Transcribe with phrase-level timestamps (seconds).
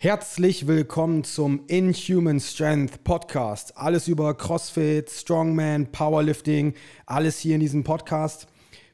[0.00, 3.76] Herzlich willkommen zum Inhuman Strength Podcast.
[3.76, 6.74] Alles über CrossFit, Strongman, Powerlifting,
[7.04, 8.46] alles hier in diesem Podcast.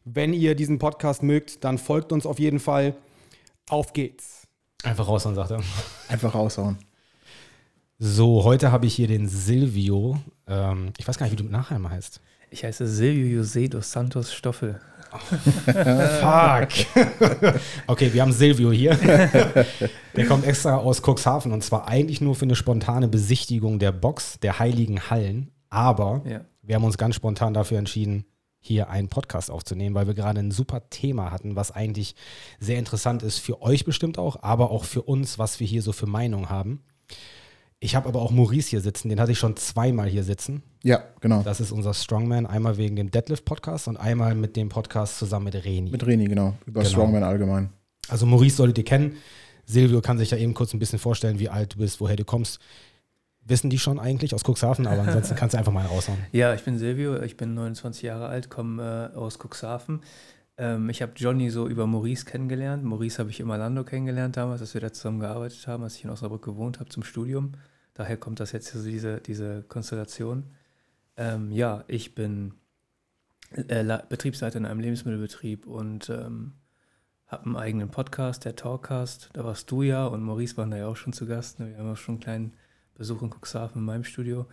[0.07, 2.97] Wenn ihr diesen Podcast mögt, dann folgt uns auf jeden Fall.
[3.69, 4.47] Auf geht's.
[4.83, 5.61] Einfach raushauen, sagt er.
[6.09, 6.79] Einfach raushauen.
[7.99, 10.19] So, heute habe ich hier den Silvio.
[10.47, 12.23] Ähm, ich weiß gar nicht, wie du mit Nachnamen heißt.
[12.49, 14.81] Ich heiße Silvio José dos Santos Stoffel.
[15.65, 16.69] Fuck.
[17.87, 18.97] okay, wir haben Silvio hier.
[20.17, 24.39] Der kommt extra aus Cuxhaven und zwar eigentlich nur für eine spontane Besichtigung der Box
[24.41, 25.51] der Heiligen Hallen.
[25.71, 26.41] Aber Ja.
[26.63, 28.25] wir haben uns ganz spontan dafür entschieden,
[28.61, 32.15] hier einen Podcast aufzunehmen, weil wir gerade ein super Thema hatten, was eigentlich
[32.61, 35.93] sehr interessant ist für euch bestimmt auch, aber auch für uns, was wir hier so
[35.93, 36.83] für Meinung haben.
[37.81, 40.63] Ich habe aber auch Maurice hier sitzen, den hatte ich schon zweimal hier sitzen.
[40.83, 41.43] Ja, genau.
[41.43, 45.65] Das ist unser Strongman, einmal wegen dem Deadlift-Podcast und einmal mit dem Podcast zusammen mit
[45.65, 45.91] Reni.
[45.91, 46.55] Mit Reni, genau.
[46.67, 46.91] Über Genau.
[46.91, 47.71] Strongman allgemein.
[48.09, 49.17] Also Maurice solltet ihr kennen.
[49.67, 52.25] Silvio kann sich ja eben kurz ein bisschen vorstellen, wie alt du bist, woher du
[52.25, 52.59] kommst.
[53.47, 56.19] Wissen die schon eigentlich aus Cuxhaven, aber ansonsten kannst du einfach mal raushauen.
[56.33, 60.01] Ja, ich bin Silvio, ich bin 29 Jahre alt, komme äh, aus Cuxhaven.
[60.57, 62.85] Ähm, ich habe Johnny so über Maurice kennengelernt.
[62.85, 66.05] Maurice habe ich im Orlando kennengelernt damals, als wir da zusammen gearbeitet haben, als ich
[66.05, 67.53] in Osnabrück gewohnt habe zum Studium.
[67.95, 70.45] Daher kommt das jetzt so diese, diese Konstellation.
[71.17, 72.55] Ähm, ja, ich bin
[73.53, 76.55] äh, Betriebsleiter in einem Lebensmittelbetrieb und ähm,
[77.27, 79.31] habe einen eigenen Podcast, der Talkcast.
[79.33, 81.61] Da warst du ja und Maurice waren da ja auch schon zu Gast.
[81.61, 81.71] ne?
[81.71, 82.53] Wir haben auch schon einen kleinen
[82.95, 84.47] Besuch in Cuxhaven in meinem Studio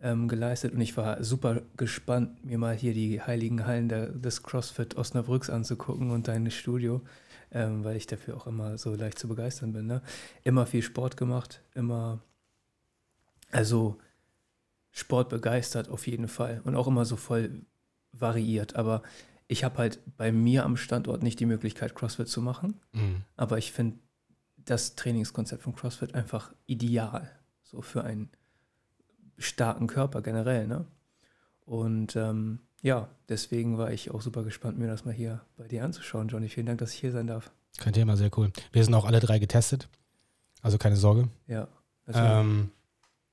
[0.00, 4.42] ähm, geleistet und ich war super gespannt, mir mal hier die heiligen Hallen der, des
[4.42, 7.00] CrossFit Osnabrücks anzugucken und dein Studio,
[7.50, 9.86] ähm, weil ich dafür auch immer so leicht zu begeistern bin.
[9.86, 10.02] Ne?
[10.42, 12.20] Immer viel Sport gemacht, immer,
[13.50, 13.98] also
[14.90, 17.62] Sport begeistert auf jeden Fall und auch immer so voll
[18.12, 18.76] variiert.
[18.76, 19.02] Aber
[19.48, 22.80] ich habe halt bei mir am Standort nicht die Möglichkeit, CrossFit zu machen.
[22.92, 23.22] Mhm.
[23.36, 23.98] Aber ich finde
[24.56, 27.30] das Trainingskonzept von CrossFit einfach ideal.
[27.62, 28.30] So für einen
[29.38, 30.84] starken Körper generell, ne?
[31.66, 35.84] Und ähm, ja, deswegen war ich auch super gespannt, mir das mal hier bei dir
[35.84, 36.48] anzuschauen, Johnny.
[36.48, 37.50] Vielen Dank, dass ich hier sein darf.
[37.78, 38.52] Kein Thema, sehr cool.
[38.72, 39.88] Wir sind auch alle drei getestet.
[40.62, 41.28] Also keine Sorge.
[41.46, 41.66] Ja.
[42.12, 42.70] Ähm,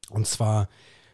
[0.10, 0.70] und zwar,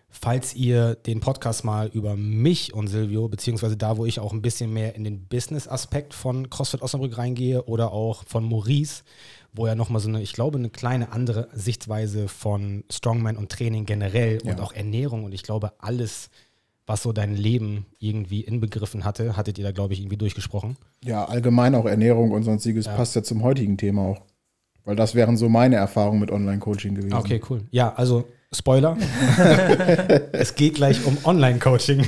[0.10, 4.42] falls ihr den Podcast mal über mich und Silvio, beziehungsweise da, wo ich auch ein
[4.42, 9.04] bisschen mehr in den Business-Aspekt von CrossFit Osnabrück reingehe oder auch von Maurice,
[9.54, 13.86] wo er nochmal so eine, ich glaube, eine kleine andere Sichtweise von Strongman und Training
[13.86, 14.60] generell und Ja.
[14.60, 16.30] auch Ernährung und ich glaube, alles,
[16.86, 20.78] was so dein Leben irgendwie inbegriffen hatte, hattet ihr da, glaube ich, irgendwie durchgesprochen.
[21.04, 22.96] Ja, allgemein auch Ernährung und sonstiges Ja.
[22.96, 24.22] passt ja zum heutigen Thema auch.
[24.86, 27.14] Weil das wären so meine Erfahrungen mit Online-Coaching gewesen.
[27.14, 27.66] Okay, cool.
[27.72, 28.24] Ja, also
[28.54, 28.98] Spoiler.
[30.32, 32.08] es geht gleich um Online-Coaching.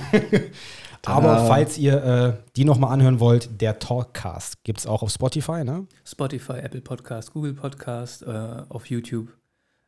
[1.05, 5.63] Aber falls ihr äh, die nochmal anhören wollt, der Talkcast gibt es auch auf Spotify,
[5.63, 5.85] ne?
[6.05, 9.29] Spotify, Apple Podcast, Google Podcast, äh, auf YouTube.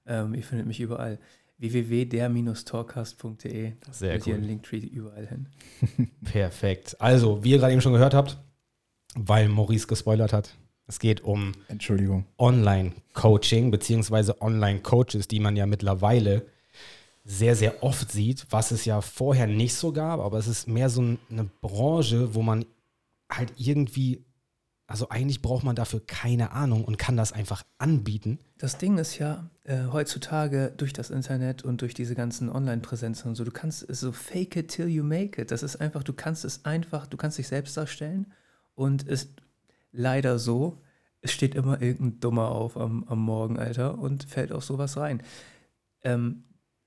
[0.05, 1.19] Ähm, ihr findet mich überall.
[1.57, 3.73] www.der-talkcast.de.
[3.79, 4.39] Da Sehr findet ihr cool.
[4.39, 5.47] einen Linktree überall hin.
[6.23, 6.95] Perfekt.
[6.99, 8.37] Also, wie ihr gerade eben schon gehört habt,
[9.15, 10.55] weil Maurice gespoilert hat,
[10.91, 12.25] es geht um Entschuldigung.
[12.37, 16.45] Online-Coaching beziehungsweise Online-Coaches, die man ja mittlerweile
[17.23, 20.89] sehr, sehr oft sieht, was es ja vorher nicht so gab, aber es ist mehr
[20.89, 22.65] so ein- eine Branche, wo man
[23.31, 24.25] halt irgendwie,
[24.85, 28.39] also eigentlich braucht man dafür keine Ahnung und kann das einfach anbieten.
[28.57, 33.35] Das Ding ist ja äh, heutzutage durch das Internet und durch diese ganzen Online-Präsenzen und
[33.35, 35.51] so, du kannst es so fake it till you make it.
[35.51, 38.25] Das ist einfach, du kannst es einfach, du kannst dich selbst darstellen
[38.75, 39.29] und es
[39.91, 40.81] leider so,
[41.21, 45.21] es steht immer irgendein Dummer auf am, am Morgen, Alter, und fällt auf sowas rein.
[46.03, 46.43] Ähm,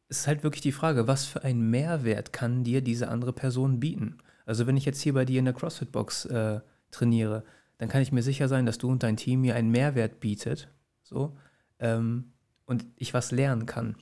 [0.09, 3.81] es ist halt wirklich die Frage, was für einen Mehrwert kann dir diese andere Person
[3.81, 4.19] bieten?
[4.47, 6.61] Also wenn ich jetzt hier bei dir in der CrossFit-Box äh,
[6.91, 7.45] trainiere,
[7.79, 10.69] dann kann ich mir sicher sein, dass du und dein Team mir einen Mehrwert bietet,
[11.03, 11.37] so,
[11.79, 12.33] ähm,
[12.67, 13.97] und ich was lernen kann.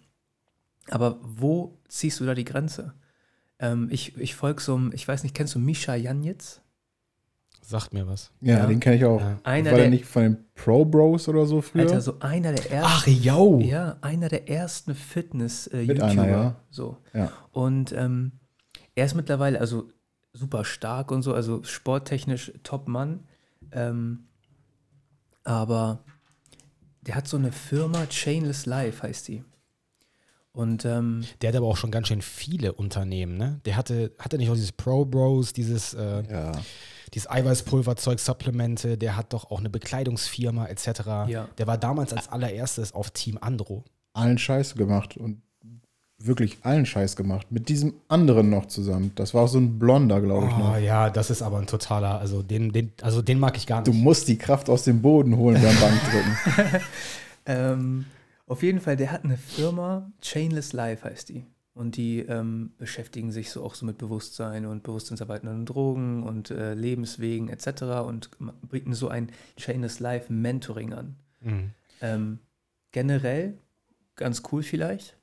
[0.88, 2.94] Aber wo ziehst du da die Grenze?
[3.58, 6.60] Ähm, ich ich folge so einem, ich weiß nicht, kennst du Misha Janitz?
[7.64, 8.30] Sagt mir was.
[8.40, 8.66] Ja, Ja.
[8.66, 9.20] den kenne ich auch.
[9.20, 9.38] Ja.
[9.44, 11.82] Einer War der der, nicht von den Pro Bros oder so früher?
[11.82, 12.86] Alter, so einer der ersten.
[12.92, 13.60] Ach, yo!
[13.60, 16.04] Ja, einer der ersten Fitness-YouTuber.
[16.04, 16.56] einer, ja.
[16.70, 16.98] So.
[17.14, 17.30] Ja.
[17.52, 18.32] Und ähm,
[18.94, 19.88] er ist mittlerweile also
[20.32, 23.20] super stark und so, also sporttechnisch Top-Mann.
[23.70, 24.24] Ähm,
[25.44, 26.04] aber
[27.02, 29.44] der hat so eine Firma, Chainless Life heißt die.
[30.52, 33.60] Und ähm, Der hat aber auch schon ganz schön viele Unternehmen, ne?
[33.64, 36.52] Der hatte, hatte nicht auch dieses Pro Bros, dieses, äh, ja.
[37.14, 40.86] Dieses Eiweißpulverzeug, Supplemente, der hat doch auch eine Bekleidungsfirma etc.
[41.28, 41.48] Ja.
[41.58, 43.84] Der war damals als allererstes auf Team Andro.
[44.14, 45.42] Allen Scheiß gemacht und
[46.18, 47.48] wirklich allen Scheiß gemacht.
[47.50, 49.12] Mit diesem anderen noch zusammen.
[49.16, 50.54] Das war auch so ein Blonder, glaube ich.
[50.54, 50.78] Oh noch.
[50.78, 53.90] ja, das ist aber ein totaler, also den, den, also den mag ich gar Du
[53.92, 54.02] nicht.
[54.02, 56.80] musst die Kraft aus dem Boden holen beim Bankdrücken.
[57.46, 58.04] ähm,
[58.46, 61.44] Auf jeden Fall, der hat eine Firma, Chainless Life heißt die.
[61.74, 66.74] Und die ähm, beschäftigen sich so auch so mit Bewusstsein und bewusstseinserweiternden Drogen und äh,
[66.74, 67.82] Lebenswegen etc.
[68.06, 68.30] und
[68.68, 71.16] bieten so ein Chainless Life Mentoring an.
[71.40, 71.70] Mhm.
[72.02, 72.38] Ähm,
[72.92, 73.56] generell
[74.16, 75.16] ganz cool vielleicht.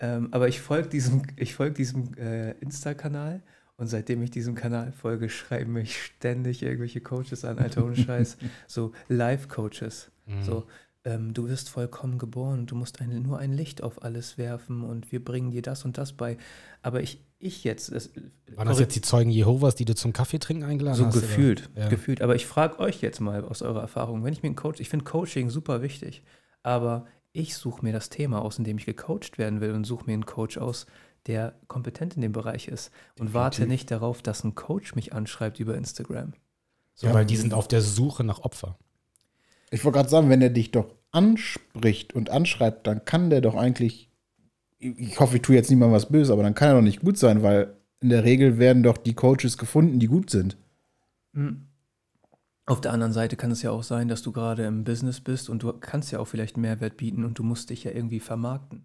[0.00, 3.42] Ähm, aber ich folge diesem, ich folg diesem äh, Insta-Kanal
[3.76, 8.38] und seitdem ich diesem Kanal folge, schreiben mich ständig irgendwelche Coaches an, Alter, ohne Scheiß.
[8.66, 10.10] so Live-Coaches.
[10.26, 10.42] Mhm.
[10.42, 10.66] So,
[11.04, 14.82] ähm, du wirst vollkommen geboren und du musst ein, nur ein Licht auf alles werfen
[14.82, 16.38] und wir bringen dir das und das bei.
[16.82, 18.10] Aber ich, ich jetzt, das,
[18.54, 21.16] Waren das jetzt die Zeugen Jehovas, die du zum Kaffee trinken eingeladen so hast?
[21.16, 21.26] oder?
[21.26, 21.88] gefühlt, Ja.
[21.88, 22.22] gefühlt.
[22.22, 24.88] Aber ich frage euch jetzt mal aus eurer Erfahrung, wenn ich mir einen Coach, ich
[24.88, 26.22] finde Coaching super wichtig,
[26.62, 30.06] aber ich suche mir das Thema aus, in dem ich gecoacht werden will und suche
[30.06, 30.86] mir einen Coach aus,
[31.26, 35.58] der kompetent in dem Bereich ist und warte nicht darauf, dass ein Coach mich anschreibt
[35.58, 36.34] über Instagram.
[37.00, 38.78] Ja, weil die sind auf der Suche nach Opfer.
[39.74, 43.56] Ich wollte gerade sagen, wenn er dich doch anspricht und anschreibt, dann kann der doch
[43.56, 44.08] eigentlich,
[44.78, 47.18] ich hoffe, ich tue jetzt niemandem was Böses, aber dann kann er doch nicht gut
[47.18, 50.56] sein, weil in der Regel werden doch die Coaches gefunden, die gut sind.
[51.32, 51.66] Mhm.
[52.66, 55.50] Auf der anderen Seite kann es ja auch sein, dass du gerade im Business bist
[55.50, 58.84] und du kannst ja auch vielleicht Mehrwert bieten und du musst dich ja irgendwie vermarkten.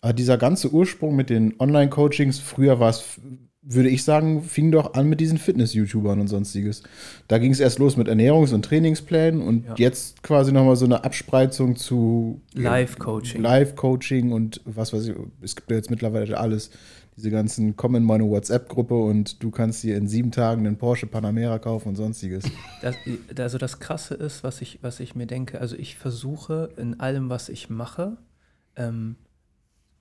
[0.00, 3.20] Aber dieser ganze Ursprung mit den Online-Coachings, früher war es,
[3.62, 6.82] würde ich sagen, fing doch an mit diesen Fitness-YouTubern und sonstiges.
[7.26, 9.74] Da ging es erst los mit Ernährungs- und Trainingsplänen und Ja.
[9.76, 13.42] jetzt quasi nochmal so eine Abspreizung zu Live-Coaching.
[13.42, 16.70] Live-Coaching und was weiß ich, es gibt ja jetzt mittlerweile alles.
[17.16, 21.08] Diese ganzen, komm in meine WhatsApp-Gruppe und du kannst dir in sieben Tagen einen Porsche
[21.08, 22.44] Panamera kaufen und sonstiges.
[22.80, 22.94] Das,
[23.36, 27.28] also das Krasse ist, was ich, was ich mir denke, also ich versuche in allem,
[27.28, 28.18] was ich mache,
[28.76, 29.16] ähm,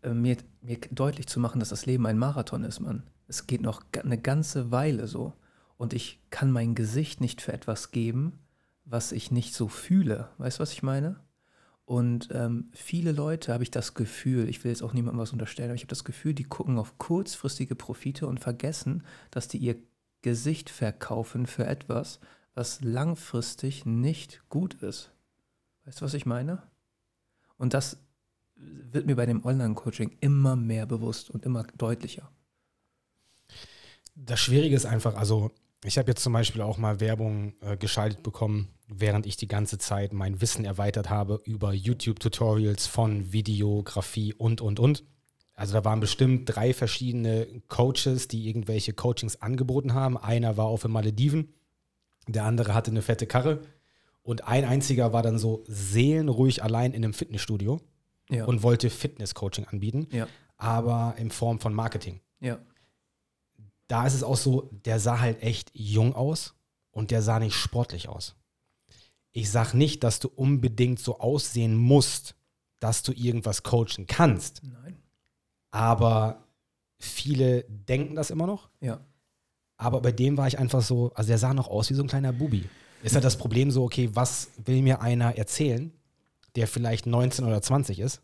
[0.03, 3.01] äh, mir, mir deutlich zu machen, dass das Leben ein Marathon ist, Mann.
[3.27, 5.33] Es geht noch eine ganze Weile so.
[5.77, 8.39] Und ich kann mein Gesicht nicht für etwas geben,
[8.85, 10.29] was ich nicht so fühle.
[10.37, 11.19] Weißt du, was ich meine?
[11.85, 15.69] Und ähm, viele Leute habe ich das Gefühl, ich will jetzt auch niemandem was unterstellen,
[15.69, 19.77] aber ich habe das Gefühl, die gucken auf kurzfristige Profite und vergessen, dass die ihr
[20.21, 22.19] Gesicht verkaufen für etwas,
[22.55, 25.11] was langfristig nicht gut ist.
[25.85, 26.63] Weißt du, was ich meine?
[27.57, 27.97] Und das
[28.55, 32.29] wird mir bei dem Online-Coaching immer mehr bewusst und immer deutlicher.
[34.19, 35.51] Das Schwierige ist einfach, also
[35.83, 39.77] ich habe jetzt zum Beispiel auch mal Werbung äh, geschaltet bekommen, während ich die ganze
[39.77, 45.03] Zeit mein Wissen erweitert habe über YouTube-Tutorials von Videografie und, und, und.
[45.53, 50.17] Also da waren bestimmt drei verschiedene Coaches, die irgendwelche Coachings angeboten haben.
[50.17, 51.53] Einer war auf den Malediven,
[52.27, 53.61] der andere hatte eine fette Karre
[54.23, 57.79] und ein einziger war dann so seelenruhig allein in einem Fitnessstudio
[58.29, 58.45] Ja.
[58.45, 60.27] und wollte Fitness-Coaching anbieten, ja,
[60.57, 62.59] aber in Form von Marketing ja,
[63.87, 66.55] da ist es auch so, der sah halt echt jung aus
[66.91, 68.35] und der sah nicht sportlich aus.
[69.31, 72.35] Ich sag nicht, dass du unbedingt so aussehen musst,
[72.79, 74.97] dass du irgendwas coachen kannst, nein,
[75.71, 76.43] aber
[76.99, 78.69] viele denken das immer noch.
[78.81, 78.99] ja.
[79.77, 82.07] Aber bei dem war ich einfach so, also der sah noch aus wie so ein
[82.07, 82.67] kleiner Bubi.
[83.03, 85.93] Ist halt das Problem so, okay, was will mir einer erzählen,
[86.55, 88.23] der vielleicht 19 oder 20 ist?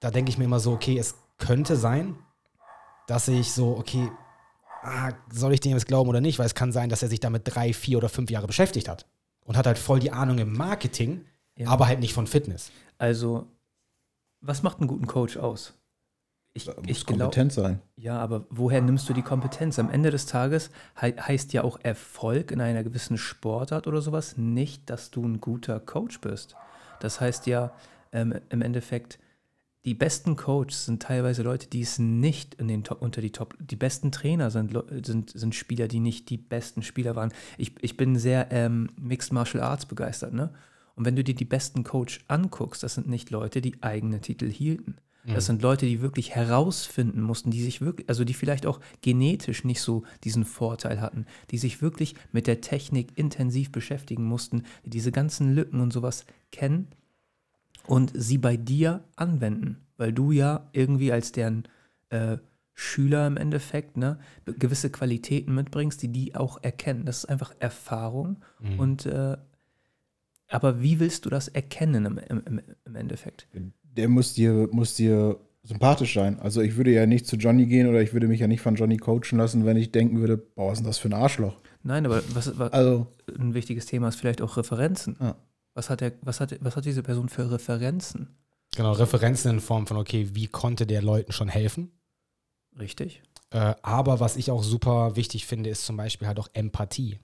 [0.00, 2.16] Da denke ich mir immer so, okay, es könnte sein,
[3.06, 4.10] dass ich so, okay,
[4.82, 6.38] ah, soll ich dem jetzt glauben oder nicht?
[6.38, 9.06] Weil es kann sein, dass er sich damit drei, vier oder fünf Jahre beschäftigt hat
[9.44, 11.24] und hat halt voll die Ahnung im Marketing,
[11.56, 11.68] Ja.
[11.68, 12.70] aber halt nicht von Fitness.
[12.98, 13.46] Also,
[14.40, 15.74] was macht einen guten Coach aus?
[16.56, 17.80] Ich, Muss ich kompetent sein.
[17.96, 19.80] ja, aber woher nimmst du die Kompetenz?
[19.80, 20.70] Am Ende des Tages
[21.00, 25.40] hei heißt ja auch Erfolg in einer gewissen Sportart oder sowas nicht, dass du ein
[25.40, 26.54] guter Coach bist.
[27.00, 27.72] Das heißt ja
[28.12, 29.18] ähm, im Endeffekt,
[29.84, 33.54] die besten Coaches sind teilweise Leute, die es nicht in den Top, unter die Top.
[33.60, 34.74] Die besten Trainer sind,
[35.04, 37.32] sind, sind Spieler, die nicht die besten Spieler waren.
[37.58, 40.50] Ich, ich bin sehr ähm, Mixed Martial Arts begeistert, ne?
[40.96, 44.48] Und wenn du dir die besten Coach anguckst, das sind nicht Leute, die eigene Titel
[44.48, 44.96] hielten.
[45.26, 49.64] Das sind Leute, die wirklich herausfinden mussten, die sich wirklich, also die vielleicht auch genetisch
[49.64, 54.90] nicht so diesen Vorteil hatten, die sich wirklich mit der Technik intensiv beschäftigen mussten, die
[54.90, 56.88] diese ganzen Lücken und sowas kennen
[57.86, 61.64] und sie bei dir anwenden, weil du ja irgendwie als deren
[62.10, 62.38] äh,
[62.72, 67.04] Schüler im Endeffekt ne, gewisse Qualitäten mitbringst, die die auch erkennen.
[67.04, 68.38] Das ist einfach Erfahrung
[68.78, 69.36] und äh,
[70.48, 73.46] aber wie willst du das erkennen im, im, im- im Endeffekt?
[73.96, 76.38] Der muss dir, muss dir sympathisch sein.
[76.40, 78.74] Also ich würde ja nicht zu Johnny gehen oder ich würde mich ja nicht von
[78.74, 81.56] Johnny coachen lassen, wenn ich denken würde, boah, was ist denn das für ein Arschloch?
[81.82, 83.06] Nein, aber was, was Also,
[83.38, 85.16] ein wichtiges Thema ist vielleicht auch Referenzen.
[85.20, 85.36] Ja.
[85.74, 88.28] Was, hat der, was, hat, was hat diese Person für Referenzen?
[88.76, 91.90] Genau, Referenzen in Form von, okay, wie konnte der Leuten schon helfen?
[92.78, 93.22] Richtig?
[93.50, 97.18] Äh, aber was ich auch super wichtig finde, ist zum Beispiel halt auch Empathie.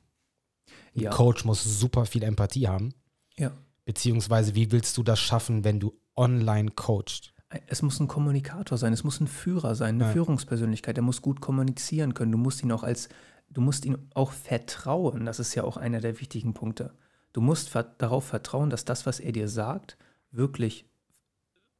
[0.94, 1.10] Ein Ja.
[1.10, 2.94] Coach muss super viel Empathie haben,
[3.36, 3.52] Ja.
[3.84, 7.32] Beziehungsweise wie willst du das schaffen, wenn du online coachst?
[7.66, 10.12] Es muss ein Kommunikator sein, es muss ein Führer sein, eine Ja.
[10.12, 12.30] Führungspersönlichkeit, der muss gut kommunizieren können.
[12.30, 13.08] Du musst ihn auch als,
[13.48, 15.24] du musst ihm auch vertrauen.
[15.24, 16.92] Das ist ja auch einer der wichtigen Punkte.
[17.32, 19.96] Du musst darauf vertrauen, dass das, was er dir sagt,
[20.30, 20.84] wirklich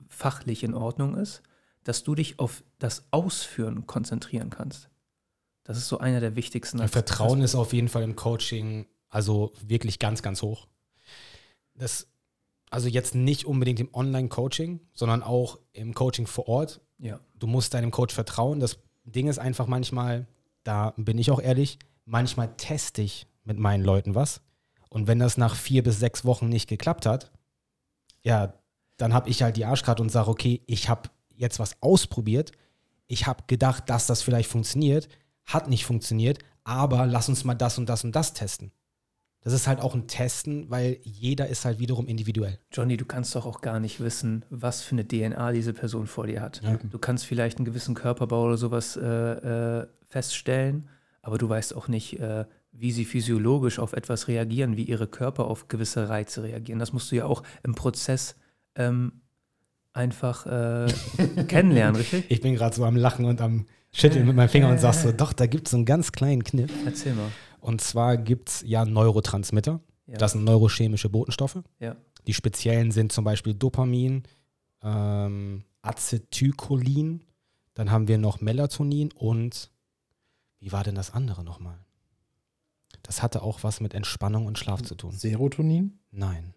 [0.09, 1.43] fachlich in Ordnung ist,
[1.85, 4.91] dass du dich auf das Ausführen konzentrieren kannst.
[5.65, 6.87] Das ist so einer der wichtigsten.
[6.89, 10.69] Vertrauen ist auf jeden Fall im Coaching also wirklich ganz, ganz hoch.
[11.75, 12.09] Das,
[12.71, 16.81] also jetzt nicht unbedingt im Online-Coaching, sondern auch im Coaching vor Ort.
[16.99, 17.21] Ja.
[17.35, 18.61] Du musst deinem Coach vertrauen.
[18.61, 20.27] Das Ding ist einfach manchmal,
[20.63, 24.41] da bin ich auch ehrlich, manchmal teste ich mit meinen Leuten was.
[24.91, 27.31] Und wenn das nach vier bis sechs Wochen nicht geklappt hat,
[28.23, 28.53] ja,
[28.97, 32.53] dann habe ich halt die Arschkarte und sage, okay, ich habe jetzt was ausprobiert.
[33.07, 35.09] Ich habe gedacht, dass das vielleicht funktioniert,
[35.47, 38.73] hat nicht funktioniert, aber lass uns mal das und das und das testen.
[39.43, 42.59] Das ist halt auch ein Testen, weil jeder ist halt wiederum individuell.
[42.73, 46.27] Johnny, du kannst doch auch gar nicht wissen, was für eine DNA diese Person vor
[46.27, 46.61] dir hat.
[46.63, 46.77] Ja.
[46.77, 50.91] Du kannst vielleicht einen gewissen Körperbau oder sowas äh, äh, feststellen,
[51.23, 55.47] aber du weißt auch nicht, äh, wie sie physiologisch auf etwas reagieren, wie ihre Körper
[55.47, 56.79] auf gewisse Reize reagieren.
[56.79, 58.37] Das musst du ja auch im Prozess
[58.75, 59.21] ähm,
[59.93, 60.87] einfach äh,
[61.49, 62.27] kennenlernen, richtig?
[62.29, 65.13] Ich bin gerade so am Lachen und am Schütteln mit meinem Finger und sag so,
[65.17, 66.71] doch, da gibt es so einen ganz kleinen Kniff.
[66.85, 67.31] Erzähl mal.
[67.61, 69.81] Und zwar gibt es ja Neurotransmitter.
[70.07, 70.17] Ja.
[70.17, 71.63] Das sind neurochemische Botenstoffe.
[71.79, 71.97] Ja.
[72.27, 74.23] Die speziellen sind zum Beispiel Dopamin,
[74.83, 77.25] ähm, Acetylcholin,
[77.75, 79.71] dann haben wir noch Melatonin und
[80.59, 81.79] wie war denn das andere nochmal?
[83.03, 85.13] Das hatte auch was mit Entspannung und Schlaf zu tun.
[85.13, 85.99] Serotonin?
[86.11, 86.55] Nein.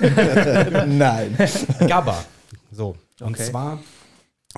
[0.86, 1.36] Nein.
[1.86, 2.24] GABA.
[2.70, 2.96] So.
[3.20, 3.44] Und Okay.
[3.50, 3.80] zwar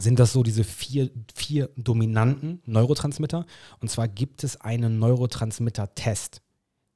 [0.00, 3.46] sind das so diese vier, vier dominanten Neurotransmitter.
[3.80, 6.42] Und zwar gibt es einen Neurotransmitter-Test.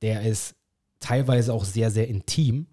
[0.02, 0.54] Der ist
[1.00, 2.66] teilweise auch sehr, sehr intim.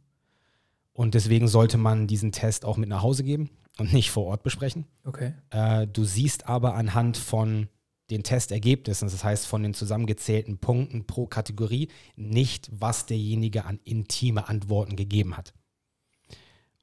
[0.94, 4.44] Und deswegen sollte man diesen Test auch mit nach Hause geben und nicht vor Ort
[4.44, 4.86] besprechen.
[5.04, 5.34] Okay.
[5.51, 7.68] Äh, du siehst aber anhand von
[8.10, 14.48] den Testergebnissen, das heißt von den zusammengezählten Punkten pro Kategorie, nicht, was derjenige an intime
[14.48, 15.54] Antworten gegeben hat.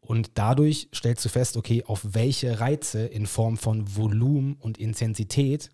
[0.01, 5.71] Und dadurch stellst du fest, okay, auf welche Reize in Form von Volumen und Intensität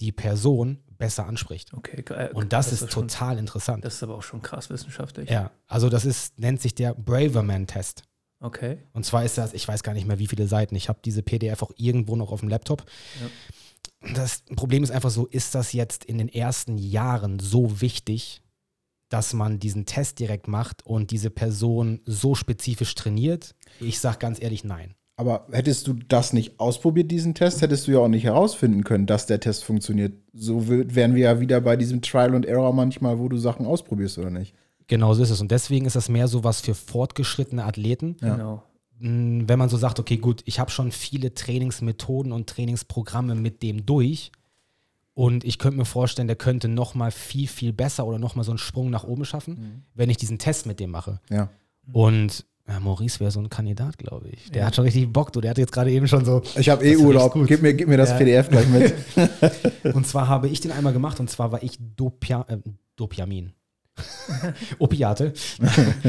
[0.00, 1.72] die Person besser anspricht.
[1.72, 2.04] Okay.
[2.10, 3.84] äh, Und das, ist schon, total interessant.
[3.84, 5.30] Das ist aber auch schon krass wissenschaftlich.
[5.30, 8.02] ja, also das ist, nennt sich der Braverman-Test.
[8.38, 8.78] Okay.
[8.92, 10.74] Und zwar ist das, ich weiß gar nicht mehr, wie viele Seiten.
[10.74, 12.84] Ich habe diese PDF auch irgendwo noch auf dem Laptop.
[14.14, 18.42] Das Problem ist einfach so, ist das jetzt in den ersten Jahren so wichtig,
[19.10, 23.54] dass man diesen Test direkt macht und diese Person so spezifisch trainiert?
[23.80, 24.94] Ich sage ganz ehrlich, nein.
[25.16, 29.04] Aber hättest du das nicht ausprobiert, diesen Test, hättest du ja auch nicht herausfinden können,
[29.04, 30.14] dass der Test funktioniert.
[30.32, 33.66] So wär- wären wir ja wieder bei diesem Trial and Error manchmal, wo du Sachen
[33.66, 34.54] ausprobierst oder nicht.
[34.86, 35.40] Genau so ist es.
[35.42, 38.16] Und deswegen ist das mehr so was für fortgeschrittene Athleten.
[38.22, 38.34] Ja.
[38.34, 38.62] Genau.
[39.02, 43.86] Wenn man so sagt, okay, gut, ich habe schon viele Trainingsmethoden und Trainingsprogramme mit dem
[43.86, 44.30] durch
[45.14, 48.42] und ich könnte mir vorstellen, der könnte noch mal viel, viel besser oder noch mal
[48.44, 51.18] so einen Sprung nach oben schaffen, wenn ich diesen Test mit dem mache.
[51.30, 51.48] Ja.
[51.92, 54.50] Und ja, Maurice wäre so ein Kandidat, glaube ich.
[54.50, 54.66] Der Ja.
[54.66, 55.40] hat schon richtig Bock, du.
[55.40, 56.42] Der hat jetzt gerade eben schon so.
[56.56, 57.34] Ich habe eh Urlaub.
[57.46, 58.16] Gib mir, gib mir das Ja.
[58.18, 58.94] PDF gleich mit.
[59.94, 62.58] Und zwar habe ich den einmal gemacht und zwar war ich Dopia, äh,
[62.96, 63.52] Dopiamin.
[64.78, 65.32] Opiate.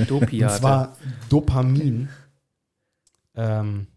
[0.07, 0.53] Dopiate.
[0.53, 0.97] Und zwar
[1.29, 2.09] Dopamin.
[3.35, 3.87] Ähm,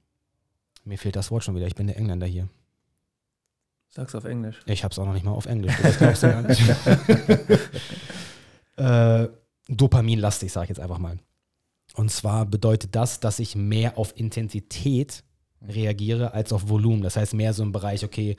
[0.84, 1.66] mir fehlt das Wort schon wieder.
[1.66, 2.48] Ich bin der Engländer hier.
[3.90, 4.60] Sag's auf Englisch.
[4.66, 5.74] Ich habe es auch noch nicht mal auf Englisch.
[5.80, 6.62] Das glaubst du gar nicht.
[8.76, 9.28] äh,
[9.68, 11.18] Dopaminlastig, sage ich jetzt einfach mal.
[11.94, 15.24] Und zwar bedeutet das, dass ich mehr auf Intensität
[15.62, 17.02] reagiere als auf Volumen.
[17.02, 18.36] Das heißt, mehr so im Bereich, okay,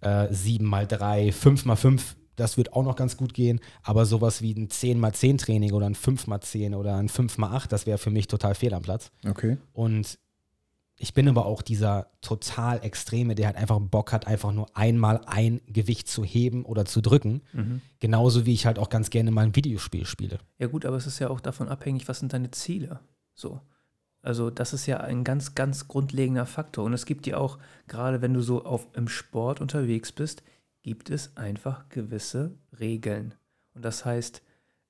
[0.00, 3.60] äh, 7 mal 3, 5 mal 5, das wird auch noch ganz gut gehen.
[3.82, 7.08] Aber sowas wie ein 10 mal 10 Training oder ein 5 mal 10 oder ein
[7.08, 9.10] 5 mal 8, das wäre für mich total fehl am Platz.
[9.26, 9.56] Okay.
[9.72, 10.18] Und
[11.00, 15.20] ich bin aber auch dieser total Extreme, der halt einfach Bock hat, einfach nur einmal
[15.26, 17.42] ein Gewicht zu heben oder zu drücken.
[17.52, 17.80] Mhm.
[18.00, 20.40] Genauso wie ich halt auch ganz gerne mal ein Videospiel spiele.
[20.58, 22.98] Ja gut, aber es ist ja auch davon abhängig, was sind deine Ziele.
[23.34, 23.60] So.
[24.22, 26.84] Also das ist ja ein ganz, ganz grundlegender Faktor.
[26.84, 30.42] Und es gibt ja auch, gerade wenn du so auf, im Sport unterwegs bist,
[30.82, 33.34] gibt es einfach gewisse Regeln.
[33.74, 34.42] Und das heißt,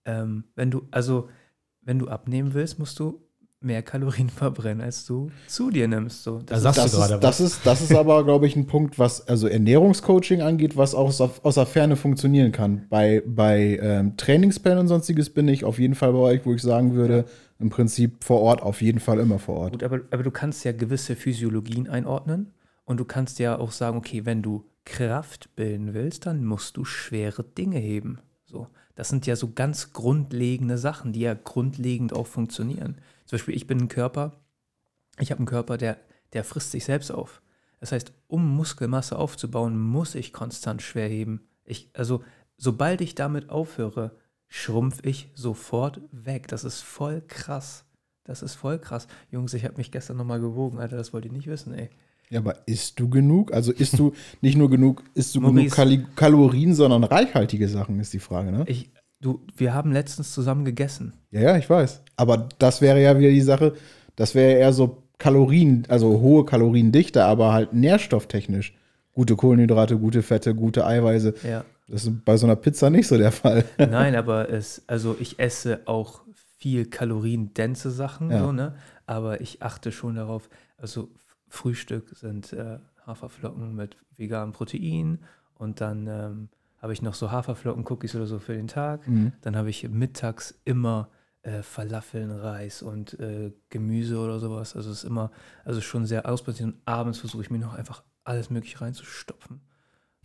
[0.07, 1.29] ähm, wenn du, also
[1.83, 3.28] wenn du abnehmen willst, musst du
[3.61, 6.23] mehr Kalorien verbrennen, als du zu dir nimmst.
[6.23, 6.39] So.
[6.39, 8.67] Da Das sagst Das du gerade ist, das, ist, das ist aber, glaube ich, ein
[8.67, 12.87] Punkt, was also Ernährungscoaching angeht, was auch aus, aus der Ferne funktionieren kann.
[12.89, 16.63] Bei, bei ähm, Trainingsplänen und sonstiges bin ich auf jeden Fall bei euch, wo ich
[16.63, 17.25] sagen würde,
[17.59, 19.73] im Prinzip vor Ort, auf jeden Fall immer vor Ort.
[19.73, 22.53] Gut, aber, aber du kannst ja gewisse Physiologien einordnen
[22.85, 26.85] und du kannst ja auch sagen, okay, wenn du Kraft bilden willst, dann musst du
[26.85, 28.21] schwere Dinge heben.
[28.47, 32.97] So, das sind ja so ganz grundlegende Sachen, die ja grundlegend auch funktionieren.
[33.29, 34.41] Zum Beispiel, ich bin ein Körper,
[35.19, 35.99] ich habe einen Körper, der,
[36.33, 37.43] der frisst sich selbst auf.
[37.79, 41.43] Das heißt, um Muskelmasse aufzubauen, muss ich konstant schwer heben.
[41.63, 42.25] Ich, also,
[42.57, 44.17] sobald ich damit aufhöre,
[44.47, 46.49] schrumpf ich sofort weg.
[46.49, 47.85] Das ist voll krass.
[48.25, 49.07] Das ist voll krass.
[49.31, 51.91] Jungs, ich habe mich gestern nochmal gewogen, Alter, das wollt ihr nicht wissen, ey.
[52.31, 53.53] Ja, aber isst du genug?
[53.53, 55.77] Also isst du nicht nur genug, isst du genug Maurice.
[55.77, 58.65] Kali Kalorien, sondern reichhaltige Sachen, ist die Frage, ne?
[58.67, 61.13] Ich, du, wir haben letztens zusammen gegessen.
[61.31, 62.03] Ja, ja, ich weiß.
[62.17, 63.75] Aber das wäre ja wieder die Sache,
[64.17, 68.75] das wäre eher so Kalorien, also hohe Kaloriendichte, aber halt nährstofftechnisch.
[69.13, 71.35] Gute Kohlenhydrate, gute Fette, gute Eiweiße.
[71.49, 71.65] Ja.
[71.89, 73.65] Das ist bei so einer Pizza nicht so der Fall.
[73.79, 76.23] Nein, aber es, also ich esse auch
[76.59, 78.41] viel kaloriendense Sachen, Ja.
[78.41, 78.75] so, ne?
[79.07, 81.09] Aber ich achte schon darauf, also
[81.49, 85.21] Frühstück sind äh, Haferflocken mit veganem Protein
[85.55, 86.49] und dann ähm,
[86.81, 89.01] habe ich noch so Haferflocken-Cookies oder so für den Tag.
[89.43, 91.11] Dann habe ich mittags immer
[91.43, 94.77] äh, Falafeln, Reis und äh, Gemüse oder sowas.
[94.77, 95.31] Also es ist immer,
[95.65, 96.75] also schon sehr ausbalanciert.
[96.75, 99.61] Und abends versuche ich mir noch einfach alles mögliche reinzustopfen.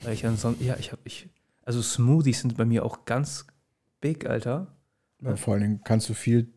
[0.01, 1.29] Weil ich ansonsten, ja, ich habe, ich,
[1.63, 3.47] also Smoothies sind bei mir auch ganz
[4.01, 4.67] big, Alter.
[5.21, 6.53] Ja, vor allen Dingen kannst du viel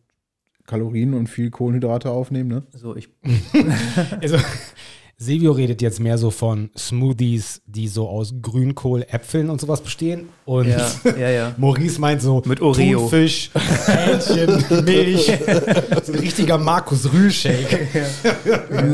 [0.65, 2.63] Kalorien und viel Kohlenhydrate aufnehmen, ne?
[2.71, 3.09] So, ich,
[4.21, 4.37] Also,
[5.19, 10.29] Silvio redet jetzt mehr so von Smoothies, die so aus Grünkohl, Äpfeln und sowas bestehen.
[10.45, 11.55] Und ja, ja, ja.
[11.57, 12.99] Maurice meint so Mit Oreo.
[12.99, 13.49] Thunfisch,
[13.87, 15.31] Hähnchen, Milch.
[16.03, 17.87] so ein richtiger Markus Rühl-Shake.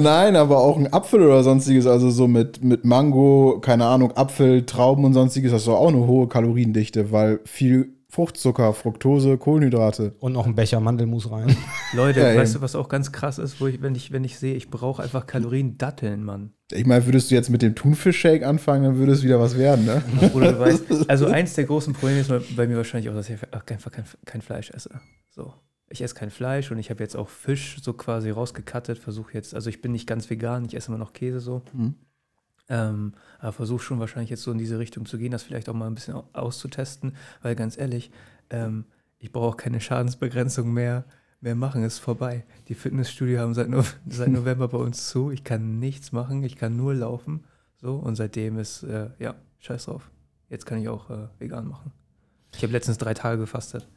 [0.02, 4.66] Nein, aber auch ein Apfel oder sonstiges, also so mit, mit Mango, keine Ahnung, Apfel,
[4.66, 10.14] Trauben und sonstiges, hast du auch eine hohe Kaloriendichte, weil viel Fruchtzucker, Fructose, Kohlenhydrate.
[10.20, 11.56] Und noch ein Becher Mandelmus rein.
[11.94, 12.60] Leute, Ja, weißt eben.
[12.60, 15.02] du, was auch ganz krass ist, wo ich, wenn ich, wenn ich sehe, ich brauche
[15.02, 16.54] einfach Kalorien, Datteln, Mann.
[16.72, 19.86] Ich meine, würdest du jetzt mit dem Thunfischshake anfangen, dann würde es wieder was werden,
[19.86, 20.04] ne?
[20.36, 23.38] Oder du weißt, also eins der großen Probleme ist bei mir wahrscheinlich auch, dass ich
[23.52, 24.92] einfach kein, kein Fleisch esse.
[25.32, 25.52] So.
[25.90, 29.56] Ich esse kein Fleisch und ich habe jetzt auch Fisch so quasi rausgekattet, versuche jetzt,
[29.56, 31.64] also ich bin nicht ganz vegan, ich esse immer noch Käse so.
[31.74, 31.96] Mhm.
[32.70, 35.74] Ähm, aber versuche schon wahrscheinlich jetzt so in diese Richtung zu gehen, das vielleicht auch
[35.74, 38.10] mal ein bisschen au- auszutesten, weil ganz ehrlich,
[38.50, 38.86] ähm,
[39.20, 41.04] ich brauche auch keine Schadensbegrenzung mehr,
[41.42, 42.46] mehr machen, ist vorbei.
[42.70, 46.56] Die Fitnessstudio haben seit, no seit November bei uns zu, ich kann nichts machen, ich
[46.56, 47.44] kann nur laufen.
[47.76, 50.10] So, und seitdem ist, äh, ja, scheiß drauf.
[50.50, 51.92] Jetzt kann ich auch äh, vegan machen.
[52.56, 53.88] Ich habe letztens drei Tage gefastet.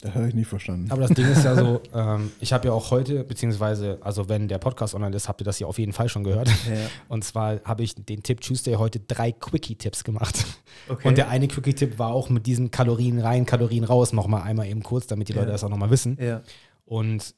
[0.00, 0.90] Das habe ich nicht verstanden.
[0.92, 4.46] Aber das Ding ist ja so, ähm, ich habe ja auch heute, beziehungsweise, also wenn
[4.46, 6.48] der Podcast online ist, habt ihr das ja auf jeden Fall schon gehört.
[6.48, 6.88] Ja.
[7.08, 10.44] Und zwar habe ich den Tipp Tuesday heute drei Quickie-Tipps gemacht.
[10.88, 11.08] Okay.
[11.08, 14.82] Und der eine Quickie-Tipp war auch mit diesen Kalorien rein, Kalorien raus, nochmal einmal eben
[14.84, 15.52] kurz, damit die Leute Ja.
[15.52, 16.16] das auch nochmal wissen.
[16.20, 16.42] Ja,
[16.84, 17.34] Und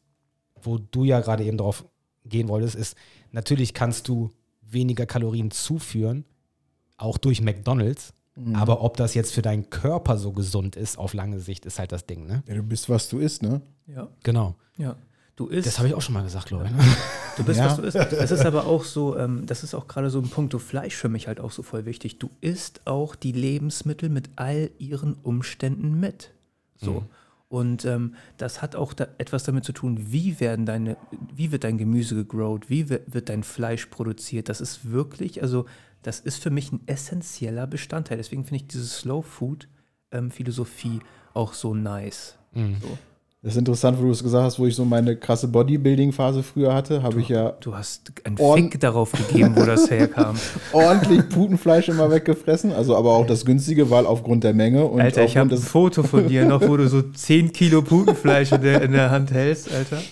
[0.62, 1.86] wo du ja gerade eben drauf
[2.26, 2.94] gehen wolltest, ist,
[3.32, 6.26] natürlich kannst du weniger Kalorien zuführen,
[6.98, 8.12] auch durch McDonalds.
[8.36, 8.54] Mhm.
[8.54, 11.92] Aber ob das jetzt für deinen Körper so gesund ist, auf lange Sicht, ist halt
[11.92, 12.42] das Ding, ne?
[12.46, 13.60] Ja, du bist, was du isst, ne?
[13.86, 14.54] ja, Genau.
[14.76, 14.96] ja.
[15.36, 16.70] Du isst, Das habe ich auch schon mal gesagt, glaube ich.
[16.70, 16.78] Ne?
[17.38, 17.66] du bist, Ja.
[17.66, 17.96] was du isst.
[17.96, 20.94] Das ist aber auch so, ähm, das ist auch gerade so ein Punkt, du Fleisch
[20.94, 22.18] für mich halt auch so voll wichtig.
[22.18, 26.32] Du isst auch die Lebensmittel mit all ihren Umständen mit.
[26.76, 27.04] So.
[27.48, 30.96] Und ähm, das hat auch da etwas damit zu tun, wie werden deine,
[31.34, 34.48] wie wird dein Gemüse gegrowt, wie wird dein Fleisch produziert.
[34.50, 35.64] Das ist wirklich, also
[36.02, 38.16] das ist für mich ein essentieller Bestandteil.
[38.18, 39.68] Deswegen finde ich diese Slow Food
[40.12, 41.00] ähm, Philosophie
[41.34, 42.36] auch so nice.
[42.54, 42.98] So.
[43.42, 46.74] Das ist interessant, wo du es gesagt hast, wo ich so meine krasse Bodybuilding-Phase früher
[46.74, 50.36] hatte, habe ich ja Du hast einen Fick darauf gegeben, wo das herkam.
[50.72, 52.72] ordentlich Putenfleisch immer weggefressen.
[52.72, 56.02] Also aber auch das günstige, weil aufgrund der Menge und Alter, ich habe ein Foto
[56.02, 59.70] von dir noch, wo du so 10 Kilo Putenfleisch in der, in der Hand hältst,
[59.72, 60.02] Alter.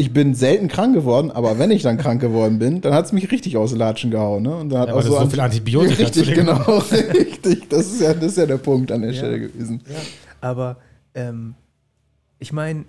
[0.00, 3.12] Ich bin selten krank geworden, aber wenn ich dann krank geworden bin, dann hat es
[3.12, 4.44] mich richtig aus den Latschen gehauen.
[4.44, 4.54] Ne?
[4.56, 6.54] Und dann hat Ja, auch so an- viel Antibiotika Richtig, genau,
[6.92, 7.68] richtig.
[7.68, 9.16] Das ist, ja, das ist ja der Punkt an der Ja.
[9.18, 9.82] Stelle gewesen.
[10.40, 10.76] Aber
[11.14, 11.54] ähm,
[12.38, 12.84] ich meine,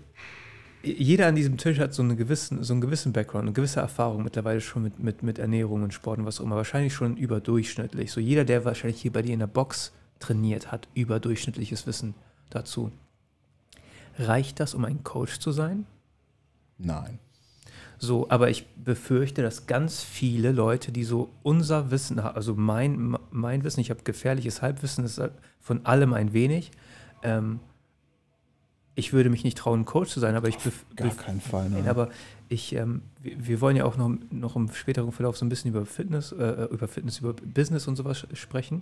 [0.83, 4.23] jeder an diesem Tisch hat so, eine gewissen, so einen gewissen Background, eine gewisse Erfahrung
[4.23, 6.55] mittlerweile schon mit, mit, mit Ernährung und Sport und was auch immer.
[6.57, 8.11] Wahrscheinlich schon überdurchschnittlich.
[8.11, 12.13] So jeder, der wahrscheinlich hier bei dir in der Box trainiert, hat überdurchschnittliches Wissen
[12.51, 12.91] dazu.
[14.19, 15.85] Reicht das, um ein Coach zu sein?
[16.79, 17.19] Nein.
[18.01, 23.17] So, aber ich befürchte, dass ganz viele Leute, die so unser Wissen haben, also mein,
[23.29, 25.21] mein Wissen, ich habe gefährliches Halbwissen, ist
[25.59, 26.71] von allem ein wenig.
[27.23, 27.59] Ähm,
[28.95, 31.69] ich würde mich nicht trauen, Coach zu sein, aber ich bef Gar keinen Fall.
[31.69, 31.89] Nein, Ne?
[31.89, 32.09] aber
[32.47, 35.71] ich, ähm, wir, wir wollen ja auch noch, noch im späteren Verlauf so ein bisschen
[35.71, 38.81] über Fitness, äh, über Fitness, über Business und sowas sprechen.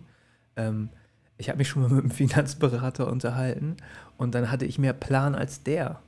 [0.56, 0.90] Ähm,
[1.38, 3.78] ich habe mich schon mal mit einem Finanzberater unterhalten
[4.18, 6.02] und dann hatte ich mehr Plan als der.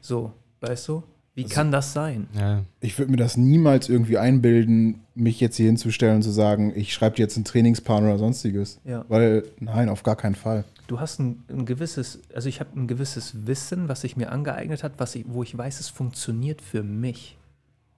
[0.00, 1.02] So, weißt du?
[1.34, 2.28] Wie kann das sein?
[2.32, 2.64] Ja.
[2.80, 6.94] Ich würde mir das niemals irgendwie einbilden, mich jetzt hier hinzustellen und zu sagen, ich
[6.94, 8.80] schreibe dir jetzt einen Trainingsplan oder sonstiges.
[8.84, 9.04] Ja.
[9.08, 10.64] Weil, nein, auf gar keinen Fall.
[10.86, 14.84] Du hast ein, ein gewisses, also ich habe ein gewisses Wissen, was sich mir angeeignet
[14.84, 17.36] hat, was ich, wo ich weiß, es funktioniert für mich.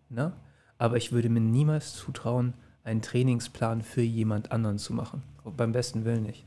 [0.08, 0.32] Ne?
[0.78, 5.22] Aber ich würde mir niemals zutrauen, einen Trainingsplan für jemand anderen zu machen.
[5.44, 6.46] Beim besten Willen nicht.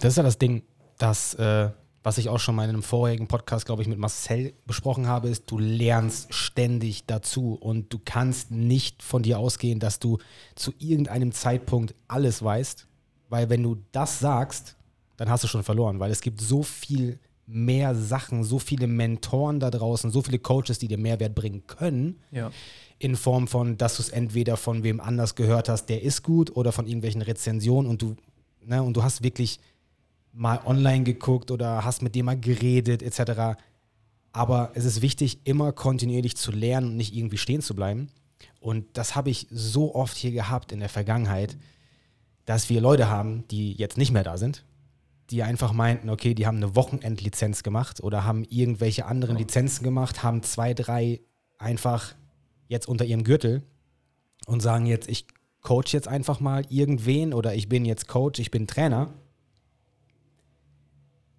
[0.00, 0.62] Das ist ja das Ding,
[0.98, 1.70] dass, äh,
[2.04, 5.28] was ich auch schon mal in einem vorherigen Podcast, glaube ich, mit Marcel besprochen habe,
[5.30, 10.18] ist, du lernst ständig dazu und du kannst nicht von dir ausgehen, dass du
[10.54, 12.86] zu irgendeinem Zeitpunkt alles weißt,
[13.30, 14.76] weil wenn du das sagst,
[15.16, 19.58] dann hast du schon verloren, weil es gibt so viel mehr Sachen, so viele Mentoren
[19.58, 22.50] da draußen, so viele Coaches, die dir Mehrwert bringen können, Ja.
[22.98, 26.54] in Form von, dass du es entweder von wem anders gehört hast, der ist gut,
[26.56, 28.16] oder von irgendwelchen Rezensionen und du,
[28.62, 29.58] ne, und du hast wirklich
[30.34, 33.58] mal online geguckt oder hast mit dem mal geredet, etc.
[34.32, 38.08] Aber es ist wichtig, immer kontinuierlich zu lernen und nicht irgendwie stehen zu bleiben.
[38.60, 41.56] Und das habe ich so oft hier gehabt in der Vergangenheit,
[42.44, 44.64] dass wir Leute haben, die jetzt nicht mehr da sind,
[45.30, 50.22] die einfach meinten, okay, die haben eine Wochenendlizenz gemacht oder haben irgendwelche anderen Lizenzen gemacht,
[50.22, 51.20] haben zwei, drei
[51.58, 52.14] einfach
[52.68, 53.62] jetzt unter ihrem Gürtel
[54.46, 55.26] und sagen jetzt, ich
[55.62, 59.14] coach jetzt einfach mal irgendwen oder ich bin jetzt Coach, ich bin Trainer,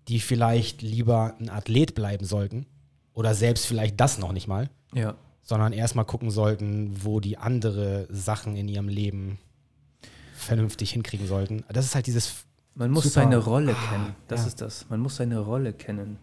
[0.08, 2.66] die vielleicht lieber ein Athlet bleiben sollten
[3.14, 5.16] oder selbst vielleicht das noch nicht mal, Ja.
[5.42, 9.40] sondern erstmal gucken sollten, wo die andere Sachen in ihrem Leben
[10.36, 11.64] vernünftig hinkriegen sollten.
[11.72, 13.14] Das ist halt dieses Man muss Super.
[13.22, 14.16] seine Rolle Ah, kennen.
[14.28, 14.48] Das ja.
[14.48, 14.86] ist das.
[14.90, 16.18] Man muss seine Rolle kennen.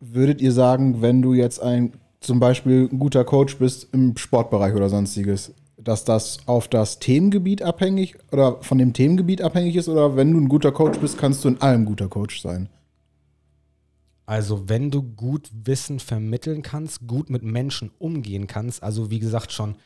[0.00, 4.74] Würdet ihr sagen, wenn du jetzt ein zum Beispiel ein guter Coach bist im Sportbereich
[4.74, 9.88] oder sonstiges, dass das auf das Themengebiet abhängig oder von dem Themengebiet abhängig ist?
[9.88, 12.68] Oder wenn du ein guter Coach bist, kannst du in allem guter Coach sein?
[14.26, 19.52] Also, wenn du gut Wissen vermitteln kannst, gut mit Menschen umgehen kannst, also wie gesagt
[19.52, 19.76] schon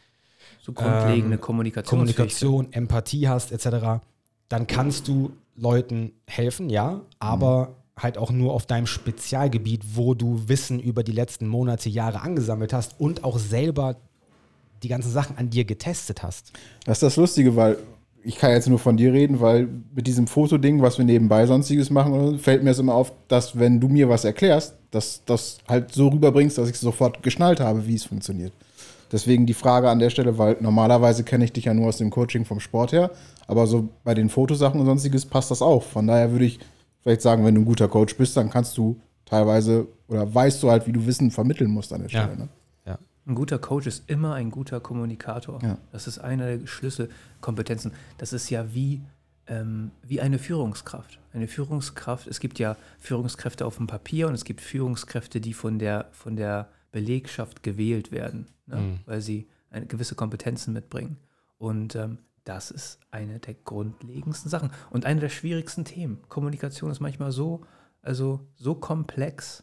[0.60, 1.98] So grundlegende Ähm, Kommunikation.
[1.98, 4.02] Kommunikation, Empathie hast, etc.,
[4.48, 10.48] dann kannst du Leuten helfen, ja, aber halt auch nur auf deinem Spezialgebiet, wo du
[10.48, 13.96] Wissen über die letzten Monate, Jahre angesammelt hast und auch selber
[14.82, 16.52] die ganzen Sachen an dir getestet hast.
[16.84, 17.78] Das ist das Lustige, weil
[18.24, 21.90] ich kann jetzt nur von dir reden, weil mit diesem Fotoding, was wir nebenbei sonstiges
[21.90, 25.92] machen, fällt mir es immer auf, dass wenn du mir was erklärst, dass das halt
[25.92, 28.52] so rüberbringst, dass ich sofort geschnallt habe, wie es funktioniert.
[29.10, 32.10] Deswegen die Frage an der Stelle, weil normalerweise kenne ich dich ja nur aus dem
[32.10, 33.10] Coaching vom Sport her,
[33.46, 35.82] aber so bei den Fotosachen und sonstiges passt das auch.
[35.82, 36.60] Von daher würde ich
[37.02, 40.70] vielleicht sagen, wenn du ein guter Coach bist, dann kannst du teilweise oder weißt du
[40.70, 42.22] halt, wie du Wissen vermitteln musst an der Ja.
[42.24, 42.38] Stelle.
[42.38, 42.48] Ne?
[43.26, 45.60] Ein guter Coach ist immer ein guter Kommunikator.
[45.62, 45.78] Ja.
[45.92, 47.92] Das ist eine der Schlüsselkompetenzen.
[48.18, 49.00] Das ist ja wie,
[49.46, 51.20] ähm, wie eine Führungskraft.
[51.32, 55.78] Eine Führungskraft, es gibt ja Führungskräfte auf dem Papier und es gibt Führungskräfte, die von
[55.78, 58.76] der, von der Belegschaft gewählt werden, ne?
[58.76, 59.00] Mhm.
[59.06, 61.16] weil sie eine, gewisse Kompetenzen mitbringen.
[61.58, 66.18] Und ähm, das ist eine der grundlegendsten Sachen und eine der schwierigsten Themen.
[66.28, 67.62] Kommunikation ist manchmal so,
[68.02, 69.62] also so komplex,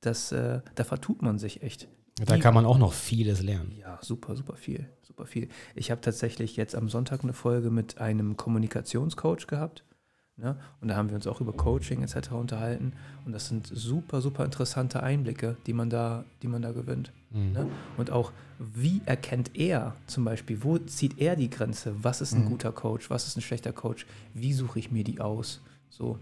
[0.00, 1.88] dass äh, da vertut man sich echt.
[2.26, 3.72] Da kann man auch noch vieles lernen.
[3.80, 5.48] ja, super, super viel, super viel.
[5.74, 9.84] Ich habe tatsächlich jetzt am Sonntag eine Folge mit einem Kommunikationscoach gehabt.
[10.36, 10.56] Ne?
[10.80, 12.32] Und da haben wir uns auch über Coaching etc.
[12.32, 12.94] unterhalten.
[13.26, 17.12] Und das sind super, super interessante Einblicke, die man da, die man da gewinnt.
[17.30, 17.52] Mhm.
[17.52, 17.66] Ne?
[17.96, 21.94] Und auch, wie erkennt er zum Beispiel, wo zieht er die Grenze?
[22.02, 23.10] Was ist ein guter Coach?
[23.10, 24.06] Was ist ein schlechter Coach?
[24.32, 25.60] Wie suche ich mir die aus?
[25.90, 26.18] So.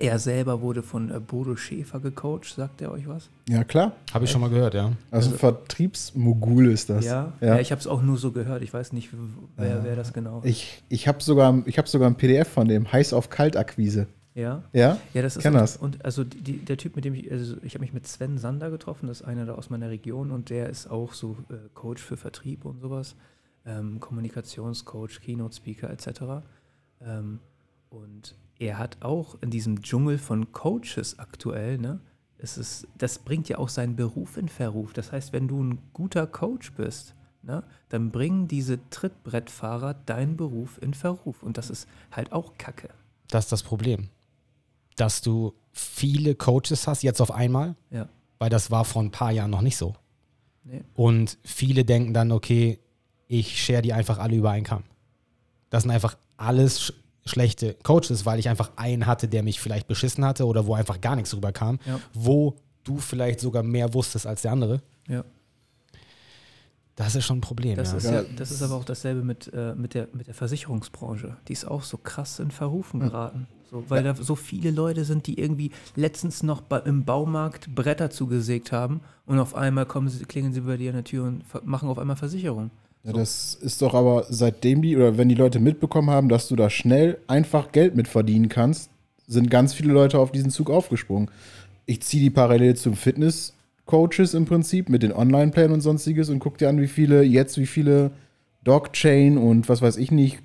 [0.00, 3.30] Er selber wurde von äh, Bodo Schäfer gecoacht, sagt er euch was?
[3.48, 3.92] Ja, klar.
[4.12, 4.92] Habe ich schon mal gehört, ja.
[5.10, 7.04] Also Vertriebsmogul ist das.
[7.04, 7.46] Ja, ja.
[7.46, 7.60] ja.
[7.60, 8.62] ich habe es auch nur so gehört.
[8.62, 9.10] Ich weiß nicht,
[9.56, 10.50] wer, wer das genau ist.
[10.50, 14.06] Ich, ich habe sogar, ich hab sogar ein PDF von dem, Heiß auf Kaltakquise.
[14.34, 14.98] Ja, Ja?
[15.14, 15.76] ja, das ist kenn und, das.
[15.76, 18.70] und also die, der Typ, mit dem ich, also ich habe mich mit Sven Sander
[18.70, 22.00] getroffen, das ist einer da aus meiner Region und der ist auch so äh, Coach
[22.00, 23.16] für Vertrieb und sowas,
[23.66, 26.46] ähm, Kommunikationscoach, Keynote Speaker etc.
[27.04, 27.40] Ähm,
[27.90, 32.00] und er hat auch in diesem Dschungel von Coaches aktuell, ne,
[32.38, 34.92] es ist, das bringt ja auch seinen Beruf in Verruf.
[34.92, 40.78] Das heißt, wenn du ein guter Coach bist, ne, dann bringen diese Trittbrettfahrer deinen Beruf
[40.80, 42.90] in Verruf und das ist halt auch Kacke.
[43.28, 44.08] Das ist das Problem.
[44.96, 48.08] Dass du viele Coaches hast, jetzt auf einmal, Ja.
[48.38, 49.94] weil das war vor ein paar Jahren noch nicht so.
[50.64, 50.82] Nee.
[50.94, 52.78] Und viele denken dann, okay,
[53.26, 54.84] ich share die einfach alle über einen Kamm.
[55.70, 56.94] Das sind einfach alles
[57.28, 61.00] schlechte Coaches, weil ich einfach einen hatte, der mich vielleicht beschissen hatte oder wo einfach
[61.00, 62.00] gar nichts rüberkam, Ja.
[62.14, 64.80] wo du vielleicht sogar mehr wusstest als der andere.
[65.08, 65.24] Ja.
[66.96, 67.96] Das ist schon ein Problem, Das, ja.
[67.98, 68.12] ist Ja.
[68.22, 71.36] ja, das ist aber auch dasselbe mit, äh, mit, der, mit der Versicherungsbranche.
[71.46, 73.46] Die ist auch so krass in Verrufen geraten.
[73.70, 78.72] So, weil da so viele Leute sind, die irgendwie letztens noch im Baumarkt Bretter zugesägt
[78.72, 81.88] haben und auf einmal kommen sie, klingeln sie bei dir an der Tür und machen
[81.90, 82.70] auf einmal Versicherung.
[83.04, 86.56] Ja, das ist doch aber seitdem die, oder wenn die Leute mitbekommen haben, dass du
[86.56, 88.90] da schnell einfach Geld mit verdienen kannst,
[89.26, 91.30] sind ganz viele Leute auf diesen Zug aufgesprungen.
[91.86, 96.58] Ich ziehe die parallel zum Fitness-Coaches im Prinzip mit den Online-Plänen und sonstiges und guck
[96.58, 98.10] dir an, wie viele, jetzt wie viele
[98.64, 100.40] Dog-Chain und was weiß ich nicht,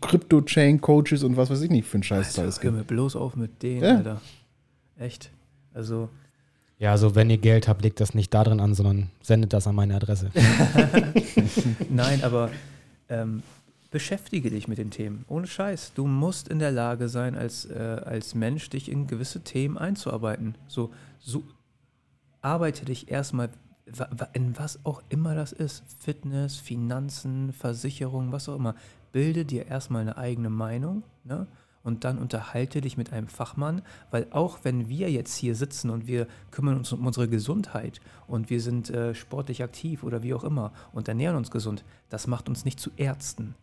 [0.00, 3.34] Crypto-Chain-Coaches und was weiß ich nicht für einen Scheiß da es Hör mir bloß auf
[3.36, 3.96] mit denen, Ja.
[3.96, 4.20] Alter.
[4.98, 5.30] Echt.
[5.74, 6.08] Also,
[6.78, 9.66] Ja, also wenn ihr Geld habt, legt das nicht da drin an, sondern sendet das
[9.66, 10.30] an meine Adresse.
[11.90, 12.50] Nein, aber
[13.08, 13.42] ähm,
[13.90, 15.24] beschäftige dich mit den Themen.
[15.28, 15.92] Ohne Scheiß.
[15.94, 20.54] Du musst in der Lage sein, als, äh, als Mensch dich in gewisse Themen einzuarbeiten.
[20.68, 21.42] So, so
[22.42, 23.48] arbeite dich erstmal
[24.34, 25.82] in was auch immer das ist.
[25.98, 28.74] Fitness, Finanzen, Versicherung, was auch immer.
[29.12, 31.46] Bilde dir erstmal eine eigene Meinung, ne?
[31.88, 36.06] Und dann unterhalte dich mit einem Fachmann, weil auch wenn wir jetzt hier sitzen und
[36.06, 40.44] wir kümmern uns um unsere Gesundheit und wir sind äh, sportlich aktiv oder wie auch
[40.44, 43.54] immer und ernähren uns gesund, das macht uns nicht zu Ärzten.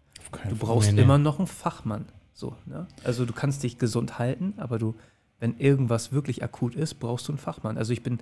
[0.50, 1.02] Du brauchst Nee, nee.
[1.04, 2.06] immer noch einen Fachmann.
[2.34, 2.88] So, ne?
[3.04, 4.96] Also du kannst dich gesund halten, aber du,
[5.40, 7.78] wenn irgendwas wirklich akut ist, brauchst du einen Fachmann.
[7.78, 8.18] Also ich bin,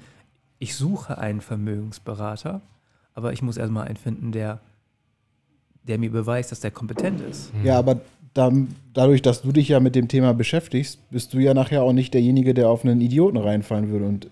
[0.59, 2.59] ich suche einen Vermögensberater,
[3.13, 4.59] aber ich muss erstmal einen finden, der,
[5.83, 7.53] der mir beweist, dass der kompetent ist.
[7.63, 8.01] Ja, aber
[8.33, 11.93] dann, dadurch, dass du dich ja mit dem Thema beschäftigst, bist du ja nachher auch
[11.93, 14.05] nicht derjenige, der auf einen Idioten reinfallen würde.
[14.05, 14.29] Und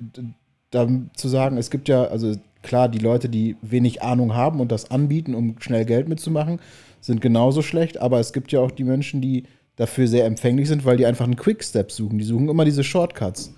[0.72, 4.72] dann zu sagen, es gibt ja, also klar, die Leute, die wenig Ahnung haben und
[4.72, 6.60] das anbieten, um schnell Geld mitzumachen,
[7.00, 8.00] sind genauso schlecht.
[8.00, 9.44] Aber es gibt ja auch die Menschen, die
[9.76, 12.18] dafür sehr empfänglich sind, weil die einfach einen Quickstep suchen.
[12.18, 13.54] Die suchen immer diese Shortcuts.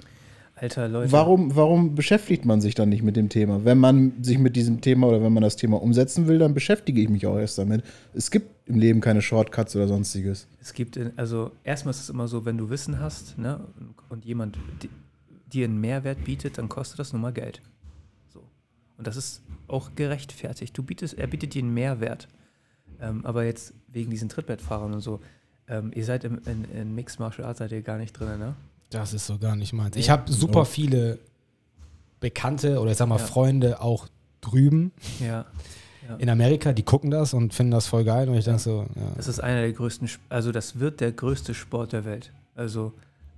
[0.55, 1.11] Alter Leute.
[1.11, 3.65] Warum, warum beschäftigt man sich dann nicht mit dem Thema?
[3.65, 7.01] Wenn man sich mit diesem Thema oder wenn man das Thema umsetzen will, dann beschäftige
[7.01, 7.83] ich mich auch erst damit.
[8.13, 10.47] Es gibt im Leben keine Shortcuts oder sonstiges.
[10.61, 13.59] Es gibt, also erstmal ist es immer so, wenn du Wissen hast ne,
[14.09, 14.89] und, jemand di-
[15.51, 17.61] dir einen Mehrwert bietet, dann kostet das nun mal Geld.
[18.33, 18.41] So.
[18.97, 20.77] Und das ist auch gerechtfertigt.
[20.77, 22.27] Du bietest, er bietet dir einen Mehrwert.
[23.01, 25.19] Ähm, aber jetzt wegen diesen Trittbettfahrern und so,
[25.67, 28.55] ähm, ihr seid im, in, in Mixed Martial Arts seid ihr gar nicht drin, ne?
[28.91, 29.95] Das ist so gar nicht meins.
[29.97, 30.65] Ich habe super No.
[30.65, 31.19] viele
[32.19, 33.25] Bekannte oder ich sag mal Ja.
[33.25, 34.07] Freunde auch
[34.41, 35.45] drüben Ja.
[36.17, 39.11] In Amerika, die gucken das und finden das voll geil und ich denke so, ja.
[39.15, 42.31] Das ist einer der größten, also das wird der größte Sport der Welt.
[42.55, 42.93] Also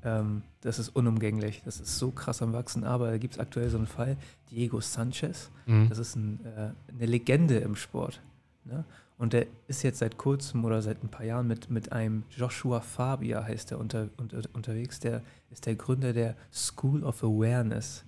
[0.06, 1.63] ähm, das ist unumgänglich.
[1.65, 2.84] Das ist so krass am Wachsen.
[2.84, 4.17] Aber da gibt es aktuell so einen Fall,
[4.51, 5.49] Diego Sanchez.
[5.65, 5.89] Mhm.
[5.89, 8.21] Das ist ein, äh, eine Legende im Sport.
[8.63, 8.86] Ne?
[9.17, 12.82] Und der ist jetzt seit kurzem oder seit ein paar Jahren mit, mit einem Joshua
[12.82, 14.99] Fabia, heißt der, unter, unter, unterwegs.
[14.99, 18.04] Der ist der Gründer der School of Awareness.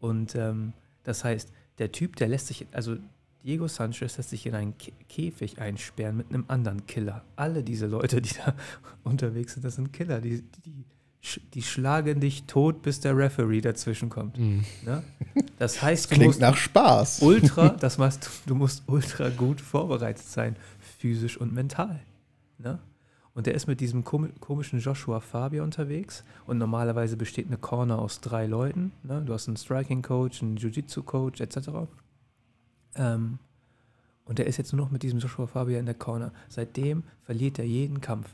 [0.00, 0.72] Und ähm,
[1.04, 2.96] das heißt, der Typ, der lässt sich, also
[3.44, 7.24] Diego Sanchez lässt sich in einen Kä- Käfig einsperren mit einem anderen Killer.
[7.36, 8.54] Alle diese Leute, die da
[9.04, 10.20] unterwegs sind, das sind Killer.
[10.20, 10.84] Die, die,
[11.54, 14.38] die schlagen dich tot, bis der Referee dazwischen kommt.
[14.38, 14.64] Mhm.
[14.84, 15.02] Ne?
[15.58, 17.22] Das heißt, du Klingt musst nach Spaß.
[17.22, 20.56] ultra, das machst du, du musst ultra gut vorbereitet sein,
[20.98, 22.00] physisch und mental.
[22.58, 22.78] Ne?
[23.32, 27.98] Und der ist mit diesem komi- komischen Joshua Fabia unterwegs und normalerweise besteht eine Corner
[28.00, 28.92] aus drei Leuten.
[29.02, 29.22] Ne?
[29.24, 31.70] Du hast einen Striking Coach, einen Jiu-Jitsu Coach etc.
[32.94, 33.38] Ähm,
[34.24, 36.32] und der ist jetzt nur noch mit diesem Joshua Fabia in der Corner.
[36.48, 38.28] Seitdem verliert er jeden Kampf.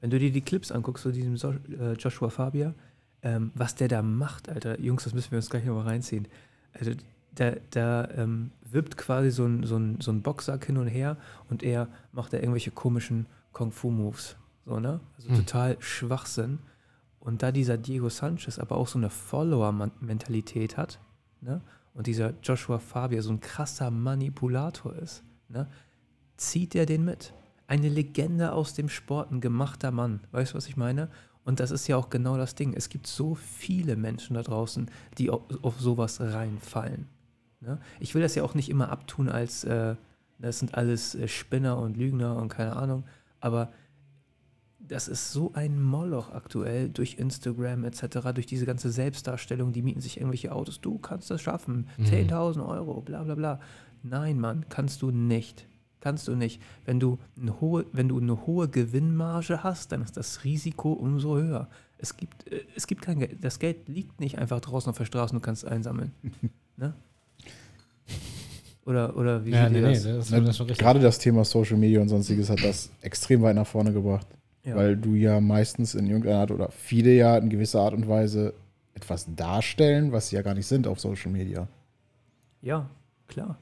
[0.00, 2.74] Wenn du dir die Clips anguckst zu diesem so äh, Joshua Fabia,
[3.22, 6.28] ähm, was der da macht, Alter, Jungs, das müssen wir uns gleich noch mal reinziehen.
[6.72, 6.92] Also
[7.34, 11.16] da, da ähm, wippt quasi so ein, so, ein, so ein Boxsack hin und her
[11.50, 14.36] und er macht da irgendwelche komischen Kung-Fu-Moves.
[14.64, 15.00] So, ne?
[15.16, 15.36] Also Hm.
[15.36, 16.58] total Schwachsinn.
[17.20, 20.98] Und da dieser Diego Sanchez aber auch so eine Follower-Mentalität hat,
[21.40, 21.60] ne?
[21.96, 25.66] Und dieser Joshua Fabia so ein krasser Manipulator ist, ne?
[26.36, 27.32] Zieht er den mit.
[27.66, 30.20] Eine Legende aus dem Sport, ein gemachter Mann.
[30.30, 31.08] Weißt du, was ich meine?
[31.42, 32.74] Und das ist ja auch genau das Ding.
[32.74, 37.08] Es gibt so viele Menschen da draußen, die auf, auf sowas reinfallen.
[37.60, 37.80] Ne?
[37.98, 39.96] Ich will das ja auch nicht immer abtun als, äh,
[40.38, 43.04] das sind alles äh, Spinner und Lügner und keine Ahnung.
[43.40, 43.72] Aber
[44.88, 50.00] das ist so ein Moloch aktuell durch Instagram etc., durch diese ganze Selbstdarstellung, die mieten
[50.00, 50.80] sich irgendwelche Autos.
[50.80, 51.88] Du kannst das schaffen.
[51.96, 52.04] Mhm.
[52.04, 53.60] 10.000 Euro, bla bla bla.
[54.02, 55.66] Nein, Mann, kannst du nicht.
[56.00, 56.62] Kannst du nicht.
[56.84, 61.36] Wenn du, eine hohe, wenn du eine hohe Gewinnmarge hast, dann ist das Risiko umso
[61.36, 61.68] höher.
[61.98, 63.38] Es gibt, äh, es gibt kein Geld.
[63.42, 66.12] Das Geld liegt nicht einfach draußen auf der Straße und du kannst es einsammeln.
[66.76, 66.94] ne?
[68.84, 70.30] Oder, oder wie Ja, seht nee, ihr nee, das?
[70.30, 70.78] das, das.
[70.78, 74.28] Gerade das Thema Social Media und sonstiges hat das extrem weit nach vorne gebracht.
[74.66, 74.74] Ja.
[74.76, 78.52] Weil du ja meistens in irgendeiner Art oder viele ja in gewisser Art und Weise
[78.94, 81.68] etwas darstellen, was sie ja gar nicht sind auf Social Media.
[82.62, 82.86] Ja,
[83.28, 83.56] klar.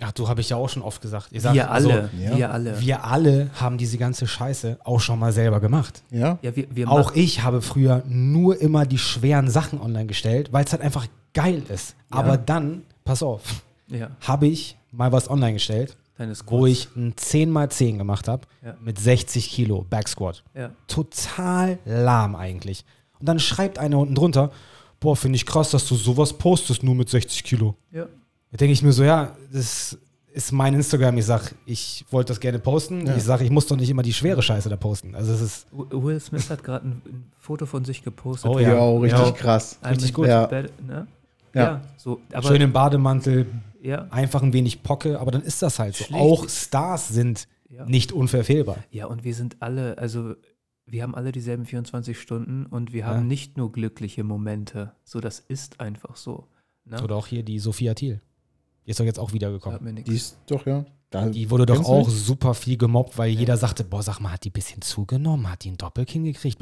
[0.00, 1.28] Ach, du habe ich ja auch schon oft gesagt.
[1.30, 2.36] Ich sag, Wir also, alle, ja.
[2.36, 2.80] wir alle.
[2.80, 6.02] wir alle haben diese ganze Scheiße auch schon mal selber gemacht.
[6.10, 6.38] Ja?
[6.42, 10.52] ja, wir, wir Auch machen- ich habe früher nur immer die schweren Sachen online gestellt,
[10.52, 11.94] weil es halt einfach geil ist.
[12.10, 13.42] Aber dann, pass auf,
[13.88, 15.96] ja, habe ich mal was online gestellt,
[16.46, 18.76] wo ich ein 10x10 gemacht habe Ja.
[18.80, 20.44] mit 60 Kilo Backsquat.
[20.54, 20.70] Ja.
[20.86, 22.84] Total lahm eigentlich.
[23.18, 24.50] Und dann schreibt einer unten drunter,
[25.00, 27.76] boah, finde ich krass, dass du sowas postest, nur mit 60 Kilo.
[27.90, 28.06] Ja.
[28.50, 29.98] Da denke ich mir so, ja, das
[30.32, 31.16] ist mein Instagram.
[31.18, 33.06] Ich sag, ich wollte das gerne posten.
[33.06, 33.16] Ja.
[33.16, 35.14] Ich sage, ich muss doch nicht immer die schwere Scheiße da posten.
[35.14, 38.50] Also es ist Will Smith hat gerade ein, Foto von sich gepostet.
[38.50, 39.30] Oh Ja, richtig Ja.
[39.32, 39.78] krass.
[39.84, 40.26] Richtig in gut.
[40.26, 40.46] Ja.
[40.48, 41.06] ne?
[41.54, 41.62] Ja.
[41.62, 41.80] ja.
[41.96, 42.20] so.
[42.32, 43.46] Aber, schön im Bademantel,
[43.84, 46.04] ja, einfach ein wenig Pocke, aber dann ist das halt so.
[46.04, 46.20] Schlicht.
[46.20, 47.84] Auch Stars sind ja.
[47.86, 48.78] nicht unverfehlbar.
[48.90, 50.34] ja, und wir sind alle, also
[50.86, 53.24] wir haben alle dieselben 24 Stunden und wir haben Ja.
[53.24, 54.92] nicht nur glückliche Momente.
[55.04, 56.46] So, das ist einfach so.
[56.84, 57.02] Ne?
[57.02, 58.20] Oder auch hier die Sophia Thiel.
[58.86, 60.04] Die ist doch jetzt auch Hat wiedergekommen.
[60.04, 60.84] Die ist doch, ja.
[61.08, 62.14] Da, Die wurde doch auch die?
[62.14, 65.48] super viel gemobbt, weil jeder sagte, boah, sag mal, hat die ein bisschen zugenommen?
[65.50, 66.58] Hat die ein Doppelkinn gekriegt?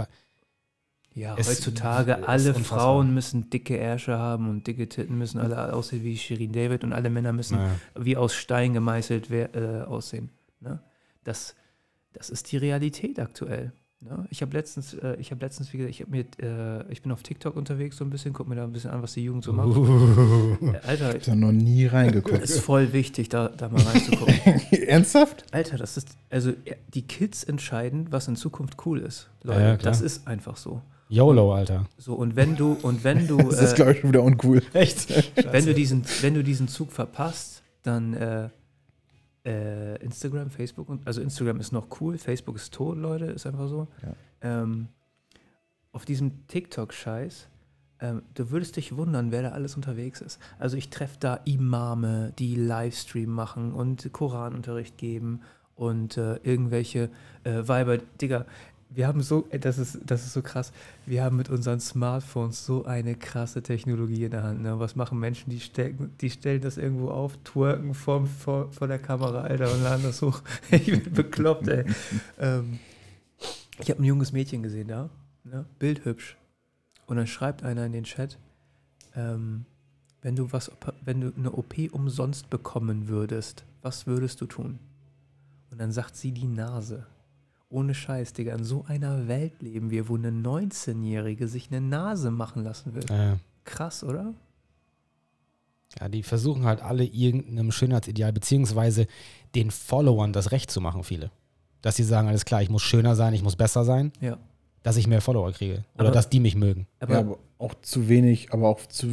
[1.14, 2.55] Ja, Es heutzutage alle.
[2.55, 6.92] Frauen müssen dicke Ärsche haben und dicke Titten müssen alle aussehen wie Shirin David und
[6.92, 7.75] alle Männer müssen Naja.
[7.98, 10.31] wie aus Stein gemeißelt äh, aussehen.
[10.61, 10.81] Ne?
[11.25, 11.55] Das,
[12.14, 13.72] das ist die Realität aktuell.
[14.01, 14.27] Ne?
[14.31, 17.12] Ich habe letztens, äh, ich habe letztens, wie gesagt, ich habe mir, äh, ich bin
[17.12, 19.44] auf TikTok unterwegs so ein bisschen, guck mir da ein bisschen an, was die Jugend
[19.44, 19.77] so macht.
[20.75, 22.42] Äh, Alter, ist ja noch nie reingeguckt.
[22.42, 24.35] ist voll wichtig, da, da mal reinzugucken.
[24.87, 25.44] Ernsthaft?
[25.53, 26.53] Alter, das ist, also
[26.94, 29.31] die Kids entscheiden, was in Zukunft cool ist.
[29.42, 30.81] Leute, Ja, ja, das ist einfach so.
[31.12, 31.85] YOLO, Alter.
[31.98, 34.62] So, und wenn du, und wenn du, Das ist, äh, glaube ich, schon wieder uncool.
[34.72, 35.11] Echt?
[35.53, 38.48] wenn du diesen, wenn du diesen Zug verpasst, dann äh,
[39.44, 43.68] äh, Instagram, Facebook und also Instagram ist noch cool, Facebook ist tot, Leute, ist einfach
[43.68, 43.88] so.
[44.40, 44.88] Ähm,
[45.92, 47.46] auf diesem TikTok-Scheiß,
[48.01, 50.38] ähm, du würdest dich wundern, wer da alles unterwegs ist.
[50.59, 55.42] Also ich treffe da Imame, die Livestream machen und Koranunterricht geben
[55.75, 57.11] und äh, irgendwelche
[57.44, 58.46] äh, Weiber, Digga,
[58.94, 60.72] wir haben so, äh, das ist, das ist so krass,
[61.07, 64.62] wir haben mit unseren Smartphones so eine krasse Technologie in der Hand.
[64.62, 64.78] Ne?
[64.78, 68.98] Was machen Menschen, die, stecken, die stellen das irgendwo auf, twerken vor, vor, vor der
[68.98, 70.42] Kamera, Alter, und laden das hoch.
[70.70, 71.85] ich bin bekloppt, ey.
[72.38, 72.78] ähm,
[73.78, 75.11] ich habe ein junges Mädchen gesehen da,
[75.44, 75.64] ne?
[75.78, 76.37] bildhübsch.
[77.07, 78.38] Und dann schreibt einer in den Chat,
[79.14, 79.64] ähm,
[80.22, 80.70] wenn du was,
[81.05, 84.78] wenn du eine OP umsonst bekommen würdest, was würdest du tun?
[85.70, 87.07] Und dann sagt sie die Nase.
[87.72, 92.30] Ohne Scheiß, Digga, in so einer Welt leben wir, wo eine 19-Jährige sich eine Nase
[92.30, 93.04] machen lassen will.
[93.11, 94.35] Äh, Krass, oder?
[96.00, 99.06] ja, die versuchen halt alle irgendeinem Schönheitsideal, beziehungsweise
[99.54, 101.30] den Followern das Recht zu machen, viele.
[101.82, 104.38] Dass sie sagen, alles klar, ich muss schöner sein, ich muss besser sein, Ja.
[104.82, 105.85] dass ich mehr Follower kriege.
[105.94, 106.87] Oder Aber- dass die mich mögen.
[107.00, 109.06] Aber ja, aber auch zu wenig, aber auch zu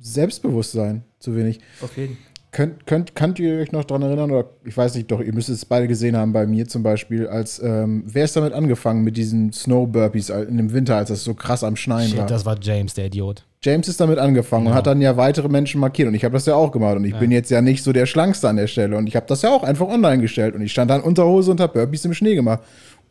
[0.00, 1.60] Selbstbewusstsein, zu wenig.
[1.80, 2.18] auf jeden
[2.54, 5.48] Könnt, könnt, könnt ihr euch noch daran erinnern, oder ich weiß nicht, doch, ihr müsst
[5.48, 9.16] es beide gesehen haben bei mir zum Beispiel, als, ähm, wer ist damit angefangen mit
[9.16, 12.20] diesen Snow Burpees in dem Winter, als das so krass am Schneien war?
[12.20, 13.44] Shit, das war James, der Idiot.
[13.60, 14.76] James ist damit angefangen und Genau.
[14.76, 17.12] hat dann ja weitere Menschen markiert und ich habe das ja auch gemacht und ich
[17.14, 17.18] Ja.
[17.18, 19.50] bin jetzt ja nicht so der Schlankste an der Stelle und ich habe das ja
[19.50, 22.36] auch einfach online gestellt und ich stand dann unter Hose und habe Burpees im Schnee
[22.36, 22.60] gemacht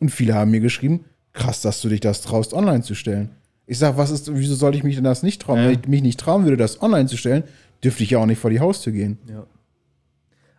[0.00, 1.04] und viele haben mir geschrieben,
[1.34, 3.28] krass, dass du dich das traust, online zu stellen.
[3.66, 5.58] Ich sag, was ist, wieso sollte ich mich denn das nicht trauen?
[5.58, 5.64] Ja.
[5.66, 7.44] Wenn ich mich nicht trauen würde, das online zu stellen,
[7.84, 9.18] dürfte ich ja auch nicht vor die Haustür gehen.
[9.28, 9.46] Ja.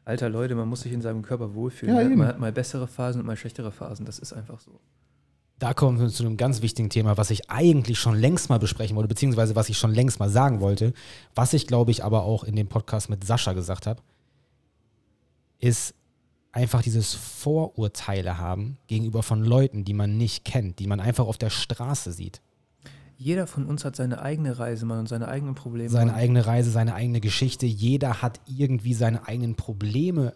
[0.06, 1.96] Alter Leute, man muss sich in seinem Körper wohlfühlen.
[1.96, 2.16] Ja, ne?
[2.16, 4.06] man hat mal bessere Phasen und mal schlechtere Phasen.
[4.06, 4.80] Das ist einfach so.
[5.58, 8.96] Da kommen wir zu einem ganz wichtigen Thema, was ich eigentlich schon längst mal besprechen
[8.96, 10.94] wollte, beziehungsweise was ich schon längst mal sagen wollte,
[11.34, 14.02] was ich glaube ich aber auch in dem Podcast mit Sascha gesagt habe,
[15.60, 15.96] ist
[16.52, 21.38] einfach dieses Vorurteile haben gegenüber von Leuten, die man nicht kennt, die man einfach auf
[21.38, 22.42] der Straße sieht.
[23.18, 25.90] Jeder von uns hat seine eigene Reise, Mann, und seine eigenen Probleme.
[25.90, 27.66] Seine eigene Reise, seine eigene Geschichte.
[27.66, 30.34] Jeder hat irgendwie seine eigenen Probleme,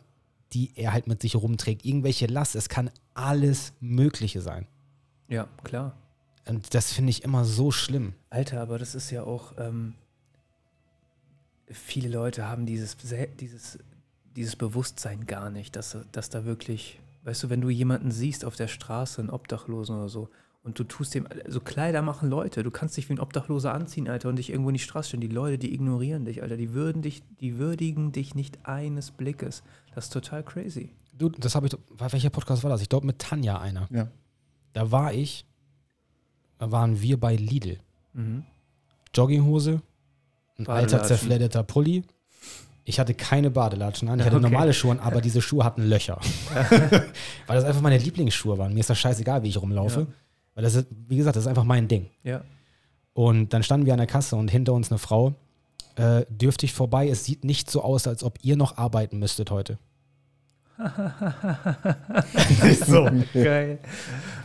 [0.54, 1.86] die er halt mit sich rumträgt.
[1.86, 2.56] Irgendwelche Last.
[2.56, 4.68] Es kann alles Mögliche sein.
[5.28, 5.96] Ja, klar.
[6.48, 8.14] Und das finde ich immer so schlimm.
[8.30, 9.94] Alter, aber das ist ja auch, ähm,
[11.68, 12.98] viele Leute haben dieses,
[13.40, 13.78] dieses,
[14.36, 18.56] dieses Bewusstsein gar nicht, dass, dass da wirklich, weißt du, wenn du jemanden siehst auf
[18.56, 20.30] der Straße, einen Obdachlosen oder so,
[20.70, 24.08] und du tust dem, so Kleider machen Leute, du kannst dich wie ein Obdachloser anziehen,
[24.08, 25.22] Alter, und dich irgendwo in die Straße stellen.
[25.22, 29.64] Die Leute, die ignorieren dich, Alter, die würden dich, die würdigen dich nicht eines Blickes.
[29.96, 30.92] Das ist total crazy.
[31.14, 32.82] Du, das habe ich, welcher Podcast war das?
[32.82, 33.88] Ich glaube mit Tanja einer.
[33.92, 34.08] Ja.
[34.74, 35.46] Da war ich,
[36.60, 37.80] da waren wir bei Lidl.
[38.14, 38.44] Mhm.
[39.16, 39.82] Jogginghose,
[40.60, 42.04] ein alter zerfledderter Pulli.
[42.86, 44.50] Ich hatte keine Badelatschen an, ich hatte Okay.
[44.50, 46.20] normale Schuhe an, aber diese Schuhe hatten Löcher.
[47.48, 48.74] Weil das einfach meine Lieblingsschuhe waren.
[48.74, 50.02] Mir ist das scheißegal, wie ich rumlaufe.
[50.02, 50.08] Ja.
[50.56, 52.10] Weil das ist, wie gesagt, das ist einfach mein Ding.
[52.24, 52.42] Ja.
[53.14, 55.36] Und dann standen wir an der Kasse und hinter uns eine Frau,
[55.96, 57.10] äh, dürftig vorbei.
[57.10, 59.78] Es sieht nicht so aus, als ob ihr noch arbeiten müsstet heute.
[62.86, 63.10] so.
[63.34, 63.80] Geil.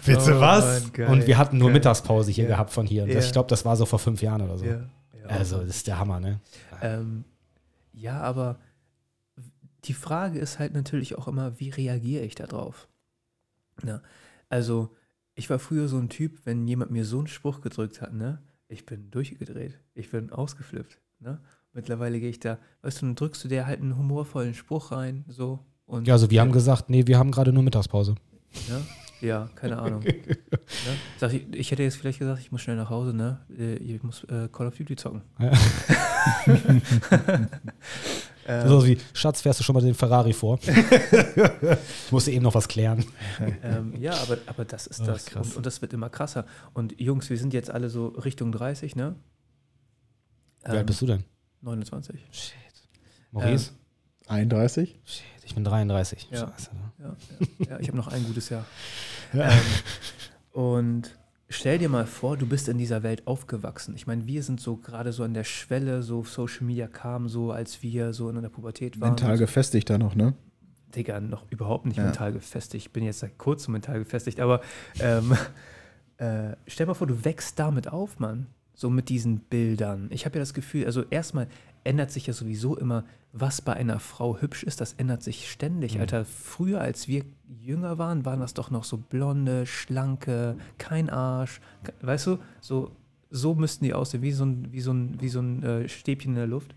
[0.04, 0.92] Bitte Oh was?
[0.92, 1.74] Geil, und wir hatten nur geil.
[1.74, 2.50] Mittagspause hier Ja.
[2.50, 3.06] gehabt von hier.
[3.06, 3.14] Ja.
[3.14, 4.64] das, ich glaube, das war so vor fünf Jahren oder so.
[4.64, 4.80] Ja,
[5.20, 5.26] ja.
[5.28, 6.40] Also, das ist der Hammer, ne?
[6.82, 7.24] Ähm,
[7.92, 8.58] ja, aber
[9.84, 12.88] die Frage ist halt natürlich auch immer, wie reagiere ich darauf?
[13.82, 14.02] Na,
[14.48, 14.90] also,
[15.34, 18.42] ich war früher so ein Typ, wenn jemand mir so einen Spruch gedrückt hat, ne,
[18.68, 21.40] ich bin durchgedreht, ich bin ausgeflippt, ne?
[21.72, 25.24] Mittlerweile gehe ich da, weißt du, dann drückst du dir halt einen humorvollen Spruch rein,
[25.28, 25.58] so.
[25.86, 28.14] Und, Ja, also wir haben gesagt, nee, wir haben gerade nur Mittagspause.
[28.68, 28.80] Ne?
[29.20, 30.02] Ja, keine Ahnung.
[30.04, 30.16] ne?
[31.18, 33.40] Sag ich, ich hätte jetzt vielleicht gesagt, ich muss schnell nach Hause, ne?
[33.56, 35.22] Äh, Ich muss äh, Call of Duty zocken.
[35.38, 35.52] Ja.
[38.46, 40.58] ähm, So wie, Schatz, fährst du schon mal den Ferrari vor?
[42.06, 43.04] ich musste eben noch was klären.
[43.62, 45.28] ähm, ja, aber, aber das ist Ach, das.
[45.34, 46.44] Und, und das wird immer krasser.
[46.72, 49.14] Und Jungs, wir sind jetzt alle so Richtung 30, ne?
[50.66, 51.24] Wie alt bist du denn?
[51.62, 52.20] 29.
[52.30, 52.54] Shit.
[53.32, 53.72] Maurice?
[54.28, 54.98] 31?
[55.04, 56.28] Shit, ich bin 33.
[56.30, 56.48] Ja.
[56.48, 56.92] Scheiße, ne?
[56.98, 57.16] Ja,
[57.58, 58.64] ja, ja ich habe noch ein gutes Jahr.
[59.32, 59.50] Ja.
[59.50, 59.58] Ähm,
[60.52, 61.18] und
[61.48, 63.96] stell dir mal vor, du bist in dieser Welt aufgewachsen.
[63.96, 67.50] Ich meine, wir sind so gerade so an der Schwelle, so Social Media kam so,
[67.50, 69.10] als wir so in der Pubertät waren.
[69.10, 70.34] Mental gefestigt da noch, ne?
[70.94, 72.04] Digga, noch überhaupt nicht Ja.
[72.04, 72.86] mental gefestigt.
[72.86, 74.60] Ich bin jetzt seit kurzem mental gefestigt, aber
[75.00, 75.36] ähm,
[76.18, 78.46] äh, stell mal vor, du wächst damit auf, Mann.
[78.76, 80.08] So mit diesen Bildern.
[80.10, 81.48] Ich habe ja das Gefühl, also erstmal
[81.84, 85.94] ändert sich ja sowieso immer, was bei einer Frau hübsch ist, das ändert sich ständig.
[85.94, 86.00] Mhm.
[86.00, 87.24] Alter, früher, als wir
[87.60, 91.60] jünger waren, waren das doch noch so blonde, schlanke, kein Arsch.
[92.00, 92.92] Weißt du, so,
[93.30, 96.32] so müssten die aussehen, wie so ein, wie so ein, wie so ein äh, Stäbchen
[96.32, 96.74] in der Luft.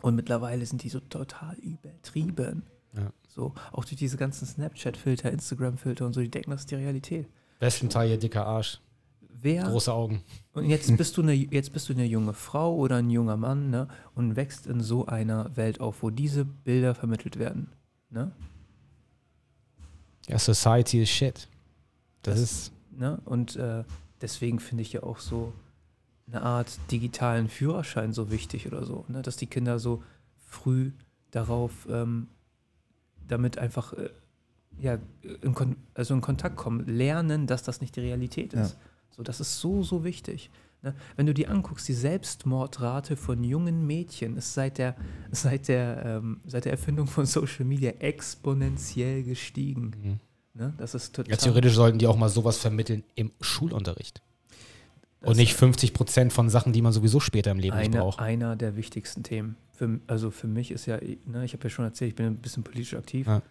[0.00, 2.62] Und mittlerweile sind die so total übertrieben.
[2.96, 3.12] Ja.
[3.28, 7.26] So, auch durch diese ganzen Snapchat-Filter, Instagram-Filter und so, die denken, das ist die Realität.
[7.58, 8.80] Besten Teil, ihr dicker Arsch.
[9.40, 10.22] Wer, Große Augen.
[10.52, 13.70] und jetzt bist du eine, jetzt bist du eine junge Frau oder ein junger Mann,
[13.70, 17.68] ne, und wächst in so einer Welt auf, wo diese Bilder vermittelt werden,
[18.10, 18.32] ne,
[20.28, 21.48] Ja, Society is shit.
[22.22, 22.72] Das, Das- ist.
[22.92, 23.84] ne, und äh,
[24.20, 25.52] deswegen finde ich ja auch so
[26.28, 30.02] eine Art digitalen Führerschein so wichtig oder so, ne, dass die Kinder so
[30.46, 30.92] früh
[31.32, 32.28] darauf ähm,
[33.26, 34.10] damit einfach äh,
[34.78, 34.98] ja,
[35.42, 38.76] in, also in Kontakt kommen, lernen, dass das nicht die Realität ist.
[39.16, 40.50] So, das ist so, so wichtig.
[40.82, 40.94] Ne?
[41.16, 44.96] Wenn du dir anguckst, die Selbstmordrate von jungen Mädchen ist seit der,
[45.30, 49.92] seit der, ähm, seit der Erfindung von Social Media exponentiell gestiegen.
[50.02, 50.20] Mhm.
[50.54, 50.74] Ne?
[50.76, 51.30] Das ist total.
[51.30, 54.22] Ja, theoretisch sollten die auch mal sowas vermitteln im Schulunterricht.
[55.20, 57.98] das Und nicht 50 Prozent von Sachen, die man sowieso später im Leben nicht eine,
[57.98, 58.18] braucht.
[58.18, 59.56] einer der wichtigsten Themen.
[59.72, 62.36] Für, also für mich ist ja, ne, ich habe ja schon erzählt, ich bin ein
[62.36, 63.26] bisschen politisch aktiv.
[63.26, 63.42] Ja.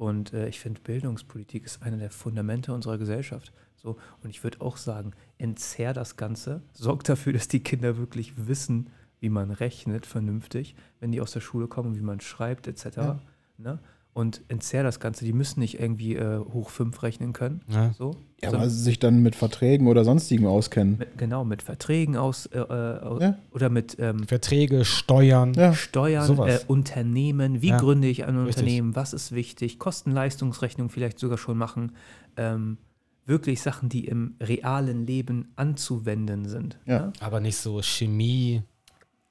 [0.00, 3.52] Und äh, ich finde, Bildungspolitik ist einer der Fundamente unserer Gesellschaft.
[3.76, 8.48] So, und ich würde auch sagen, entzerr das Ganze, sorg dafür, dass die Kinder wirklich
[8.48, 8.88] wissen,
[9.18, 12.96] wie man rechnet vernünftig, wenn die aus der Schule kommen, wie man schreibt, etc.
[12.96, 13.20] Ja.
[13.58, 13.78] Ne?
[14.12, 15.24] Und entzerr das Ganze.
[15.24, 17.60] Die müssen nicht irgendwie äh, hoch fünf rechnen können.
[17.68, 17.92] Ja.
[17.96, 20.98] So, Ja, aber sich dann mit Verträgen oder sonstigen auskennen.
[20.98, 23.38] mit, genau, mit Verträgen aus, äh, äh, Ja.
[23.52, 25.54] oder mit ähm, Verträge, Steuern.
[25.54, 25.72] Ja.
[25.74, 28.56] Steuern, äh, Unternehmen, wie Ja, gründe ich ein richtig.
[28.64, 31.92] Unternehmen, was ist wichtig, Kosten-Leistungsrechnung vielleicht sogar schon machen.
[32.36, 32.78] Ähm,
[33.26, 36.78] wirklich Sachen, die im realen Leben anzuwenden sind.
[36.84, 37.12] Ja.
[37.20, 38.62] Aber nicht so Chemie,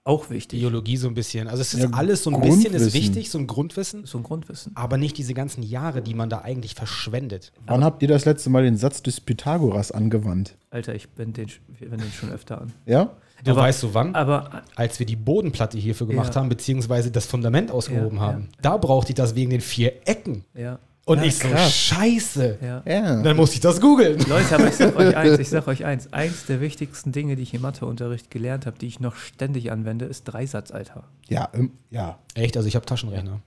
[0.05, 0.59] Auch wichtig.
[0.59, 1.47] Biologie so ein bisschen.
[1.47, 4.23] Also es ist Ja, alles so ein bisschen ist wichtig, so ein Grundwissen, So ein
[4.23, 4.75] Grundwissen.
[4.75, 7.51] aber nicht diese ganzen Jahre, die man da eigentlich verschwendet.
[7.67, 10.55] Wann habt ihr das letzte Mal den Satz des Pythagoras angewandt?
[10.71, 12.73] Alter, ich wende den, wenden den schon öfter an.
[12.85, 13.11] Ja?
[13.43, 14.15] Du Aber- weißt du wann?
[14.15, 16.41] Aber Als wir die Bodenplatte hierfür gemacht Ja.
[16.41, 18.49] haben, beziehungsweise das Fundament ausgehoben Ja, haben.
[18.61, 20.43] Da brauchte ich das wegen den vier Ecken.
[20.55, 20.79] ja,
[21.09, 21.75] Und Ja, ich so, krass.
[21.75, 22.57] scheiße.
[22.61, 22.83] ja.
[22.85, 23.21] Ja.
[23.23, 24.19] Dann musste ich das googeln.
[24.27, 26.13] Leute, aber ich sag euch eins, ich sag euch eins.
[26.13, 30.05] Eins der wichtigsten Dinge, die ich im Matheunterricht gelernt habe, die ich noch ständig anwende,
[30.05, 31.05] ist Dreisatz, Alter.
[31.27, 32.19] Ja, ähm, ja.
[32.35, 33.41] Echt, also ich habe Taschenrechner.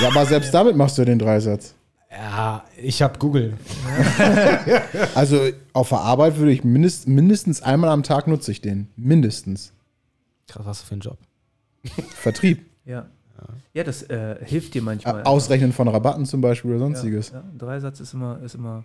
[0.00, 1.74] Ja, aber selbst damit machst du den Dreisatz.
[2.10, 3.58] Ja, ich habe Google.
[5.14, 5.40] Also
[5.74, 8.88] auf der Arbeit würde ich mindest, mindestens einmal am Tag nutze ich den.
[8.96, 9.72] Mindestens.
[10.46, 11.18] Krass, was für ein Job.
[12.16, 12.64] Vertrieb.
[12.86, 13.06] Ja.
[13.74, 15.22] Ja, das äh, hilft dir manchmal.
[15.22, 17.30] Ausrechnen von Rabatten zum Beispiel oder sonstiges.
[17.30, 17.44] Ja, ja.
[17.56, 18.84] Dreisatz ist immer, ist immer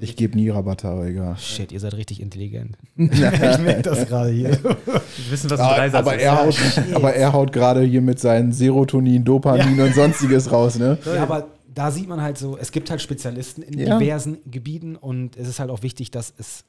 [0.00, 1.36] Ich gebe nie Rabatte, aber egal.
[1.36, 2.76] Shit, ihr seid richtig intelligent.
[2.96, 4.50] ich merke das gerade hier.
[4.62, 6.22] Wir wissen, was ein Dreisatz aber, ist.
[6.22, 10.98] er haut, aber er haut gerade hier mit seinen Serotonin, Dopamin und sonstiges raus, ne?
[11.04, 13.98] Ja, aber da sieht man halt so, es gibt halt Spezialisten in Ja.
[13.98, 16.64] diversen Gebieten und es ist halt auch wichtig, dass es,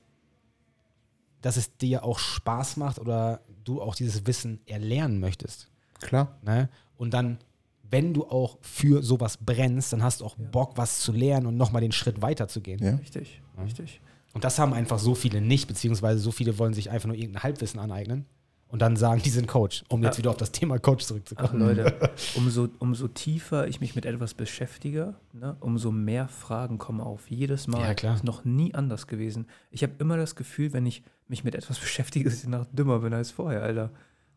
[1.42, 5.68] dass es dir auch Spaß macht oder du auch dieses Wissen erlernen möchtest.
[6.02, 6.38] Klar.
[6.44, 6.70] Ne?
[6.98, 7.38] Und dann,
[7.90, 11.58] wenn du auch für sowas brennst, dann hast du auch Bock, was zu lernen und
[11.58, 12.84] nochmal den Schritt weiter zu gehen.
[12.84, 12.96] Ja.
[12.96, 14.02] Richtig, richtig.
[14.34, 17.44] Und das haben einfach so viele nicht, beziehungsweise so viele wollen sich einfach nur irgendein
[17.44, 18.26] Halbwissen aneignen.
[18.68, 21.60] und dann sagen, die sind Coach, um jetzt wieder auf das Thema Coach Ach zurückzukommen.
[21.60, 27.30] Leute, umso, umso tiefer ich mich mit etwas beschäftige, ne, umso mehr Fragen kommen auf.
[27.30, 27.82] Jedes Mal.
[27.82, 28.16] Ja, klar.
[28.16, 29.48] Ist noch nie anders gewesen.
[29.72, 33.00] Ich habe immer das Gefühl, wenn ich mich mit etwas beschäftige, dass ich noch dümmer
[33.00, 33.92] bin als vorher, Alter.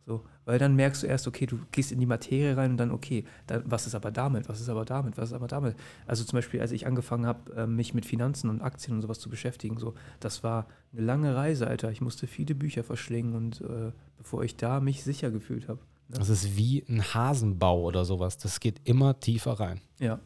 [0.09, 2.93] So, weil dann merkst du erst, okay, du gehst in die Materie rein und dann,
[2.93, 5.77] okay, da, was ist aber damit, was ist aber damit, was ist aber damit.
[6.07, 9.19] Also zum Beispiel, als ich angefangen habe, äh, mich mit Finanzen und Aktien und sowas
[9.19, 11.91] zu beschäftigen, so, das war eine lange Reise, Alter.
[11.91, 15.81] Ich musste viele Bücher verschlingen und äh, bevor ich da mich sicher gefühlt habe.
[16.09, 18.39] Das ist wie ein Hasenbau oder sowas.
[18.39, 19.83] Das geht immer tiefer rein.
[20.01, 20.21] Ja.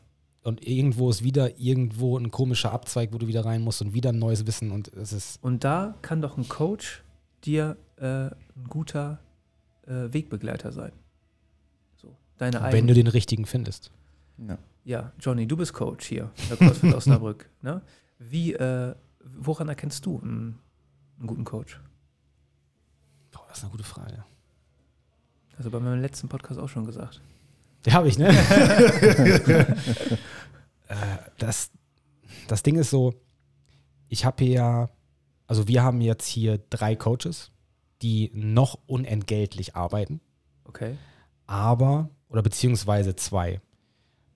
[0.44, 4.10] Und irgendwo ist wieder irgendwo ein komischer Abzweig, wo du wieder rein musst und wieder
[4.10, 5.42] ein neues Wissen und es ist.
[5.42, 7.02] Und da kann doch ein Coach
[7.44, 9.18] dir äh, ein guter
[9.86, 10.92] äh, Wegbegleiter sein.
[11.96, 12.88] So, deine Wenn eigene.
[12.88, 13.90] du den richtigen findest.
[14.38, 14.58] Ja.
[14.84, 17.48] ja, Johnny, du bist Coach hier, der CrossFit Osnabrück.
[17.60, 17.82] Ne?
[18.18, 20.58] Wie, äh, woran erkennst du einen,
[21.18, 21.80] einen guten Coach?
[23.30, 24.24] Boah, das ist eine gute Frage.
[25.56, 27.20] Also bei meinem letzten Podcast auch schon gesagt.
[27.86, 28.28] Ja, habe ich, ne?
[30.88, 30.94] äh,
[31.38, 31.70] das,
[32.48, 33.14] das Ding ist so,
[34.08, 34.90] ich habe hier ja,
[35.46, 37.51] also wir haben jetzt hier drei Coaches,
[38.02, 40.20] die noch unentgeltlich arbeiten,
[40.64, 40.96] Okay.
[41.46, 43.60] aber, oder beziehungsweise zwei.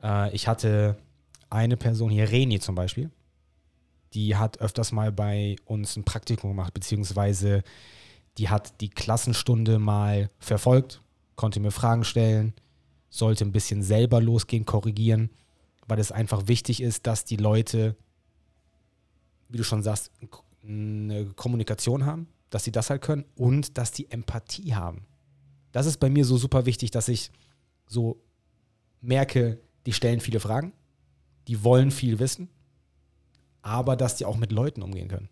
[0.02, 0.96] Äh, ich hatte
[1.50, 3.10] eine Person hier, Reni zum Beispiel,
[4.14, 7.62] die hat öfters mal bei uns ein Praktikum gemacht, beziehungsweise
[8.38, 11.02] die hat die Klassenstunde mal verfolgt,
[11.36, 12.54] konnte mir Fragen stellen,
[13.08, 15.30] sollte ein bisschen selber losgehen, korrigieren,
[15.86, 17.96] weil es einfach wichtig ist, dass die Leute,
[19.48, 20.10] wie du schon sagst,
[20.62, 25.04] eine Kommunikation haben, dass sie das halt können und dass die Empathie haben.
[25.72, 27.30] Das ist bei mir so super wichtig, dass ich
[27.86, 28.18] so
[29.02, 30.72] merke, die stellen viele Fragen,
[31.48, 32.48] die wollen viel wissen,
[33.60, 35.28] aber dass die auch mit Leuten umgehen können.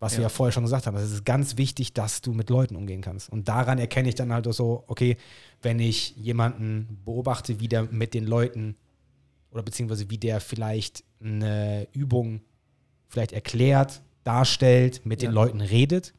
[0.00, 0.22] Was wir Ja.
[0.24, 3.30] ja vorher schon gesagt haben, es ist ganz wichtig, dass du mit Leuten umgehen kannst.
[3.30, 5.16] Und daran erkenne ich dann halt auch so, okay,
[5.62, 8.74] wenn ich jemanden beobachte, wie der mit den Leuten
[9.52, 12.40] oder beziehungsweise wie der vielleicht eine Übung
[13.06, 15.28] vielleicht erklärt, darstellt, mit Ja.
[15.30, 16.14] den Leuten redet,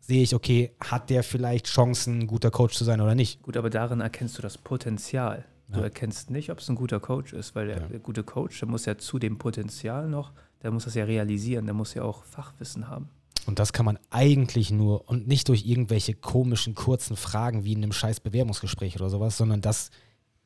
[0.00, 3.42] sehe ich, okay, hat der vielleicht Chancen, ein guter Coach zu sein oder nicht.
[3.42, 5.44] Gut, aber darin erkennst du das Potenzial.
[5.68, 5.84] Du Ja.
[5.84, 7.86] erkennst nicht, ob es ein guter Coach ist, weil der, Ja.
[7.86, 10.32] der gute Coach, der muss ja zu dem Potenzial noch,
[10.62, 13.08] der muss das ja realisieren, der muss ja auch Fachwissen haben.
[13.46, 17.82] Und das kann man eigentlich nur und nicht durch irgendwelche komischen, kurzen Fragen wie in
[17.82, 19.90] einem scheiß Bewerbungsgespräch oder sowas, sondern das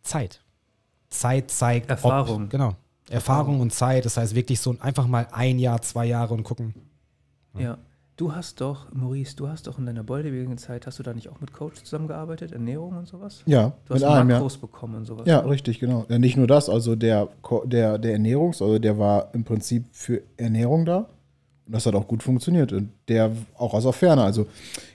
[0.02, 0.42] Zeit.
[1.10, 1.90] Zeit zeigt.
[1.90, 2.44] Erfahrung.
[2.44, 2.74] Ob, genau.
[3.10, 4.04] Erfahrung und Zeit.
[4.04, 6.74] Das heißt wirklich so einfach mal ein Jahr, zwei Jahre und gucken.
[7.56, 7.62] Ja.
[7.62, 7.78] Ja.
[8.16, 11.38] Du hast doch, Maurice, du hast doch in deiner Bodybuilding-Zeit, hast du da nicht auch
[11.42, 13.42] mit Coach zusammengearbeitet, Ernährung und sowas?
[13.44, 14.24] Ja, Du hast mit ja.
[14.24, 15.26] Makros bekommen und sowas.
[15.26, 15.50] Ja, ne?
[15.50, 16.06] richtig, genau.
[16.08, 17.28] Ja, nicht nur das, also der,
[17.66, 21.10] der, der Ernährungs-, also der war im Prinzip für Ernährung da.
[21.66, 22.72] Und das hat auch gut funktioniert.
[22.72, 24.46] Und der auch aus der Ferne, also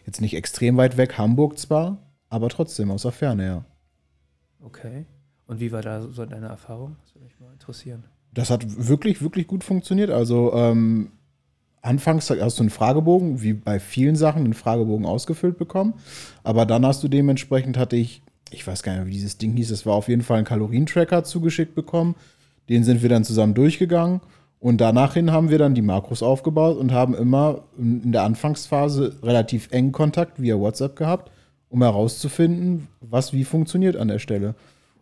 [0.08, 1.98] jetzt nicht extrem weit weg, Hamburg zwar,
[2.30, 3.66] aber trotzdem aus der Ferne, ja.
[4.64, 5.06] Okay.
[5.46, 6.96] Und wie war da so deine Erfahrung?
[7.04, 8.04] Das würde mich mal interessieren.
[8.34, 10.10] Das hat wirklich, wirklich gut funktioniert.
[10.10, 11.12] Also ähm,
[11.82, 15.94] anfangs hast du einen Fragebogen, wie bei vielen Sachen, einen Fragebogen ausgefüllt bekommen.
[16.44, 18.22] Aber dann hast du dementsprechend, hatte ich,
[18.52, 21.24] ich weiß gar nicht wie dieses Ding hieß, das war auf jeden Fall ein Kalorientracker
[21.24, 22.16] zugeschickt bekommen.
[22.70, 24.22] Den sind wir dann zusammen durchgegangen.
[24.60, 29.18] Und danach hin haben wir dann die Makros aufgebaut und haben immer in der Anfangsphase
[29.24, 31.32] relativ engen Kontakt via WhatsApp gehabt,
[31.70, 34.54] um herauszufinden, was wie funktioniert an der Stelle.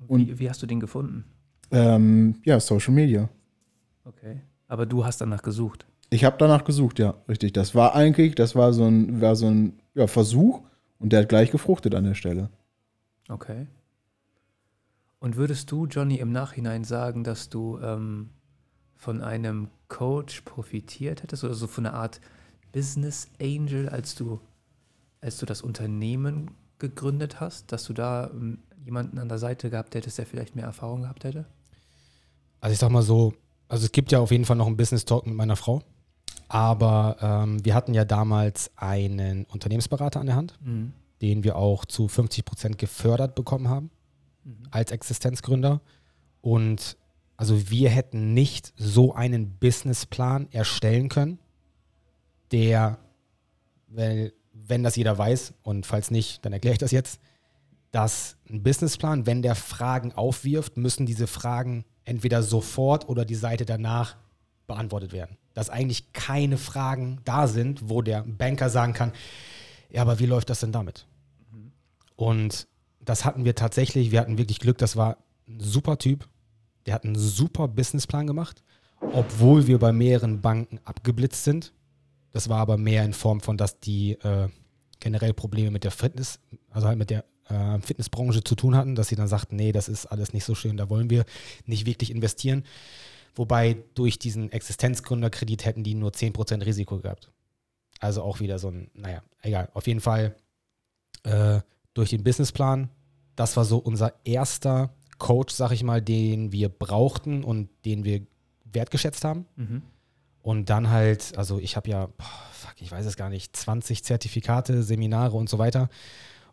[0.07, 1.25] Und- wie, wie hast du den gefunden?
[1.71, 3.27] Ähm, ja, Social Media.
[4.05, 4.39] Okay.
[4.67, 5.85] Aber du hast danach gesucht.
[6.09, 7.53] Ich habe danach gesucht, ja, richtig.
[7.53, 10.61] Das war eigentlich, das war so ein, war so ein ja, Versuch
[10.97, 12.49] und der hat gleich gefruchtet an der Stelle.
[13.27, 13.67] Okay.
[15.19, 18.29] Und würdest du, Johnny, im Nachhinein sagen, dass du ähm,
[18.95, 22.21] von einem Coach profitiert hättest oder so von einer Art
[22.71, 24.39] Business Angel, als du,
[25.21, 29.93] als du das Unternehmen gegründet hast, dass du da ähm, jemanden an der Seite gehabt
[29.95, 31.45] hättest, der vielleicht mehr Erfahrung gehabt hätte?
[32.61, 33.33] Also ich sag mal so,
[33.67, 35.83] also es gibt ja auf jeden Fall noch einen Business Talk mit meiner Frau.
[36.49, 40.93] Aber ähm, wir hatten ja damals einen Unternehmensberater an der Hand, Mhm.
[41.21, 43.91] den wir auch zu 50 Prozent gefördert bekommen haben
[44.43, 44.63] Mhm.
[44.71, 45.79] als Existenzgründer.
[46.41, 46.97] Und
[47.37, 51.39] also wir hätten nicht so einen Businessplan erstellen können,
[52.51, 52.97] der,
[53.87, 57.19] weil, wenn das jeder weiß, und falls nicht, dann erkläre ich das jetzt,
[57.91, 63.65] dass ein Businessplan, wenn der Fragen aufwirft, müssen diese Fragen entweder sofort oder die Seite
[63.65, 64.15] danach
[64.67, 65.37] beantwortet werden.
[65.59, 69.11] Dass eigentlich keine Fragen da sind, wo der Banker sagen kann,
[69.89, 71.05] ja, aber wie läuft das denn damit?
[72.15, 72.65] Und
[73.01, 75.17] das hatten wir tatsächlich, wir hatten wirklich Glück, das war
[75.49, 76.29] ein super Typ,
[76.85, 78.63] der hat einen super Businessplan gemacht,
[79.01, 81.73] obwohl wir bei mehreren Banken abgeblitzt sind.
[82.31, 84.47] Das war aber mehr in Form von, dass die äh,
[85.01, 86.39] generell Probleme mit der Fitness,
[86.69, 89.89] also halt mit der äh, Fitnessbranche zu tun hatten, dass sie dann sagten, nee, das
[89.89, 91.25] ist alles nicht so schön, da wollen wir
[91.65, 92.63] nicht wirklich investieren.
[93.35, 97.31] Wobei durch diesen Existenzgründerkredit hätten die nur 10% Risiko gehabt.
[97.99, 99.69] Also auch wieder so ein, naja, egal.
[99.73, 100.35] Auf jeden Fall
[101.23, 101.59] äh,
[101.93, 102.89] durch den Businessplan,
[103.35, 108.25] das war so unser erster Coach, sag ich mal, den wir brauchten und den wir
[108.63, 109.45] wertgeschätzt haben.
[109.55, 109.81] Mhm.
[110.41, 114.03] Und dann halt, also ich habe ja, boah, fuck, ich weiß es gar nicht, 20
[114.03, 115.89] Zertifikate, Seminare und so weiter.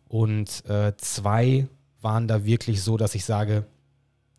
[0.09, 1.69] Und äh, zwei
[2.01, 3.67] waren da wirklich so, dass ich sage,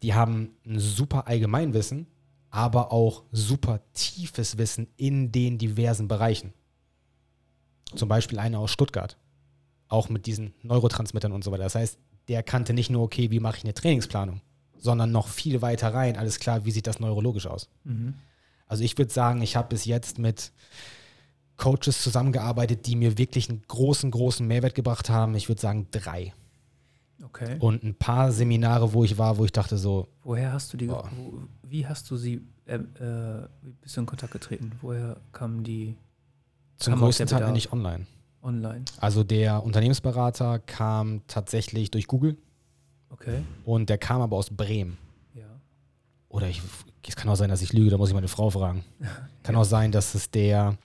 [0.03, 2.07] die haben ein super Allgemeinwissen,
[2.49, 6.53] aber auch super tiefes Wissen in den diversen Bereichen.
[7.95, 9.17] Zum Beispiel einer aus Stuttgart,
[9.87, 11.63] auch mit diesen Neurotransmittern und so weiter.
[11.63, 14.41] Das heißt, der kannte nicht nur, okay, wie mache ich eine Trainingsplanung,
[14.77, 17.69] sondern noch viel weiter rein, alles klar, wie sieht das neurologisch aus.
[17.83, 18.15] Mhm.
[18.67, 20.51] Also ich würde sagen, ich habe bis jetzt mit
[21.55, 25.35] Coaches zusammengearbeitet, die mir wirklich einen großen, großen Mehrwert gebracht haben.
[25.35, 26.33] Ich würde sagen drei.
[27.23, 27.57] Okay.
[27.59, 30.85] Und ein paar Seminare, wo ich war, wo ich dachte so, Woher hast du die,
[30.85, 31.09] Boah.
[31.69, 34.71] Wie hast du sie, äh, äh, wie bist du in Kontakt getreten?
[34.81, 35.95] Woher kamen die
[36.77, 38.05] zum Kam größten Teil eigentlich online.
[38.41, 38.85] online?
[38.99, 42.37] Also der Unternehmensberater kam tatsächlich durch Google
[43.09, 44.97] Okay, und der kam aber aus Bremen.
[45.33, 45.45] ja.
[46.29, 46.61] Oder ich,
[47.07, 48.83] es kann auch sein, dass ich lüge, da muss ich meine Frau fragen.
[49.43, 50.77] Kann auch sein, dass es der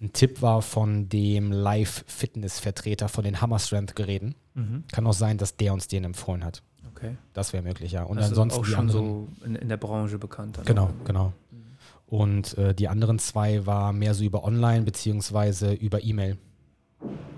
[0.00, 4.36] ein Tipp war von dem Live-Fitness-Vertreter von den Hammer Strength-Geräten.
[4.54, 4.84] Mhm.
[4.90, 6.62] Kann auch sein, dass der uns den empfohlen hat.
[7.00, 7.16] Okay.
[7.32, 8.02] Das wäre möglich, ja.
[8.02, 9.28] Und also ansonsten auch schon anderen.
[9.38, 10.58] so in, in der Branche bekannt.
[10.58, 11.04] dann Genau, auch.
[11.04, 11.32] genau.
[11.50, 11.64] Mhm.
[12.06, 16.36] Und äh, die anderen zwei war mehr so über Online beziehungsweise über E-Mail.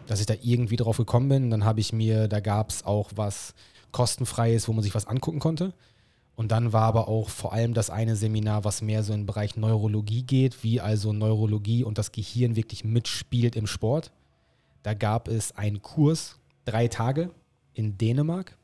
[0.06, 3.10] Dass ich da irgendwie drauf gekommen bin, dann habe ich mir, da gab es auch
[3.14, 3.54] was
[3.92, 5.74] kostenfreies, wo man sich was angucken konnte.
[6.34, 9.56] Und dann war aber auch vor allem das eine Seminar, was mehr so im Bereich
[9.56, 14.10] Neurologie geht, wie also Neurologie und das Gehirn wirklich mitspielt im Sport.
[14.82, 17.30] Da gab es einen Kurs, drei Tage
[17.74, 18.56] in Dänemark.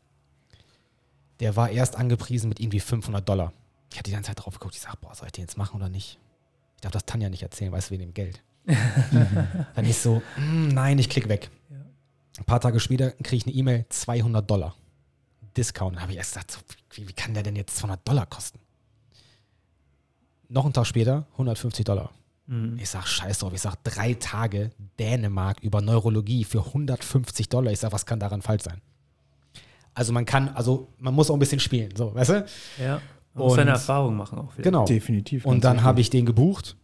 [1.41, 3.53] Der war erst angepriesen mit irgendwie 500 Dollar.
[3.91, 5.77] Ich hatte die ganze Zeit drauf geguckt, ich sage, boah, soll ich den jetzt machen
[5.77, 6.19] oder nicht?
[6.77, 8.43] Ich darf das Tanja nicht erzählen, weißt du, wegen dem Geld.
[9.75, 11.51] Dann ist so, "Mm, nein, ich klicke weg.
[11.71, 11.77] Ja.
[12.39, 14.75] Ein paar Tage später kriege ich eine E-Mail, 200 Dollar.
[15.57, 15.97] Discount.
[15.97, 16.59] Dann habe ich erst gesagt, so,
[16.93, 18.61] wie, wie kann der denn jetzt 200 Dollar kosten?
[20.49, 22.11] Noch einen Tag später 150 Dollar.
[22.47, 22.79] Mhm.
[22.79, 27.73] Ich sag, scheiß drauf, ich sag, drei Tage Dänemark über Neurologie für 150 Dollar.
[27.73, 28.81] Ich sag, was kann daran falsch sein?
[29.99, 32.47] Also man kann, also man muss auch ein bisschen spielen, so, weißt du?
[32.81, 33.01] Ja.
[33.35, 34.63] Man muss seine Und- Erfahrung machen auch wieder.
[34.63, 34.85] Genau.
[34.85, 35.45] Definitiv.
[35.45, 36.77] Und dann habe ich den gebucht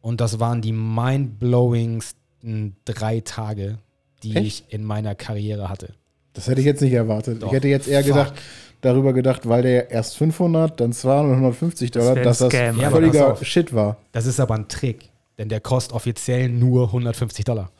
[0.00, 3.78] und das waren die mindblowingsten drei Tage,
[4.22, 4.46] die Echt?
[4.46, 5.94] ich in meiner Karriere hatte.
[6.34, 7.42] Das hätte ich jetzt nicht erwartet.
[7.42, 7.48] Doch.
[7.48, 8.12] Ich hätte jetzt eher Fuck.
[8.12, 8.34] gedacht,
[8.80, 12.38] darüber gedacht, weil der erst 500, dann 200 und 150 Das Dollar, wär ein dass
[12.38, 13.36] das Scam, völliger.
[13.42, 13.96] Shit war.
[14.12, 17.70] Das ist aber ein Trick, denn der kostet offiziell nur 150 Dollar.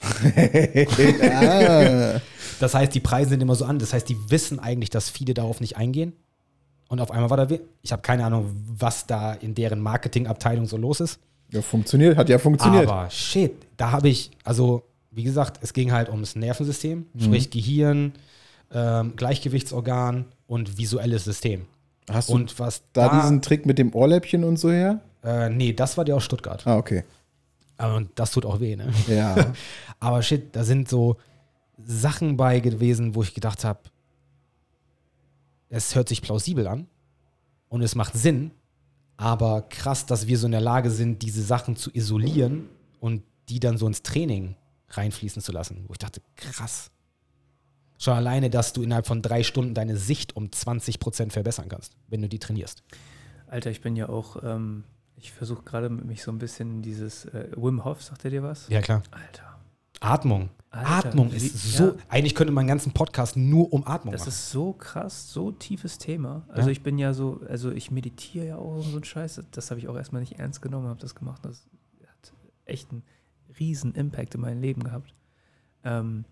[1.22, 2.20] ah.
[2.60, 3.78] Das heißt, die Preise sind immer so an.
[3.78, 6.12] Das heißt, die wissen eigentlich, dass viele darauf nicht eingehen.
[6.88, 10.76] Und auf einmal war da, ich habe keine Ahnung, was da in deren Marketingabteilung so
[10.76, 11.18] los ist.
[11.50, 12.88] Ja, funktioniert, hat ja funktioniert.
[12.88, 18.12] Aber shit, da habe ich, also wie gesagt, es ging halt ums Nervensystem, sprich Gehirn,
[18.72, 21.66] ähm, Gleichgewichtsorgan und visuelles System.
[22.10, 25.00] Hast du Und was da, da, diesen Trick mit dem Ohrläppchen und so her?
[25.22, 26.66] äh, nee, das war der aus Stuttgart.
[26.66, 27.04] Ah, okay.
[27.78, 28.92] Und das tut auch weh, ne?
[29.08, 29.52] Ja.
[30.00, 31.16] Aber shit, da sind so
[31.78, 33.80] Sachen bei gewesen, wo ich gedacht habe,
[35.68, 36.86] es hört sich plausibel an
[37.68, 38.52] und es macht Sinn,
[39.16, 42.68] aber krass, dass wir so in der Lage sind, diese Sachen zu isolieren
[43.00, 44.56] und die dann so ins Training
[44.90, 45.84] reinfließen zu lassen.
[45.88, 46.90] Wo ich dachte, krass.
[47.98, 51.96] Schon alleine, dass du innerhalb von drei Stunden deine Sicht um 20 Prozent verbessern kannst,
[52.08, 52.82] wenn du die trainierst.
[53.46, 54.84] Alter, ich bin ja auch, ähm,
[55.24, 58.42] ich versuche gerade mich so ein bisschen in dieses äh, Wim Hof, sagt er dir
[58.42, 58.68] was?
[58.68, 59.02] Ja, klar.
[59.10, 59.58] Alter.
[60.00, 60.50] Atmung.
[60.70, 61.84] Alter, Atmung wie- ist so.
[61.84, 61.94] ja.
[62.08, 64.28] Eigentlich könnte man einen ganzen Podcast nur um Atmung Das machen.
[64.28, 66.44] ist so krass, so tiefes Thema.
[66.48, 66.72] Also Ja.
[66.72, 69.40] ich bin ja so, also ich meditiere ja auch so ein Scheiß.
[69.52, 71.42] Das habe ich auch erstmal nicht ernst genommen, habe das gemacht.
[71.44, 71.64] Das
[72.02, 72.32] hat
[72.66, 73.02] echt einen
[73.58, 75.14] riesen Impact in meinem Leben gehabt.
[75.84, 76.24] Ähm,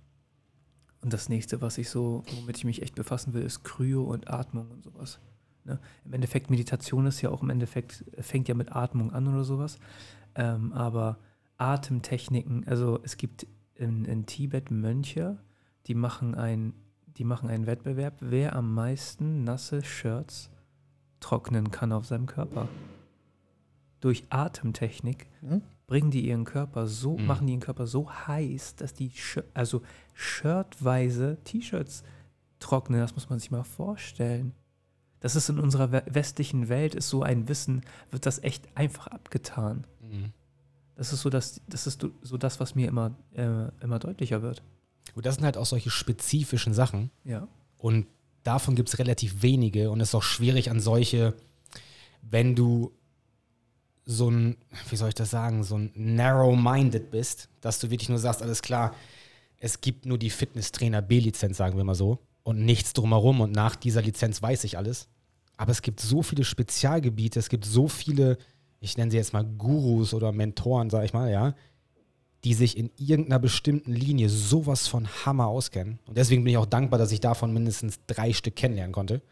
[1.01, 4.29] und das nächste, was ich so, womit ich mich echt befassen will, ist Kryo und
[4.29, 5.19] Atmung und sowas.
[5.65, 5.79] Ne?
[6.05, 9.79] Im Endeffekt, Meditation ist ja auch im Endeffekt, fängt ja mit Atmung an oder sowas.
[10.35, 11.19] Ähm, aber
[11.59, 15.39] Atemtechniken, also es gibt in, in Tibet Mönche,
[15.87, 16.75] die machen ein,
[17.07, 20.51] die machen einen Wettbewerb, wer am meisten nasse Shirts
[21.21, 22.69] trocknen kann auf seinem Körper.
[24.01, 25.63] Durch Atemtechnik Hm?
[25.87, 27.27] bringen die ihren Körper so, Mhm.
[27.27, 29.83] machen die ihren Körper so heiß, dass die Shir- also
[30.15, 32.03] shirtweise T-Shirts
[32.59, 33.01] trocknen.
[33.01, 34.53] Das muss man sich mal vorstellen.
[35.23, 39.07] Das ist in unserer we- westlichen Welt, ist so ein Wissen, wird das echt einfach
[39.07, 39.87] abgetan.
[40.01, 40.33] Mhm.
[40.97, 44.63] Das ist so das, das ist so das, was mir immer, äh, immer deutlicher wird.
[45.15, 47.11] Und das sind halt auch solche spezifischen Sachen.
[47.25, 47.47] Ja.
[47.79, 48.07] Und
[48.43, 51.35] davon gibt es relativ wenige und es ist auch schwierig an solche,
[52.21, 52.93] wenn du
[54.05, 54.57] so ein,
[54.91, 58.61] wie soll ich das sagen, so ein narrow-minded bist, dass du wirklich nur sagst, alles
[58.61, 58.93] klar,
[59.59, 63.77] es gibt nur die Fitnesstrainer B-Lizenz, sagen wir mal so, und nichts drumherum und nach
[63.77, 65.09] dieser Lizenz weiß ich alles.
[65.57, 68.39] Aber es gibt so viele Spezialgebiete, es gibt so viele,
[68.81, 71.55] ich nenne sie jetzt mal Gurus oder Mentoren, sag ich mal, ja,
[72.45, 76.01] die sich in irgendeiner bestimmten Linie sowas von Hammer auskennen.
[76.07, 79.23] Und deswegen bin ich auch dankbar, dass ich davon mindestens drei Stück kennenlernen konnte,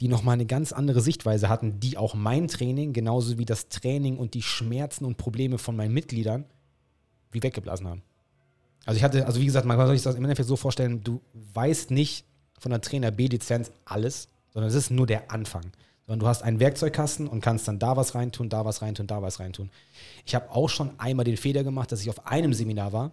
[0.00, 4.18] die nochmal eine ganz andere Sichtweise hatten, die auch mein Training, genauso wie das Training
[4.18, 6.44] und die Schmerzen und Probleme von meinen Mitgliedern,
[7.32, 8.02] wie weggeblasen haben.
[8.84, 11.20] Also ich hatte, also wie gesagt, man kann sich das im Endeffekt so vorstellen, du
[11.54, 12.24] weißt nicht
[12.58, 15.72] von der Trainer B-Lizenz alles, sondern es ist nur der Anfang.
[16.06, 19.22] Sondern du hast einen Werkzeugkasten und kannst dann da was reintun, da was reintun, da
[19.22, 19.70] was reintun.
[20.26, 23.12] Ich habe auch schon einmal den Fehler gemacht, dass ich auf einem Seminar war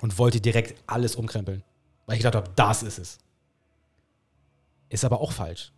[0.00, 1.62] und wollte direkt alles umkrempeln.
[2.06, 3.18] Weil ich gedacht habe, das ist es.
[4.88, 5.72] Ist aber auch falsch.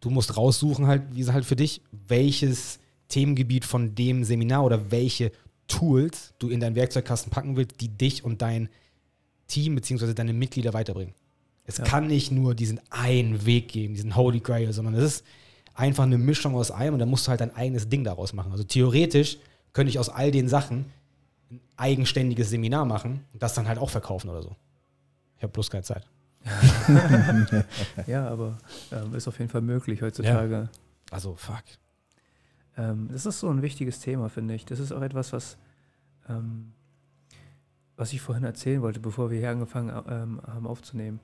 [0.00, 2.78] Du musst raussuchen, halt, wie halt für dich, welches
[3.08, 5.32] Themengebiet von dem Seminar oder welche
[5.68, 8.68] Tools du in deinen Werkzeugkasten packen willst, die dich und dein
[9.46, 10.14] Team bzw.
[10.14, 11.14] deine Mitglieder weiterbringen.
[11.64, 11.84] Es Ja.
[11.84, 15.24] kann nicht nur diesen einen Weg geben, diesen Holy Grail, sondern es ist
[15.74, 18.52] einfach eine Mischung aus allem und dann musst du halt dein eigenes Ding daraus machen.
[18.52, 19.38] Also theoretisch
[19.72, 20.86] könnte ich aus all den Sachen
[21.50, 24.54] ein eigenständiges Seminar machen und das dann halt auch verkaufen oder so.
[25.36, 26.06] Ich habe bloß keine Zeit.
[28.06, 28.58] Ja, aber
[28.90, 30.68] ähm, ist auf jeden Fall möglich heutzutage.
[31.10, 31.62] Also fuck.
[32.76, 34.64] Ähm, das ist so ein wichtiges Thema, finde ich.
[34.64, 35.56] Das ist auch etwas, was,
[36.28, 36.72] ähm,
[37.96, 41.20] was ich vorhin erzählen wollte, bevor wir hier angefangen ähm, haben aufzunehmen.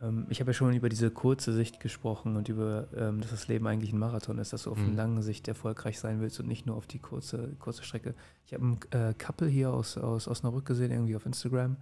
[0.00, 3.48] Ähm, ich habe ja schon über diese kurze Sicht gesprochen und über, ähm, dass das
[3.48, 4.86] Leben eigentlich ein Marathon ist, dass du auf Mhm.
[4.88, 8.14] eine lange Sicht erfolgreich sein willst und nicht nur auf die kurze, kurze Strecke.
[8.44, 11.76] Ich habe ein äh, Couple hier aus, aus Osnabrück gesehen, irgendwie auf Instagram,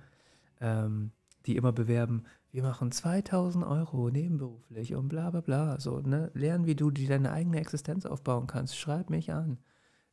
[0.61, 1.13] ähm,
[1.47, 5.79] die immer bewerben, wir machen 2000 Euro nebenberuflich und bla bla bla.
[5.81, 6.31] So, ne?
[6.35, 8.77] Lernen, wie du dir deine eigene Existenz aufbauen kannst.
[8.79, 9.59] Schreib mich an.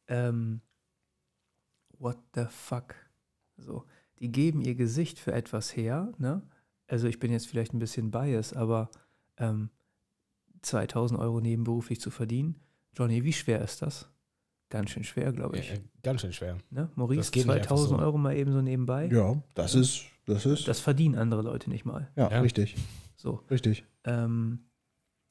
[0.07, 0.61] Ähm,
[1.97, 2.95] what the fuck?
[3.57, 3.85] So,
[4.19, 6.41] die geben ihr Gesicht für etwas her, ne?
[6.87, 8.89] Also ich bin jetzt vielleicht ein bisschen biased, aber
[9.37, 9.69] ähm,
[10.61, 12.59] 2000 Euro nebenberuflich zu verdienen,
[12.95, 14.09] Johnny, wie schwer ist das?
[14.69, 15.71] Ganz schön schwer, glaube ich.
[15.71, 16.57] Äh, Ganz schön schwer.
[16.69, 16.89] Ne?
[16.95, 18.05] Maurice, das geht nicht einfach 2000 so.
[18.05, 19.07] Euro mal eben so nebenbei.
[19.11, 22.09] Ja, das ist, das ist, Das verdienen andere Leute nicht mal.
[22.15, 22.39] ja, Ja.
[22.41, 22.75] richtig,
[23.15, 23.41] So.
[23.49, 23.83] richtig.
[24.05, 24.59] Ähm,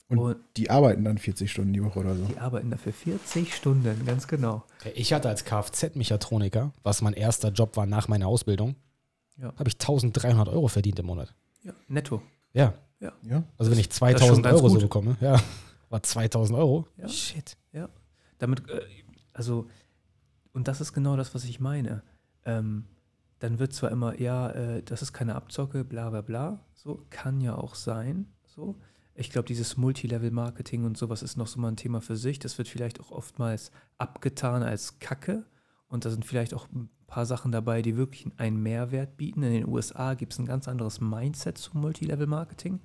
[0.09, 2.24] Und, Und- die arbeiten dann 40 Stunden die Woche oder so.
[2.26, 4.62] die arbeiten dafür 40 Stunden, ganz genau.
[4.94, 8.76] Ich hatte als Kfz-Mechatroniker, was mein erster Job war nach meiner Ausbildung,
[9.38, 9.52] Ja.
[9.57, 11.34] habe ich 1300 Euro verdient im Monat.
[11.64, 12.22] Ja, netto.
[12.52, 12.74] Ja,
[13.22, 14.82] Ja, also wenn ich das ist schon 2000 ganz Euro so gut.
[14.82, 15.40] bekomme, ja,
[15.90, 16.86] war 2000 Euro.
[16.96, 17.08] Ja.
[17.08, 17.56] Shit.
[18.38, 18.80] Damit, äh,
[19.32, 19.66] also,
[20.52, 22.02] und das ist genau das, was ich meine.
[22.44, 22.84] Ähm,
[23.38, 27.40] dann wird zwar immer, ja, äh, das ist keine Abzocke, bla bla bla, so, kann
[27.40, 28.76] ja auch sein, so.
[29.16, 32.40] Ich glaube, dieses Multilevel-Marketing und sowas ist noch so mal ein Thema für sich.
[32.40, 35.44] Das wird vielleicht auch oftmals abgetan als Kacke.
[35.86, 36.66] Und da sind vielleicht auch
[37.14, 39.44] paar Sachen dabei, die wirklich einen Mehrwert bieten.
[39.44, 42.80] In den USA gibt es ein ganz anderes Mindset zum Multilevel-Marketing.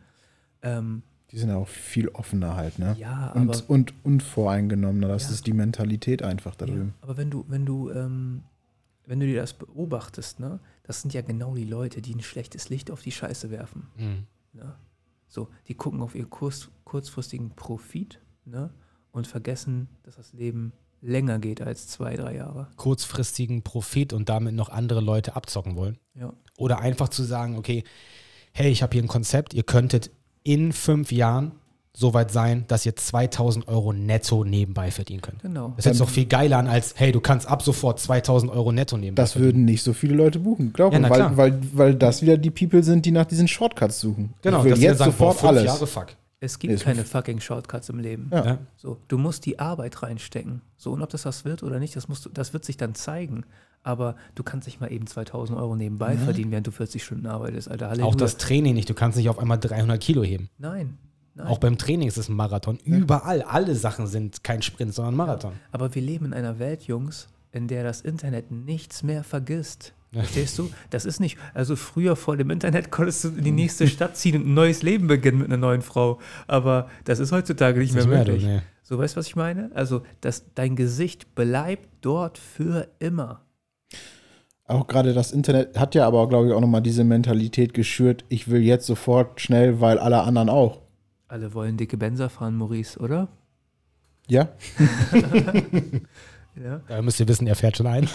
[0.61, 1.01] Ähm,
[1.31, 2.95] Die sind ja auch viel offener halt, ne?
[2.99, 5.07] ja, aber Und, und unvoreingenommener.
[5.07, 5.31] Das Ja.
[5.31, 6.93] ist die Mentalität einfach da Ja, drüben.
[7.01, 8.43] aber wenn du, wenn du, ähm,
[9.07, 12.69] wenn du dir das beobachtest, ne, das sind ja genau die Leute, die ein schlechtes
[12.69, 13.87] Licht auf die Scheiße werfen.
[13.97, 14.27] Mhm.
[14.53, 14.75] Ne?
[15.27, 18.69] So, die gucken auf ihren kurz, kurzfristigen Profit ne,
[19.11, 20.71] und vergessen, dass das Leben
[21.01, 22.67] länger geht als zwei, drei Jahre.
[22.75, 25.97] Kurzfristigen Profit und damit noch andere Leute abzocken wollen.
[26.15, 26.33] Ja.
[26.57, 27.83] Oder einfach zu sagen, okay,
[28.51, 30.11] hey, ich habe hier ein Konzept, ihr könntet
[30.43, 31.53] in fünf Jahren
[31.95, 35.41] so weit sein, dass ihr 2000 Euro netto nebenbei verdienen könnt.
[35.41, 35.73] Genau.
[35.75, 38.71] Das hört sich doch viel geiler an, als hey, du kannst ab sofort 2000 Euro
[38.71, 41.09] netto nebenbei Das würden nicht so viele Leute buchen, glaube Ja, ich.
[41.09, 44.33] na weil, weil, weil das wieder die People sind, die nach diesen Shortcuts suchen.
[44.41, 45.63] Genau, ich will jetzt sagen, boah, sofort fünf alles.
[45.65, 46.07] Jahre, fuck.
[46.41, 48.29] Es gibt es- keine fucking Shortcuts im Leben.
[48.31, 48.45] Ja.
[48.45, 48.57] Ja.
[48.77, 50.61] So, du musst die Arbeit reinstecken.
[50.77, 52.95] So, und ob das was wird oder nicht, das, musst du, das wird sich dann
[52.95, 53.43] zeigen.
[53.83, 57.69] Aber du kannst nicht mal eben 2000 Euro nebenbei verdienen, während du 40 Stunden arbeitest,
[57.71, 57.87] Alter.
[57.89, 58.07] Halleluja.
[58.11, 58.89] Auch das Training nicht.
[58.89, 60.49] Du kannst nicht auf einmal 300 Kilo heben.
[60.57, 60.97] Nein.
[61.35, 61.47] Nein.
[61.47, 62.77] Auch beim Training ist es ein Marathon.
[62.83, 65.53] Überall, alle Sachen sind kein Sprint, sondern ein Marathon.
[65.71, 69.93] Aber wir leben in einer Welt, Jungs, in der das Internet nichts mehr vergisst.
[70.11, 70.71] Verstehst du?
[70.89, 74.35] Das ist nicht, also früher vor dem Internet konntest du in die nächste Stadt ziehen
[74.41, 76.19] und ein neues Leben beginnen mit einer neuen Frau.
[76.47, 78.43] Aber das ist heutzutage nicht mehr Nicht mehr, möglich.
[78.43, 78.61] nee.
[78.81, 79.69] So, weißt du, was ich meine?
[79.75, 83.41] Also, dass dein Gesicht bleibt dort für immer.
[84.65, 88.49] Auch gerade das Internet hat ja aber, glaube ich, auch nochmal diese Mentalität geschürt, ich
[88.49, 90.81] will jetzt sofort schnell, weil alle anderen auch.
[91.27, 93.27] Alle wollen dicke Benzer fahren, Maurice, oder?
[94.27, 94.49] Ja?
[96.63, 96.81] Ja?
[96.87, 98.07] Da müsst ihr wissen, er fährt schon ein.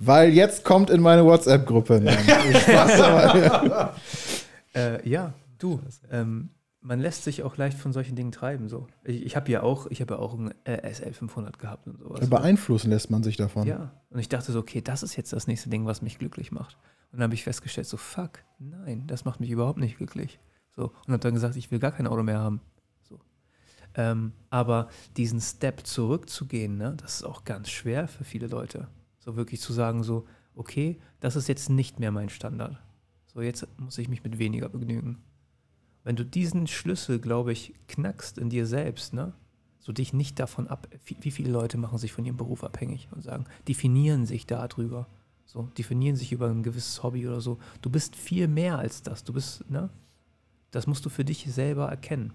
[0.00, 2.00] Weil jetzt kommt in meine WhatsApp-Gruppe.
[4.72, 5.80] Äh, ja, du.
[6.12, 8.68] Ähm, man lässt sich auch leicht von solchen Dingen treiben.
[8.68, 8.86] So.
[9.04, 11.98] Ich, ich habe ja auch, ich habe ja auch ein äh, SL 500 gehabt und
[11.98, 12.28] sowas.
[12.28, 13.66] Beeinflussen lässt man sich davon.
[13.66, 13.90] Ja.
[14.10, 16.78] Und ich dachte so, okay, das ist jetzt das nächste Ding, was mich glücklich macht.
[17.12, 20.38] Und dann habe ich festgestellt, so fuck, nein, das macht mich überhaupt nicht glücklich.
[20.76, 20.92] So.
[21.06, 22.60] Und habe dann gesagt, ich will gar kein Auto mehr haben.
[23.94, 28.88] Ähm, aber diesen Step zurückzugehen, ne, das ist auch ganz schwer für viele Leute.
[29.18, 32.80] So wirklich zu sagen, so, okay, das ist jetzt nicht mehr mein Standard.
[33.26, 35.18] So, jetzt muss ich mich mit weniger begnügen.
[36.02, 39.32] Wenn du diesen Schlüssel, glaube ich, knackst in dir selbst, ne?
[39.78, 43.08] So dich nicht davon ab, wie, wie viele Leute machen sich von ihrem Beruf abhängig
[43.12, 45.06] und sagen, definieren sich darüber.
[45.46, 47.58] So, definieren sich über ein gewisses Hobby oder so.
[47.82, 49.24] Du bist viel mehr als das.
[49.24, 49.90] Du bist, ne?
[50.70, 52.32] Das musst du für dich selber erkennen.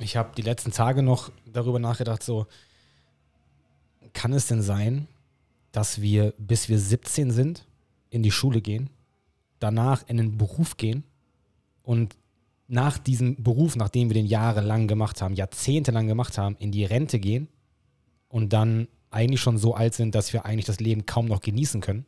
[0.00, 2.46] Ich habe die letzten Tage noch darüber nachgedacht, so,
[4.12, 5.08] kann es denn sein,
[5.70, 7.66] dass wir, bis wir 17 sind,
[8.10, 8.90] in die Schule gehen,
[9.58, 11.04] danach in den Beruf gehen
[11.82, 12.16] und
[12.68, 17.18] nach diesem Beruf, nachdem wir den jahrelang gemacht haben, jahrzehntelang gemacht haben, in die Rente
[17.18, 17.48] gehen
[18.28, 21.80] und dann eigentlich schon so alt sind, dass wir eigentlich das Leben kaum noch genießen
[21.80, 22.06] können?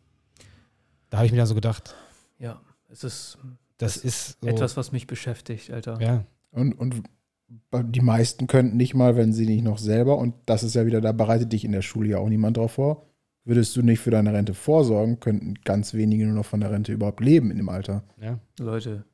[1.11, 1.95] Da habe ich mir dann so gedacht,
[2.39, 3.39] Ja, es ist
[3.79, 6.01] das ist so, etwas, was mich beschäftigt, Alter.
[6.01, 7.03] ja, Und, und
[7.49, 11.01] die meisten könnten nicht mal, wenn sie nicht noch selber, und das ist ja wieder,
[11.01, 13.07] da bereitet dich in der Schule ja auch niemand drauf vor,
[13.45, 16.93] würdest du nicht für deine Rente vorsorgen, könnten ganz wenige nur noch von der Rente
[16.93, 18.05] überhaupt leben in dem Alter.
[18.21, 18.39] ja.
[18.59, 19.05] Leute,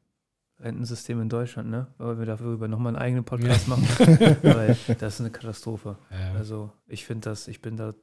[0.60, 1.86] Rentensystem in Deutschland, ne?
[1.98, 3.84] Wollen wir darüber nochmal einen eigenen Podcast machen?
[4.42, 5.96] Weil das ist eine Katastrophe.
[6.10, 6.34] Ja.
[6.34, 7.94] Also ich finde das, ich bin da,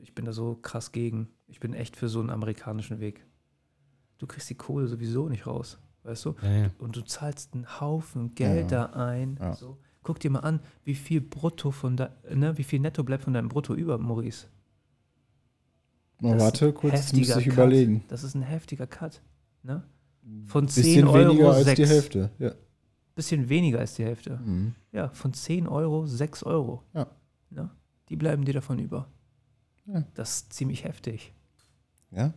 [0.00, 1.28] ich bin da so krass gegen.
[1.48, 3.26] Ich bin echt für so einen amerikanischen Weg.
[4.18, 5.78] Du kriegst die Kohle sowieso nicht raus,
[6.08, 6.34] weißt du?
[6.42, 6.70] Ja, ja.
[6.78, 9.38] Und du zahlst einen Haufen Geld da ein.
[9.56, 9.78] So.
[10.02, 13.34] Guck dir mal an, wie viel Brutto von da, ne, wie viel Netto bleibt von
[13.34, 14.46] deinem Brutto über, Maurice.
[16.20, 17.54] Mal Das warte ein kurz, das müsste ich Cut.
[17.54, 18.04] überlegen.
[18.08, 19.22] Das ist ein heftiger Cut.
[19.62, 19.82] Ne?
[20.46, 21.76] Von 10 Bisschen Euro weniger als 6.
[21.76, 22.30] die Hälfte.
[22.38, 22.52] Ja.
[23.14, 24.38] Bisschen weniger als die Hälfte.
[24.44, 24.74] Mhm.
[24.92, 26.82] Ja, von 10 Euro 6 Euro.
[26.94, 27.06] Ja.
[27.50, 27.70] Ne?
[28.08, 29.08] Die bleiben dir davon über.
[29.86, 30.04] Ja.
[30.14, 31.32] Das ist ziemlich heftig.
[32.10, 32.32] ja.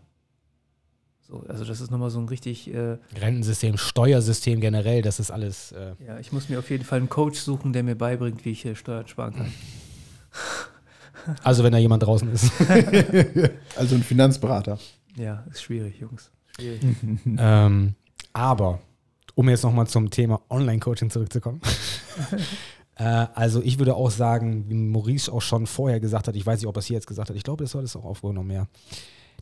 [1.31, 5.71] So, also das ist nochmal so ein richtig, äh, Rentensystem, Steuersystem generell, das ist alles.
[5.71, 8.49] Äh, ja, ich muss mir auf jeden Fall einen Coach suchen, der mir beibringt, wie
[8.49, 9.53] ich äh, Steuern sparen kann.
[11.43, 12.51] also wenn da jemand draußen ist.
[13.77, 14.77] Also ein Finanzberater.
[15.15, 16.29] Ja, ist schwierig, Jungs.
[16.57, 16.81] Schwierig.
[17.37, 17.95] ähm,
[18.33, 18.79] aber
[19.35, 21.61] um jetzt nochmal zum Thema Online-Coaching zurückzukommen.
[22.97, 26.59] äh, also ich würde auch sagen, wie Maurice auch schon vorher gesagt hat, ich weiß
[26.59, 28.51] nicht, ob er es hier jetzt gesagt hat, ich glaube, das hat es auch aufgenommen,
[28.51, 28.67] ja.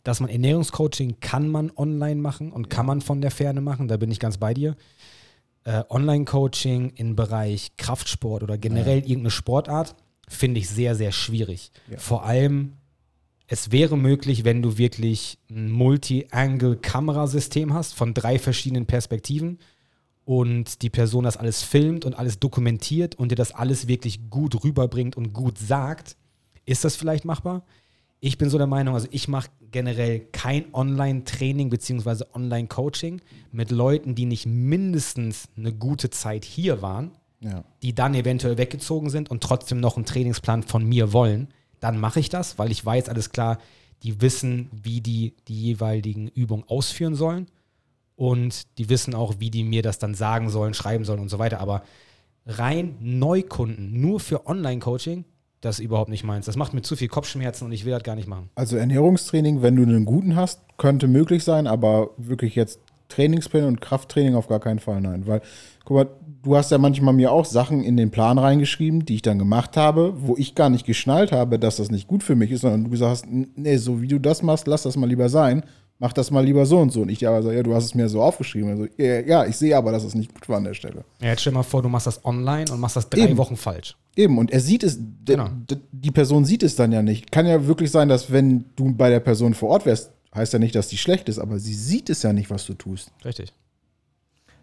[0.02, 3.96] Dass man Ernährungscoaching kann man online machen und kann man von der Ferne machen, da
[3.96, 4.76] bin ich ganz bei dir.
[5.64, 9.94] Äh, Online-Coaching im Bereich Kraftsport oder generell irgendeine Sportart
[10.26, 11.70] finde ich sehr, sehr schwierig.
[11.90, 11.98] Ja.
[11.98, 12.74] Vor allem,
[13.46, 19.58] es wäre möglich, wenn du wirklich ein Multi-Angle-Kamerasystem hast von drei verschiedenen Perspektiven
[20.24, 24.62] und die Person das alles filmt und alles dokumentiert und dir das alles wirklich gut
[24.62, 26.16] rüberbringt und gut sagt,
[26.64, 27.64] ist das vielleicht machbar?
[28.20, 32.24] Ich bin so der Meinung, also ich mache generell kein Online-Training bzw.
[32.34, 37.12] Online-Coaching mit Leuten, die nicht mindestens eine gute Zeit hier waren
[37.42, 37.64] Ja.
[37.82, 41.48] die dann eventuell weggezogen sind und trotzdem noch einen Trainingsplan von mir wollen,
[41.80, 43.58] dann mache ich das, weil ich weiß, alles klar,
[44.02, 47.46] die wissen, wie die die jeweiligen Übungen ausführen sollen
[48.16, 51.38] und die wissen auch, wie die mir das dann sagen sollen, schreiben sollen und so
[51.38, 51.60] weiter.
[51.60, 51.82] Aber
[52.44, 55.24] rein Neukunden, nur für Online-Coaching,
[55.60, 56.46] das ist überhaupt nicht meins.
[56.46, 58.48] Das macht mir zu viel Kopfschmerzen und ich will das gar nicht machen.
[58.54, 63.80] Also Ernährungstraining, wenn du einen guten hast, könnte möglich sein, aber wirklich jetzt Trainingspläne und
[63.80, 65.26] Krafttraining auf gar keinen Fall, nein.
[65.26, 65.42] Weil,
[65.84, 66.08] guck mal,
[66.42, 69.76] du hast ja manchmal mir auch Sachen in den Plan reingeschrieben, die ich dann gemacht
[69.76, 72.84] habe, wo ich gar nicht geschnallt habe, dass das nicht gut für mich ist, sondern
[72.84, 75.62] du gesagt hast, nee, so wie du das machst, lass das mal lieber sein,
[76.00, 77.02] mach das mal lieber so und so.
[77.02, 78.70] Und ich aber so, ja, du hast es mir so aufgeschrieben.
[78.70, 81.04] Also, ja, ja, ich sehe aber, dass es nicht gut war an der Stelle.
[81.20, 83.36] Ja, jetzt stell dir mal vor, du machst das online und machst das drei Eben.
[83.36, 83.96] Wochen falsch.
[84.16, 85.48] Eben, und er sieht es, Genau.
[85.92, 87.30] die Person sieht es dann ja nicht.
[87.30, 90.58] Kann ja wirklich sein, dass wenn du bei der Person vor Ort wärst, heißt ja
[90.58, 93.12] nicht, dass die schlecht ist, aber sie sieht es ja nicht, was du tust.
[93.24, 93.52] Richtig.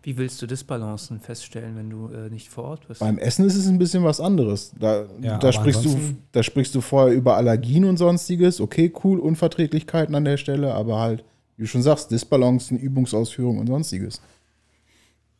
[0.04, 3.00] Wie willst du Disbalancen feststellen, wenn du äh, nicht vor Ort bist?
[3.00, 4.72] Beim Essen ist es ein bisschen was anderes.
[4.80, 5.98] Da, Ja, da, sprichst du,
[6.32, 8.62] da sprichst du vorher über Allergien und sonstiges.
[8.62, 11.24] Okay, cool, Unverträglichkeiten an der Stelle, aber halt,
[11.58, 14.22] wie du schon sagst, Disbalancen, Übungsausführung und sonstiges.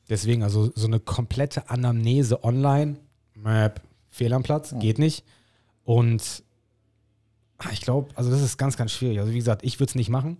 [0.10, 2.98] Deswegen, also so eine komplette Anamnese online,
[3.36, 5.24] Map, fehl am Platz, geht nicht.
[5.84, 6.44] Und
[7.58, 9.20] ah, ich glaube, also das ist ganz, ganz schwierig.
[9.20, 10.38] Also wie gesagt, ich würde es nicht machen.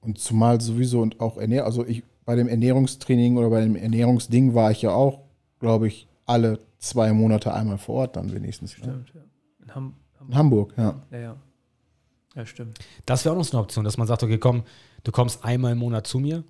[0.00, 4.54] Und zumal sowieso und auch Ernährung, also ich bei dem Ernährungstraining oder bei dem Ernährungsding
[4.54, 5.20] war ich ja auch,
[5.58, 8.78] glaube ich, alle zwei Monate einmal vor Ort dann wenigstens.
[8.78, 8.84] Ne?
[8.84, 9.20] Stimmt, ja.
[9.64, 9.94] In Ham
[10.28, 11.02] In Hamburg, ja.
[11.10, 11.36] Ja, ja.
[12.36, 12.78] Ja, stimmt.
[13.06, 14.62] Das wäre auch noch so eine Option, dass man sagt, okay, komm,
[15.02, 16.44] du kommst einmal im Monat zu mir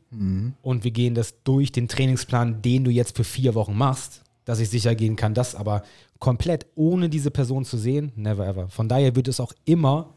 [0.62, 4.60] und wir gehen das durch den Trainingsplan, den du jetzt für vier Wochen machst, dass
[4.60, 5.82] ich sicher gehen kann, das aber
[6.18, 8.68] komplett ohne diese Person zu sehen, never ever.
[8.68, 10.12] Von daher wird es auch immer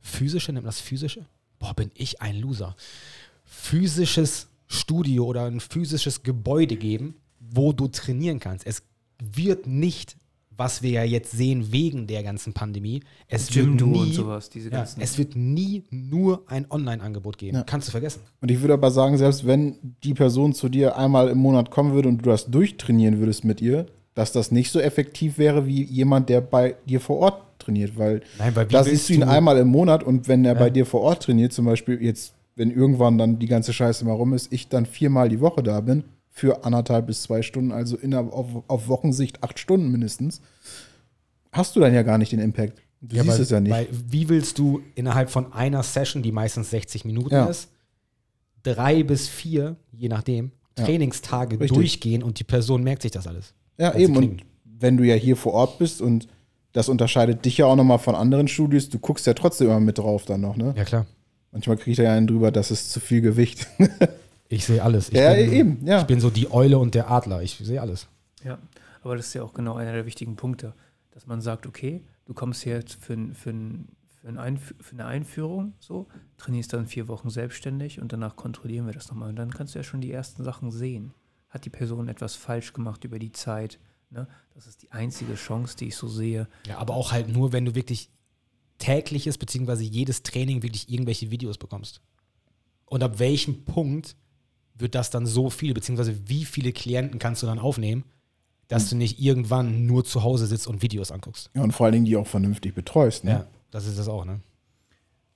[0.00, 1.26] physische, nennt man das physische?
[1.60, 2.74] Boah, bin ich ein Loser.
[3.54, 8.66] Physisches Studio oder ein physisches Gebäude geben, wo du trainieren kannst.
[8.66, 8.82] Es
[9.22, 10.16] wird nicht,
[10.56, 14.48] was wir ja jetzt sehen wegen der ganzen Pandemie, es wird Jimdo nie, und sowas,
[14.48, 15.02] diese ja, ganzen.
[15.02, 17.58] es wird nie nur ein Online-Angebot geben.
[17.58, 17.62] Ja.
[17.64, 18.20] Kannst du vergessen.
[18.40, 21.92] Und ich würde aber sagen, selbst wenn die Person zu dir einmal im Monat kommen
[21.92, 23.84] würde und du das durchtrainieren würdest mit ihr,
[24.14, 28.22] dass das nicht so effektiv wäre wie jemand, der bei dir vor Ort trainiert, weil
[28.38, 30.54] Nein, weil wie da willst siehst du ihn du- einmal im Monat und wenn er
[30.54, 30.58] Ja.
[30.58, 34.12] bei dir vor Ort trainiert, zum Beispiel jetzt, wenn irgendwann dann die ganze Scheiße mal
[34.12, 37.96] rum ist, ich dann viermal die Woche da bin, für anderthalb bis zwei Stunden, also
[37.96, 40.40] in, auf, auf Wochensicht acht Stunden mindestens,
[41.52, 42.80] hast du dann ja gar nicht den Impact.
[43.00, 43.72] Du siehst weil- es ja nicht.
[43.72, 47.46] Weil, wie willst du innerhalb von einer Session, die meistens 60 Minuten Ja.
[47.46, 47.68] ist,
[48.62, 50.84] drei bis vier, je nachdem, Ja.
[50.84, 51.72] Trainingstage Richtig.
[51.72, 53.52] durchgehen und die Person merkt sich das alles?
[53.76, 54.16] Ja, eben.
[54.16, 56.28] Und wenn du ja hier vor Ort bist und
[56.72, 59.98] das unterscheidet dich ja auch nochmal von anderen Studios, du guckst ja trotzdem immer mit
[59.98, 60.72] drauf dann noch, ne?
[60.76, 61.06] Ja, klar.
[61.52, 63.68] Manchmal kriegt er ja einen drüber, das ist zu viel Gewicht.
[64.52, 65.08] Ich sehe alles.
[65.08, 66.02] Ich ja, bin, eben, ja.
[66.02, 67.42] Ich bin so die Eule und der Adler.
[67.42, 68.06] Ich sehe alles.
[68.44, 68.58] Ja,
[69.00, 70.74] aber das ist ja auch genau einer der wichtigen Punkte,
[71.12, 73.54] dass man sagt, okay, du kommst hier jetzt für, für,
[74.20, 78.84] für, ein Einf für eine Einführung, so, trainierst dann vier Wochen selbstständig und danach kontrollieren
[78.84, 79.30] wir das nochmal.
[79.30, 81.14] Und dann kannst du ja schon die ersten Sachen sehen.
[81.48, 83.78] Hat die Person etwas falsch gemacht über die Zeit?
[84.10, 84.28] Ne?
[84.54, 86.46] Das ist die einzige Chance, die ich so sehe.
[86.66, 88.10] Ja, aber auch halt nur, wenn du wirklich
[88.82, 92.00] tägliches, beziehungsweise jedes Training wirklich irgendwelche Videos bekommst.
[92.86, 94.16] Und ab welchem Punkt
[94.74, 98.04] wird das dann so viel, beziehungsweise wie viele Klienten kannst du dann aufnehmen,
[98.66, 101.50] dass du nicht irgendwann nur zu Hause sitzt und Videos anguckst.
[101.54, 101.62] ja.
[101.62, 103.24] Und vor allen Dingen die auch vernünftig betreust.
[103.24, 103.30] Ne?
[103.30, 104.40] Ja, das ist das auch, ne?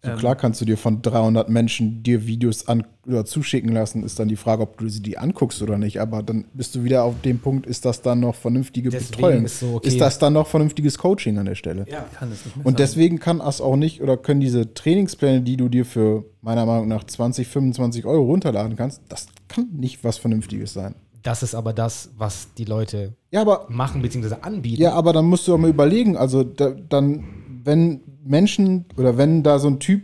[0.06, 4.02] So Ähm, klar kannst du dir von 300 Menschen dir Videos an oder zuschicken lassen,
[4.02, 6.00] ist dann die Frage, ob du sie die anguckst oder nicht.
[6.00, 9.44] Aber dann bist du wieder auf dem Punkt, ist das dann noch vernünftige Betreuung?
[9.44, 9.88] ist so, okay.
[9.88, 11.84] Ist das dann noch vernünftiges Coaching an der Stelle?
[11.90, 12.06] Ja.
[12.18, 12.76] Kann es nicht mehr Und sein.
[12.86, 16.88] deswegen kann es auch nicht oder können diese Trainingspläne, die du dir für meiner Meinung
[16.88, 20.94] nach 20, 25 Euro runterladen kannst, das kann nicht was Vernünftiges sein.
[21.22, 24.80] Das ist aber das, was die Leute Ja, aber machen, beziehungsweise anbieten.
[24.80, 27.24] Ja, aber dann musst du auch mal überlegen, also da, dann,
[27.64, 30.02] wenn Menschen oder wenn da so ein Typ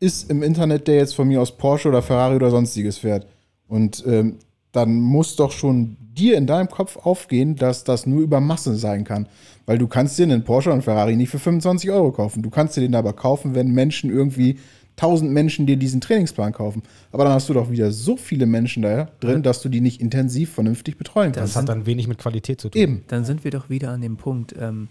[0.00, 3.26] ist im Internet, der jetzt von mir aus Porsche oder Ferrari oder sonstiges fährt,
[3.68, 4.36] und ähm,
[4.72, 9.04] dann muss doch schon dir in deinem Kopf aufgehen, dass das nur über Masse sein
[9.04, 9.26] kann.
[9.64, 12.42] Weil du kannst dir einen Porsche und Ferrari nicht für 25 Euro kaufen.
[12.42, 14.58] Du kannst dir den aber kaufen, wenn Menschen irgendwie,
[14.96, 16.82] 1000 Menschen dir diesen Trainingsplan kaufen.
[17.12, 20.02] Aber dann hast du doch wieder so viele Menschen da drin, dass du die nicht
[20.02, 21.56] intensiv vernünftig betreuen das kannst.
[21.56, 22.80] hat dann wenig mit Qualität zu tun.
[22.80, 23.04] Eben.
[23.08, 24.88] Dann sind wir doch wieder an dem Punkt, ähm,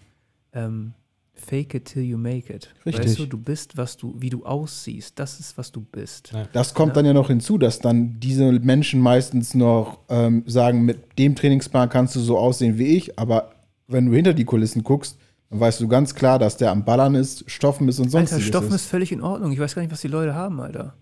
[0.53, 0.93] ähm,
[1.41, 2.69] fake it till you make it.
[2.85, 3.05] Richtig.
[3.05, 5.17] Weißt du, du bist, was du, wie du aussiehst.
[5.19, 6.31] Das ist, was du bist.
[6.33, 6.47] Ja.
[6.53, 11.17] Das kommt dann ja noch hinzu, dass dann diese Menschen meistens noch ähm, sagen, mit
[11.17, 13.51] dem Trainingsplan kannst du so aussehen wie ich, aber
[13.87, 15.17] wenn du hinter die Kulissen guckst,
[15.49, 18.45] dann weißt du ganz klar, dass der am Ballern ist, Stoffen ist und Alter, sonstiges
[18.45, 18.75] Stoffen ist.
[18.75, 19.51] ist völlig in Ordnung.
[19.51, 20.93] Ich weiß gar nicht, was die Leute haben, Alter.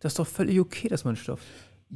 [0.00, 1.46] Das ist doch völlig okay, dass man stofft.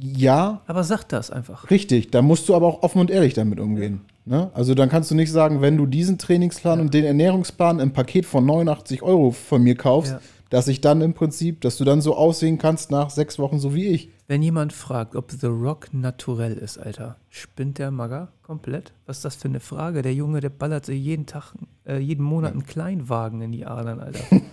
[0.01, 1.69] Ja, Aber sag das einfach.
[1.69, 2.11] richtig.
[2.11, 4.01] Da musst du aber auch offen und ehrlich damit umgehen.
[4.25, 4.49] Ne?
[4.53, 8.25] Also dann kannst du nicht sagen, wenn du diesen Trainingsplan und den Ernährungsplan im Paket
[8.25, 10.21] von 89 Euro von mir kaufst, Ja.
[10.51, 13.73] dass ich dann im Prinzip, dass du dann so aussehen kannst nach sechs Wochen so
[13.73, 14.09] wie ich.
[14.27, 18.93] Wenn jemand fragt, ob The Rock naturell ist, Alter, spinnt der Magger komplett?
[19.07, 20.01] Was ist das für eine Frage?
[20.03, 21.53] Der Junge, der ballert sich jeden Tag,
[21.85, 24.23] äh, jeden Monat einen Kleinwagen in die Adern, Alter.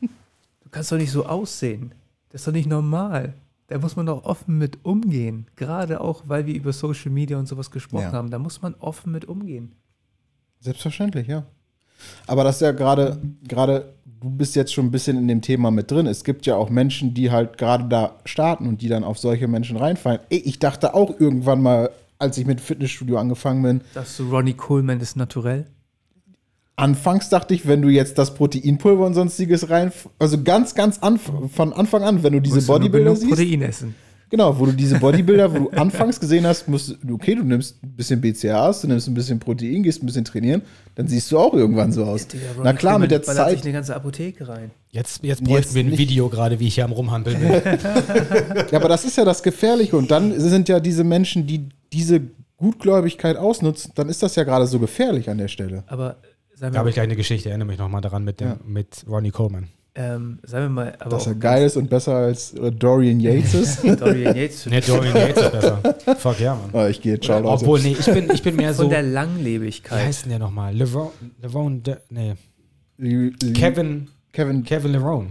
[0.00, 1.92] du kannst doch nicht so aussehen.
[2.30, 3.34] Das ist doch nicht normal.
[3.70, 5.46] Da muss man doch offen mit umgehen.
[5.54, 8.12] Gerade auch, weil wir über Social Media und sowas gesprochen Ja.
[8.12, 8.30] haben.
[8.30, 9.72] Da muss man offen mit umgehen.
[10.58, 11.44] Selbstverständlich, ja.
[12.26, 15.70] Aber das ist ja gerade, gerade, du bist jetzt schon ein bisschen in dem Thema
[15.70, 16.06] mit drin.
[16.06, 19.46] Es gibt ja auch Menschen, die halt gerade da starten und die dann auf solche
[19.46, 20.20] Menschen reinfallen.
[20.30, 24.98] Ich dachte auch irgendwann mal, als ich mit Fitnessstudio angefangen bin, Sagst du, Ronnie Coleman
[24.98, 25.66] ist naturell?
[26.80, 31.30] Anfangs dachte ich, wenn du jetzt das Proteinpulver und sonstiges rein, also ganz, ganz anf
[31.54, 33.94] von Anfang an, wenn du diese Musst du nur Bodybuilder siehst, Protein essen.
[34.30, 37.82] genau, wo du diese Bodybuilder, wo du anfangs gesehen hast, musst du, okay, du nimmst
[37.82, 40.62] ein bisschen BCAAs, du nimmst ein bisschen Protein, gehst ein bisschen trainieren,
[40.94, 42.26] dann siehst du auch irgendwann so aus.
[42.26, 44.70] Digga, Na klar, mit der ballert sich Zeit, eine ganze Apotheke rein.
[44.90, 45.98] Jetzt, jetzt bräuchten wir ein nicht.
[45.98, 47.50] Video gerade, wie ich hier am Rumhandeln bin.
[48.70, 49.96] Ja, aber das ist ja das Gefährliche.
[49.96, 52.20] Und dann sind ja diese Menschen, die diese
[52.56, 55.82] Gutgläubigkeit ausnutzen, dann ist das ja gerade so gefährlich an der Stelle.
[55.86, 56.16] Aber
[56.60, 58.56] Da habe ich gleich eine Geschichte, erinnere mich nochmal daran mit, dem, Ja.
[58.64, 59.68] mit Ronnie Coleman.
[59.94, 63.54] ähm, seien wir mal, aber Dass er geil ist und besser als äh, Dorian Yates
[63.54, 63.84] ist.
[64.00, 66.16] Dorian Yates Ne, Dorian Yates ist besser.
[66.18, 66.70] Fuck ja, Mann.
[66.72, 67.48] oh, ich gehe, ciao, Leute.
[67.62, 68.90] Obwohl, nee, ich bin, ich bin mehr von so.
[68.90, 70.06] der Wie Langlebigkeit.
[70.06, 70.74] heißt denn der nochmal?
[70.74, 71.08] Levon,
[71.42, 72.34] Levon, De, nee.
[72.98, 75.28] Li- Li- Kevin, Kevin, Kevin Lerone.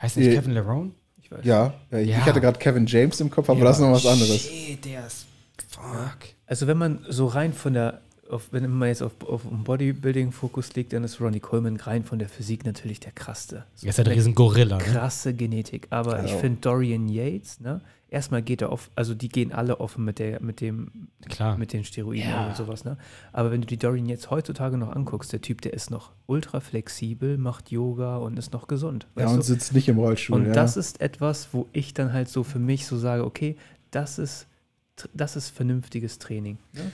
[0.00, 0.90] Heißt nicht Äh, Kevin Lerone?
[1.20, 1.40] Ich weiß.
[1.44, 2.24] ja, ja, ich Ja.
[2.24, 4.40] hatte gerade Kevin James im Kopf, aber das ist noch was anderes.
[4.42, 5.26] Shit, der ist.
[5.68, 6.18] Fuck.
[6.46, 8.00] Also wenn man so rein von der,
[8.30, 12.28] auf, wenn man jetzt auf, auf Bodybuilding-Fokus legt, dann ist Ronnie Coleman rein von der
[12.28, 13.64] Physik natürlich der krasseste.
[13.82, 14.78] Er ist ja der riesen Gorilla.
[14.78, 14.82] Ne?
[14.84, 15.86] krasse Genetik.
[15.90, 16.40] Aber ich Genau.
[16.40, 17.80] finde Dorian Yates, ne?
[18.08, 21.58] Erstmal geht er auf, also die gehen alle offen mit der, mit dem, Klar.
[21.58, 22.46] mit den Steroiden Ja.
[22.46, 22.96] und sowas, ne?
[23.32, 26.60] Aber wenn du die Dorian Yates heutzutage noch anguckst, der Typ, der ist noch ultra
[26.60, 29.08] flexibel, macht Yoga und ist noch gesund.
[29.16, 29.42] Ja, weißt und du?
[29.44, 30.36] sitzt nicht im Rollstuhl.
[30.36, 30.52] Und ja.
[30.52, 33.56] das ist etwas, wo ich dann halt so für mich so sage, okay,
[33.90, 34.46] das ist,
[35.12, 36.58] das ist vernünftiges Training.
[36.74, 36.92] Ne?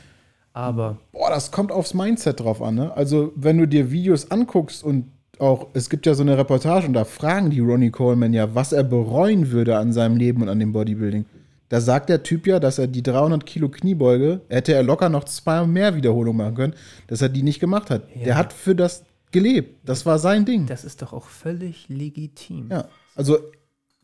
[0.53, 2.97] Aber Boah, das kommt aufs Mindset drauf an, ne?
[2.97, 5.07] Also, wenn du dir Videos anguckst und
[5.39, 8.73] auch, es gibt ja so eine Reportage und da fragen die Ronnie Coleman ja, was
[8.73, 11.25] er bereuen würde an seinem Leben und an dem Bodybuilding.
[11.69, 15.25] Da sagt der Typ ja, dass er die 300 Kilo Kniebeuge, hätte er locker noch
[15.25, 16.75] zwei mehr Wiederholungen machen können,
[17.07, 18.03] dass er die nicht gemacht hat.
[18.15, 18.25] Ja.
[18.25, 19.81] Der hat für das gelebt.
[19.85, 20.67] Das war sein Ding.
[20.67, 22.69] das ist doch auch völlig legitim.
[22.71, 22.85] Ja,
[23.17, 23.39] also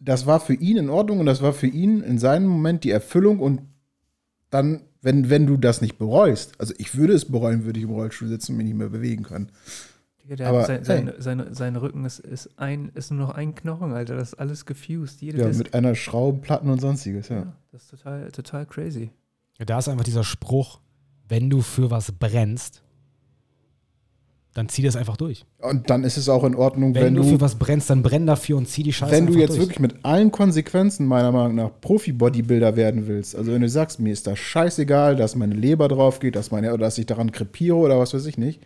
[0.01, 2.91] das war für ihn in Ordnung und das war für ihn in seinem Moment die
[2.91, 3.61] Erfüllung und
[4.51, 7.91] dann, wenn, wenn du das nicht bereust, also ich würde es bereuen, würde ich im
[7.93, 9.51] Rollstuhl sitzen und mich nicht mehr bewegen können.
[10.23, 13.35] Digga, Der Aber, hat sein, sein, sein, sein Rücken ist, ist, ein, ist nur noch
[13.35, 14.17] ein Knochen, Alter.
[14.17, 15.21] Das ist alles gefused.
[15.21, 15.59] Jede Ja, Disc.
[15.59, 17.37] mit einer Schraube, Platten und sonstiges, ja.
[17.37, 19.11] ja, das ist total, total crazy.
[19.59, 20.81] Da ist einfach dieser Spruch,
[21.29, 22.83] wenn du für was brennst,
[24.59, 25.47] dann zieh das einfach durch.
[25.59, 28.03] Und dann ist es auch in Ordnung, Wenn, wenn, du, du, für was brennst, dann
[28.03, 29.61] brenn dafür und zieh die Scheiße wenn du jetzt durch.
[29.61, 34.13] wirklich mit allen Konsequenzen meiner Meinung nach Profi-Bodybuilder werden willst, also wenn du sagst, mir
[34.13, 37.77] ist das scheißegal, dass meine Leber drauf geht, dass, meine, oder dass ich daran krepiere
[37.77, 38.61] oder was weiß ich nicht,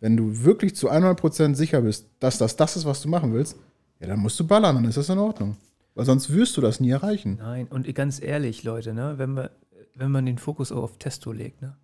[0.00, 3.56] wenn du wirklich zu 100% sicher bist, dass das das ist, was du machen willst,
[4.00, 5.56] ja, dann musst du ballern, dann ist das in Ordnung.
[5.94, 7.38] Weil sonst wirst du das nie erreichen.
[7.40, 9.52] Nein, und ganz ehrlich, Leute, ne, wenn, wir,
[9.94, 11.76] wenn man den Fokus auch auf Testo legt, ne,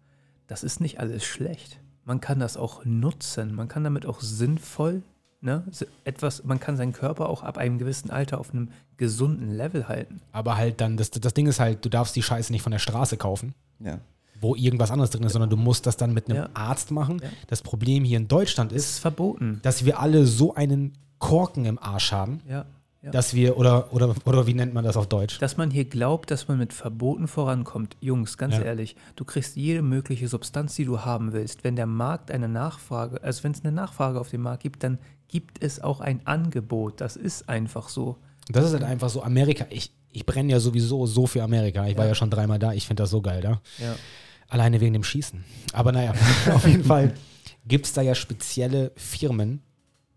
[0.46, 1.80] das ist nicht alles schlecht.
[2.04, 3.54] Man kann das auch nutzen.
[3.54, 5.02] Man kann damit auch sinnvoll,
[5.40, 5.64] ne,
[6.04, 10.20] etwas, man kann seinen Körper auch ab einem gewissen Alter auf einem gesunden Level halten.
[10.32, 12.78] Aber halt dann, das, das Ding ist halt, du darfst die Scheiße nicht von der
[12.78, 13.98] Straße kaufen, Ja.
[14.40, 16.48] wo irgendwas anderes drin ist, sondern du musst das dann mit einem Ja.
[16.54, 17.20] Arzt machen.
[17.22, 17.28] Ja.
[17.48, 19.60] Das Problem hier in Deutschland ist ist, verboten.
[19.62, 22.40] dass wir alle so einen Korken im Arsch haben,
[23.02, 23.10] Ja.
[23.10, 25.38] dass wir, oder, oder, oder wie nennt man das auf Deutsch?
[25.40, 27.96] Dass man hier glaubt, dass man mit Verboten vorankommt.
[28.00, 28.62] Jungs, ganz Ja.
[28.62, 31.64] ehrlich, du kriegst jede mögliche Substanz, die du haben willst.
[31.64, 34.98] Wenn der Markt eine Nachfrage, also wenn es eine Nachfrage auf dem Markt gibt, dann
[35.26, 37.00] gibt es auch ein Angebot.
[37.00, 38.18] Das ist einfach so.
[38.48, 39.66] Das ist halt einfach so Amerika.
[39.70, 41.86] Ich, ich brenne ja sowieso so für Amerika.
[41.88, 42.10] Ich war Ja.
[42.10, 42.72] ja schon dreimal da.
[42.72, 43.60] Ich finde das so geil da.
[43.78, 43.96] Ja.
[44.48, 45.42] Alleine wegen dem Schießen.
[45.72, 46.12] Aber naja,
[46.54, 47.14] auf jeden Fall
[47.66, 49.62] gibt es da ja spezielle Firmen,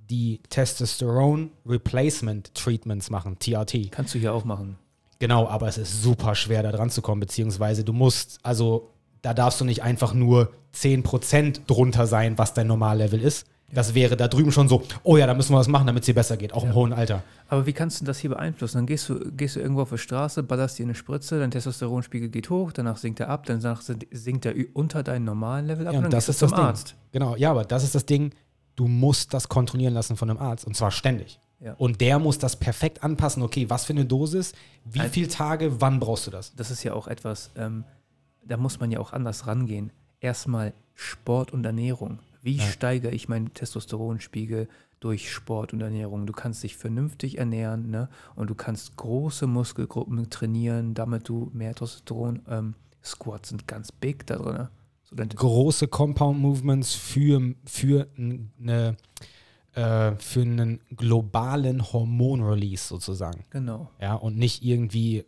[0.10, 3.92] die Testosterone Replacement Treatments machen, TRT.
[3.92, 4.78] Kannst du hier auch machen.
[5.20, 8.92] Genau, aber es ist super schwer da dran zu kommen, beziehungsweise du musst, also
[9.22, 13.48] da darfst du nicht einfach nur 10% drunter sein, was dein Normallevel ist.
[13.74, 16.06] Das wäre da drüben schon so, oh ja, da müssen wir was machen, damit es
[16.06, 17.24] dir besser geht, auch im hohen Alter.
[17.48, 18.78] Aber wie kannst du das hier beeinflussen?
[18.78, 22.30] Dann gehst du, gehst du irgendwo auf die Straße, ballerst dir eine Spritze, dein Testosteronspiegel
[22.30, 23.62] geht hoch, danach sinkt er ab, dann
[24.12, 26.58] sinkt er unter deinem normalen Level ab Ja, und dann das ist du das zum
[26.58, 26.68] Ding.
[26.68, 26.96] Arzt.
[27.12, 28.32] Genau, ja, aber das ist das Ding,
[28.76, 31.40] du musst das kontrollieren lassen von einem Arzt und zwar ständig.
[31.60, 31.74] Ja.
[31.76, 34.54] Und der muss das perfekt anpassen, okay, was für eine Dosis,
[34.84, 36.54] wie Ein- viele Tage, wann brauchst du das?
[36.56, 37.86] Das ist ja auch etwas, ähm,
[38.44, 39.92] da muss man ja auch anders rangehen.
[40.20, 42.20] Erstmal Sport und Ernährung.
[42.42, 44.68] Wie steigere ich meinen Testosteronspiegel
[45.00, 46.26] durch Sport und Ernährung?
[46.28, 48.10] Du kannst dich vernünftig ernähren ne?
[48.36, 52.42] und du kannst große Muskelgruppen trainieren, damit du mehr Testosteron.
[52.48, 54.68] Ähm, Squats sind ganz big da drin.
[55.16, 58.98] Große Compound Movements für, für eine
[59.76, 63.44] äh, für einen globalen Hormonrelease sozusagen.
[63.50, 63.92] genau.
[64.00, 65.26] Ja, und nicht irgendwie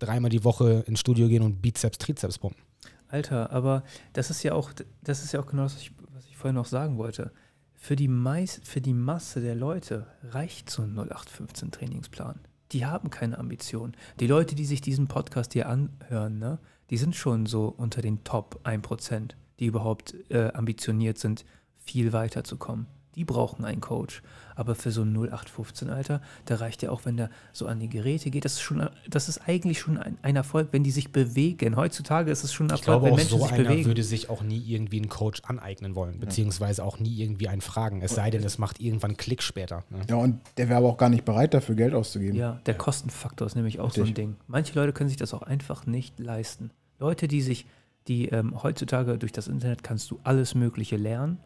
[0.00, 2.62] dreimal die Woche ins Studio gehen und Bizeps, Trizeps pumpen.
[3.08, 4.72] Alter, aber das ist ja auch,
[5.02, 7.32] das ist ja auch genau das, was ich, was ich vorhin noch sagen wollte.
[7.74, 12.40] Für die, meist, für die Masse der Leute reicht so ein 0815 Trainingsplan.
[12.72, 13.96] Die haben keine Ambition.
[14.20, 16.58] Die Leute, die sich diesen Podcast hier anhören, ne,
[16.90, 21.44] die sind schon so unter den Top 1%, die überhaupt äh, ambitioniert sind,
[21.78, 22.86] viel weiter zu kommen.
[23.16, 24.22] Die brauchen einen Coach.
[24.54, 27.88] Aber für so ein 0815, Alter, da reicht ja auch, wenn der so an die
[27.88, 28.44] Geräte geht.
[28.44, 31.76] Das ist, schon, das ist eigentlich schon ein, ein Erfolg, wenn die sich bewegen.
[31.76, 33.86] Heutzutage ist es schon ein Ich Erfolg, glaube, wenn auch Menschen so sich einer bewegen.
[33.86, 38.02] würde sich auch nie irgendwie einen Coach aneignen wollen, beziehungsweise auch nie irgendwie einen fragen.
[38.02, 39.84] Es sei denn, es macht irgendwann Klick später.
[39.90, 40.00] Ne?
[40.08, 42.36] Ja, und der wäre aber auch gar nicht bereit dafür, Geld auszugeben.
[42.36, 44.24] Ja, der Kostenfaktor ist nämlich auch so ein Richtig.
[44.24, 44.36] Ding.
[44.46, 46.70] Manche Leute können sich das auch einfach nicht leisten.
[47.00, 47.66] Leute, die sich,
[48.06, 51.38] die ähm, heutzutage durch das Internet kannst du alles Mögliche lernen.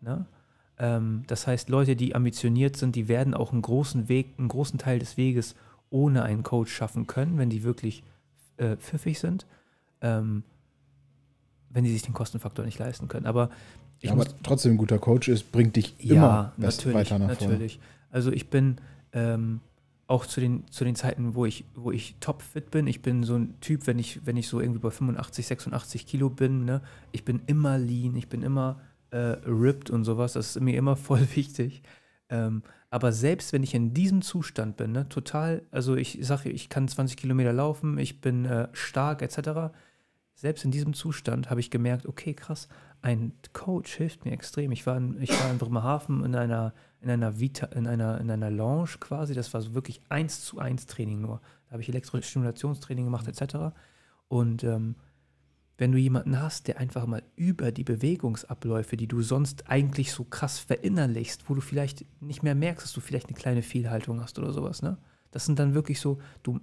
[0.00, 0.26] Ne?
[0.78, 4.78] Ähm, das heißt, Leute, die ambitioniert sind, die werden auch einen großen Weg, einen großen
[4.78, 5.56] Teil des Weges
[5.90, 8.04] ohne einen Coach schaffen können, wenn die wirklich
[8.58, 9.46] äh, pfiffig sind,
[10.02, 10.42] ähm,
[11.70, 13.26] wenn die sich den Kostenfaktor nicht leisten können.
[13.26, 13.50] Aber
[14.00, 17.32] Ich Ja, aber trotzdem ein guter Coach ist, bringt dich immer ja, natürlich, weiter nach
[17.32, 17.54] vorne.
[17.54, 17.80] natürlich.
[18.10, 18.76] Also ich bin
[19.12, 19.60] ähm,
[20.08, 23.36] auch zu den, zu den Zeiten, wo ich, wo ich topfit bin, ich bin so
[23.36, 26.80] ein Typ, wenn ich, wenn ich so irgendwie bei 85, 86 Kilo bin, ne,
[27.12, 28.80] ich bin immer lean, ich bin immer
[29.10, 31.82] äh, ripped und sowas, das ist mir immer voll wichtig.
[32.30, 36.70] Ähm, aber selbst wenn ich in diesem Zustand bin, ne, total, also ich sage, ich
[36.70, 39.74] kann 20 Kilometer laufen, ich bin äh, stark etc.,
[40.38, 42.68] selbst in diesem Zustand habe ich gemerkt, okay, krass,
[43.02, 44.70] ein Coach hilft mir extrem.
[44.70, 48.30] Ich war in, ich war in Bremerhaven in einer, in einer Vita, in einer, in
[48.30, 49.34] einer Lounge quasi.
[49.34, 51.40] Das war so wirklich eins zu eins Training nur.
[51.66, 53.74] Da habe ich Elektrostimulationstraining gemacht, etc.
[54.28, 54.94] Und ähm,
[55.76, 60.22] wenn du jemanden hast, der einfach mal über die Bewegungsabläufe, die du sonst eigentlich so
[60.22, 64.38] krass verinnerlichst, wo du vielleicht nicht mehr merkst, dass du vielleicht eine kleine Fehlhaltung hast
[64.38, 64.98] oder sowas, ne?
[65.32, 66.60] Das sind dann wirklich so, du,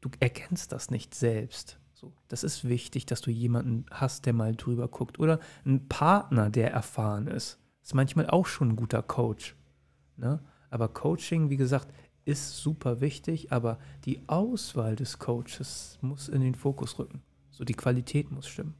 [0.00, 1.78] du erkennst das nicht selbst.
[2.02, 5.20] So, das ist wichtig, dass du jemanden hast, der mal drüber guckt.
[5.20, 7.60] Oder einen Partner, der erfahren ist.
[7.80, 9.54] Ist manchmal auch schon ein guter Coach.
[10.16, 10.40] Ne?
[10.68, 16.56] Aber Coaching, wie gesagt, ist super wichtig, aber die Auswahl des Coaches muss in den
[16.56, 17.22] Fokus rücken.
[17.50, 18.74] So die Qualität muss stimmen.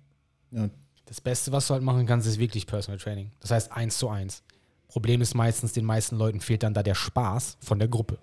[0.50, 0.68] Ja,
[1.04, 3.30] Das Beste, was du halt machen kannst, ist wirklich Personal Training.
[3.38, 4.42] Das heißt eins zu eins.
[4.88, 8.18] Problem ist meistens, den meisten Leuten fehlt dann da der Spaß von der Gruppe.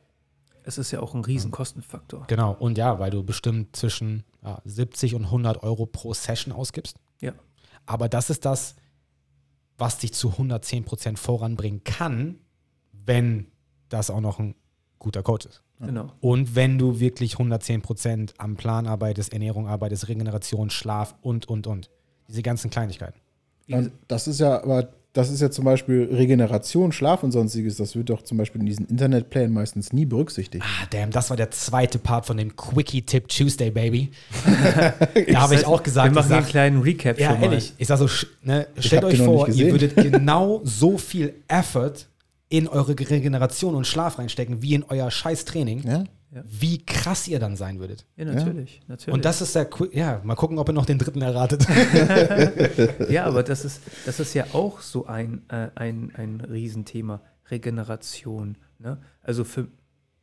[0.64, 2.26] Es ist ja auch ein riesen Kostenfaktor.
[2.28, 2.56] Genau.
[2.60, 6.98] Und ja, weil du bestimmt zwischen ja, 70 und 100 Euro pro Session ausgibst.
[7.20, 7.34] Ja.
[7.86, 8.76] Aber das ist das,
[9.78, 12.40] was dich zu 110 Prozent voranbringen kann,
[12.92, 13.48] wenn
[13.90, 14.56] das auch noch ein
[15.00, 15.64] guter Coach ist.
[15.80, 16.12] Genau.
[16.20, 21.68] Und wenn du wirklich 110 Prozent am Plan arbeitest, Ernährung arbeitest, Regeneration, Schlaf und, und,
[21.68, 21.90] und.
[22.28, 23.20] Diese ganzen Kleinigkeiten.
[24.08, 27.78] Das ist ja, aber das ist ja zum Beispiel Regeneration, Schlaf und sonstiges.
[27.78, 30.64] Das wird doch zum Beispiel in diesen Internetplänen meistens nie berücksichtigt.
[30.64, 34.12] Ah, damn, das war der zweite Part von dem Quickie Tip Tuesday, Baby.
[35.32, 37.40] da habe ich auch gesagt, Wir machen ich hier einen sag, kleinen Recap ja, schon
[37.40, 37.46] mal.
[37.46, 38.08] ehrlich, ich sag so,
[38.44, 41.94] ne, stellt euch vor, ihr würdet genau so viel Effort
[42.50, 46.04] in eure Regeneration und Schlaf reinstecken, wie in euer scheiß Training, Ja?
[46.32, 48.06] Wie krass ihr dann sein würdet.
[48.16, 48.82] Ja, natürlich.
[48.88, 49.14] natürlich.
[49.14, 51.66] Und das ist der, Qui- ja, mal gucken, ob ihr noch den dritten erratet.
[53.10, 57.22] Ja, aber das ist, das ist ja auch so ein, äh, ein, ein Riesenthema.
[57.50, 58.58] Regeneration.
[58.78, 58.98] Ne?
[59.24, 59.68] Also für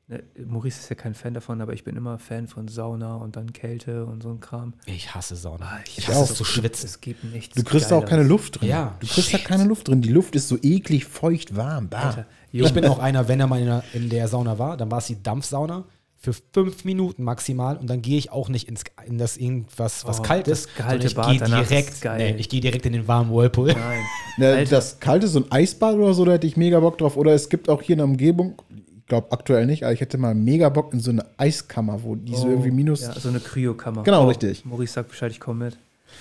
[0.07, 3.35] ne, Maurice ist ja kein Fan davon, aber ich bin immer Fan von Sauna und
[3.37, 4.75] dann Kälte und so ein Kram.
[4.87, 5.65] Ich hasse Sauna.
[5.67, 6.15] Ah, ich auch.
[6.15, 6.87] hasse zu schwitzen.
[6.87, 7.55] Es gibt nichts.
[7.57, 8.23] Du kriegst da auch keine.
[8.23, 8.69] Luft drin.
[8.69, 8.95] Ja.
[9.01, 9.47] Du kriegst da Shit.
[9.47, 10.03] keine Luft drin.
[10.03, 11.89] Die Luft ist so eklig, feucht, warm.
[11.89, 12.11] Bah.
[12.11, 14.89] Alter, Ich bin auch einer, wenn er mal in der, in der Sauna war, dann
[14.91, 15.85] war es die Dampfsauna
[16.27, 20.19] für fünf Minuten maximal und dann gehe ich auch nicht ins, in das irgendwas, was
[20.21, 20.75] Oh, kalt das ist.
[20.77, 22.33] kalte ich gehe direkt, geil.
[22.33, 23.69] nee, ich gehe direkt in den warmen Whirlpool.
[23.69, 24.01] Nein.
[24.39, 24.71] Ne, Alter.
[24.77, 27.17] das kalte, so ein Eisbad oder so, da hätte ich mega Bock drauf.
[27.17, 28.61] Oder es gibt auch hier in der Umgebung,
[28.99, 32.17] ich glaube aktuell nicht, aber ich hätte mal mega Bock in so eine Eiskammer, wo
[32.17, 33.03] die so irgendwie minus.
[33.05, 34.03] Oh, Ja, so eine Kryokammer.
[34.03, 34.63] Genau, Oh, richtig.
[34.67, 35.79] Maurice sagt Bescheid, ich komme mit.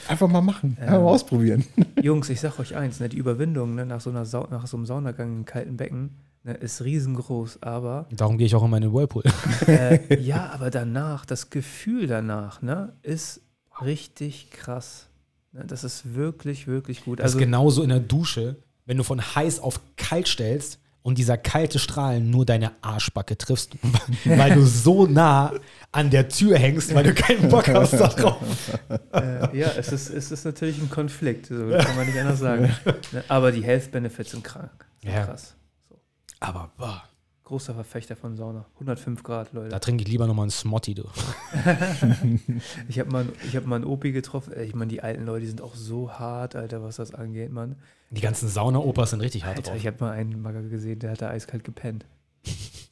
[0.08, 0.78] Einfach mal machen.
[0.80, 1.66] Einfach mal ausprobieren.
[2.02, 4.78] Jungs, ich sag euch eins, ne, die Überwindung ne, nach, so einer Sau nach so
[4.78, 6.12] einem Saunagang im kalten Becken
[6.46, 9.24] ne, ist riesengroß, aber Darum gehe ich auch immer in den Whirlpool.
[9.68, 13.42] äh, ja, aber danach, das Gefühl danach, ne, ist
[13.82, 15.08] richtig krass.
[15.52, 17.20] Ne, das ist wirklich, wirklich gut.
[17.20, 18.56] Das Also, ist genauso in der Dusche,
[18.86, 23.74] wenn du von heiß auf kalt stellst und dieser kalte Strahl nur deine Arschbacke triffst,
[24.26, 25.54] weil du so nah
[25.92, 28.42] an der Tür hängst, weil du keinen Bock hast darauf.
[29.14, 32.72] äh, ja, es ist, es ist natürlich ein Konflikt, so kann man nicht anders sagen.
[33.12, 34.72] Ne, aber die Health Benefits sind krank.
[35.04, 35.26] Sind Ja.
[35.26, 35.56] krass.
[36.40, 37.04] Aber boah,
[37.46, 38.66] Großer Verfechter von Sauna.
[38.74, 39.70] 105 Grad, Leute.
[39.70, 41.04] da trinke ich lieber nochmal einen Smotti, du.
[42.90, 44.54] Ich habe mal, ich hab mal einen Opi getroffen.
[44.60, 47.76] Ich meine, die alten Leute die sind auch so hart, Alter, was das angeht, Mann.
[48.10, 49.80] Die ganzen Sauna-Opas sind richtig hart Alter, drauf.
[49.80, 52.06] ich habe mal einen Bagger gesehen, der hat da eiskalt gepennt.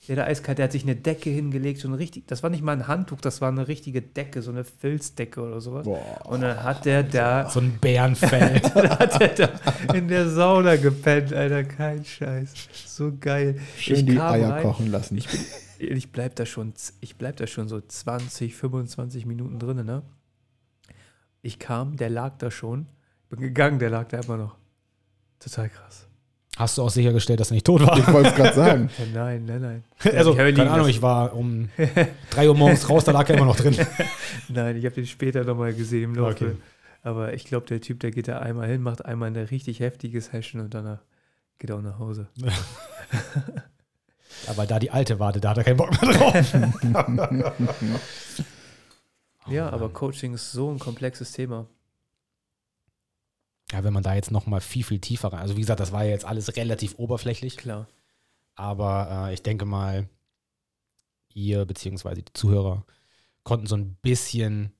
[0.07, 2.61] Der da eiskalt, der hat sich eine Decke hingelegt, so ein richtig, das war nicht
[2.61, 5.85] mal ein Handtuch, das war eine richtige Decke, so eine Filzdecke oder sowas.
[5.85, 6.25] Boah.
[6.25, 8.59] Und dann hat der da, So ein Bärenfell.
[8.73, 12.53] dann hat der da in der Sauna gepennt, Alter, kein Scheiß.
[12.85, 13.59] So geil.
[13.77, 15.17] Schön ich die kam Eier rein, kochen lassen.
[15.17, 15.39] Ich, bin,
[15.95, 20.03] ich bleib da schon, ich bleib da schon so 20, 25 Minuten drin, ne?
[21.41, 22.87] Ich kam, der lag da schon.
[23.29, 24.57] Bin gegangen, der lag da immer noch.
[25.39, 26.07] Total krass.
[26.55, 27.97] Hast du auch sichergestellt, dass er nicht tot war?
[27.97, 28.89] ich wollte es gerade sagen.
[29.13, 29.83] Nein, nein, nein.
[30.15, 30.97] Also, Ich habe ihn keine Ahnung, lassen.
[30.97, 31.69] ich war um
[32.29, 33.75] 3 Uhr morgens raus, da lag er immer noch drin.
[34.49, 36.31] Nein, ich habe den später nochmal gesehen im Laufe.
[36.45, 36.51] Okay.
[37.01, 40.21] Aber ich glaube, der Typ, der geht da einmal hin, macht einmal eine richtig heftige
[40.21, 40.99] Session und danach
[41.57, 42.27] geht er auch nach Hause.
[44.47, 46.53] Aber da die alte wartet, da hat er keinen Bock mehr drauf.
[49.47, 51.65] ja, aber Coaching ist so ein komplexes Thema.
[53.71, 55.39] Ja, wenn man da jetzt nochmal viel, viel tiefer rein.
[55.39, 57.57] Also, wie gesagt, das war ja jetzt alles relativ oberflächlich.
[57.57, 57.87] Klar.
[58.55, 60.07] Aber äh, ich denke mal,
[61.33, 62.85] ihr beziehungsweise die Zuhörer
[63.43, 64.71] konnten so ein bisschen,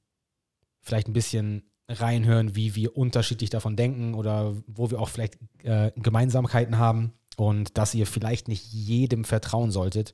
[0.82, 5.92] vielleicht ein bisschen reinhören, wie wir unterschiedlich davon denken oder wo wir auch vielleicht äh,
[5.96, 10.14] Gemeinsamkeiten haben und dass ihr vielleicht nicht jedem vertrauen solltet,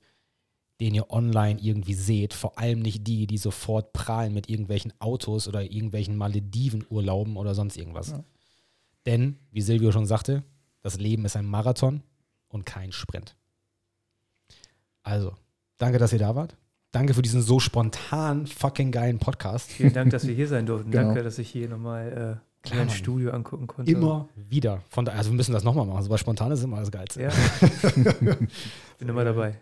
[0.79, 2.33] den ihr online irgendwie seht.
[2.33, 7.77] Vor allem nicht die, die sofort prahlen mit irgendwelchen Autos oder irgendwelchen Malediven-Urlauben oder sonst
[7.77, 8.11] irgendwas.
[8.11, 8.23] Ja.
[9.05, 10.43] Denn, wie Silvio schon sagte,
[10.81, 12.03] das Leben ist ein Marathon
[12.47, 13.35] und kein Sprint.
[15.03, 15.35] Also,
[15.77, 16.55] danke, dass ihr da wart.
[16.91, 19.71] Danke für diesen so spontan fucking geilen Podcast.
[19.71, 20.91] Vielen Dank, dass wir hier sein durften.
[20.91, 21.05] Genau.
[21.05, 22.89] Danke, dass ich hier nochmal äh, Klar, mein.
[22.89, 23.91] Studio angucken konnte.
[23.91, 24.81] Immer wieder.
[24.89, 26.03] Von da, also wir müssen das nochmal machen.
[26.03, 27.21] So was Spontanes ist immer das Geilste.
[27.21, 27.29] Ja.
[28.99, 29.55] Bin immer dabei.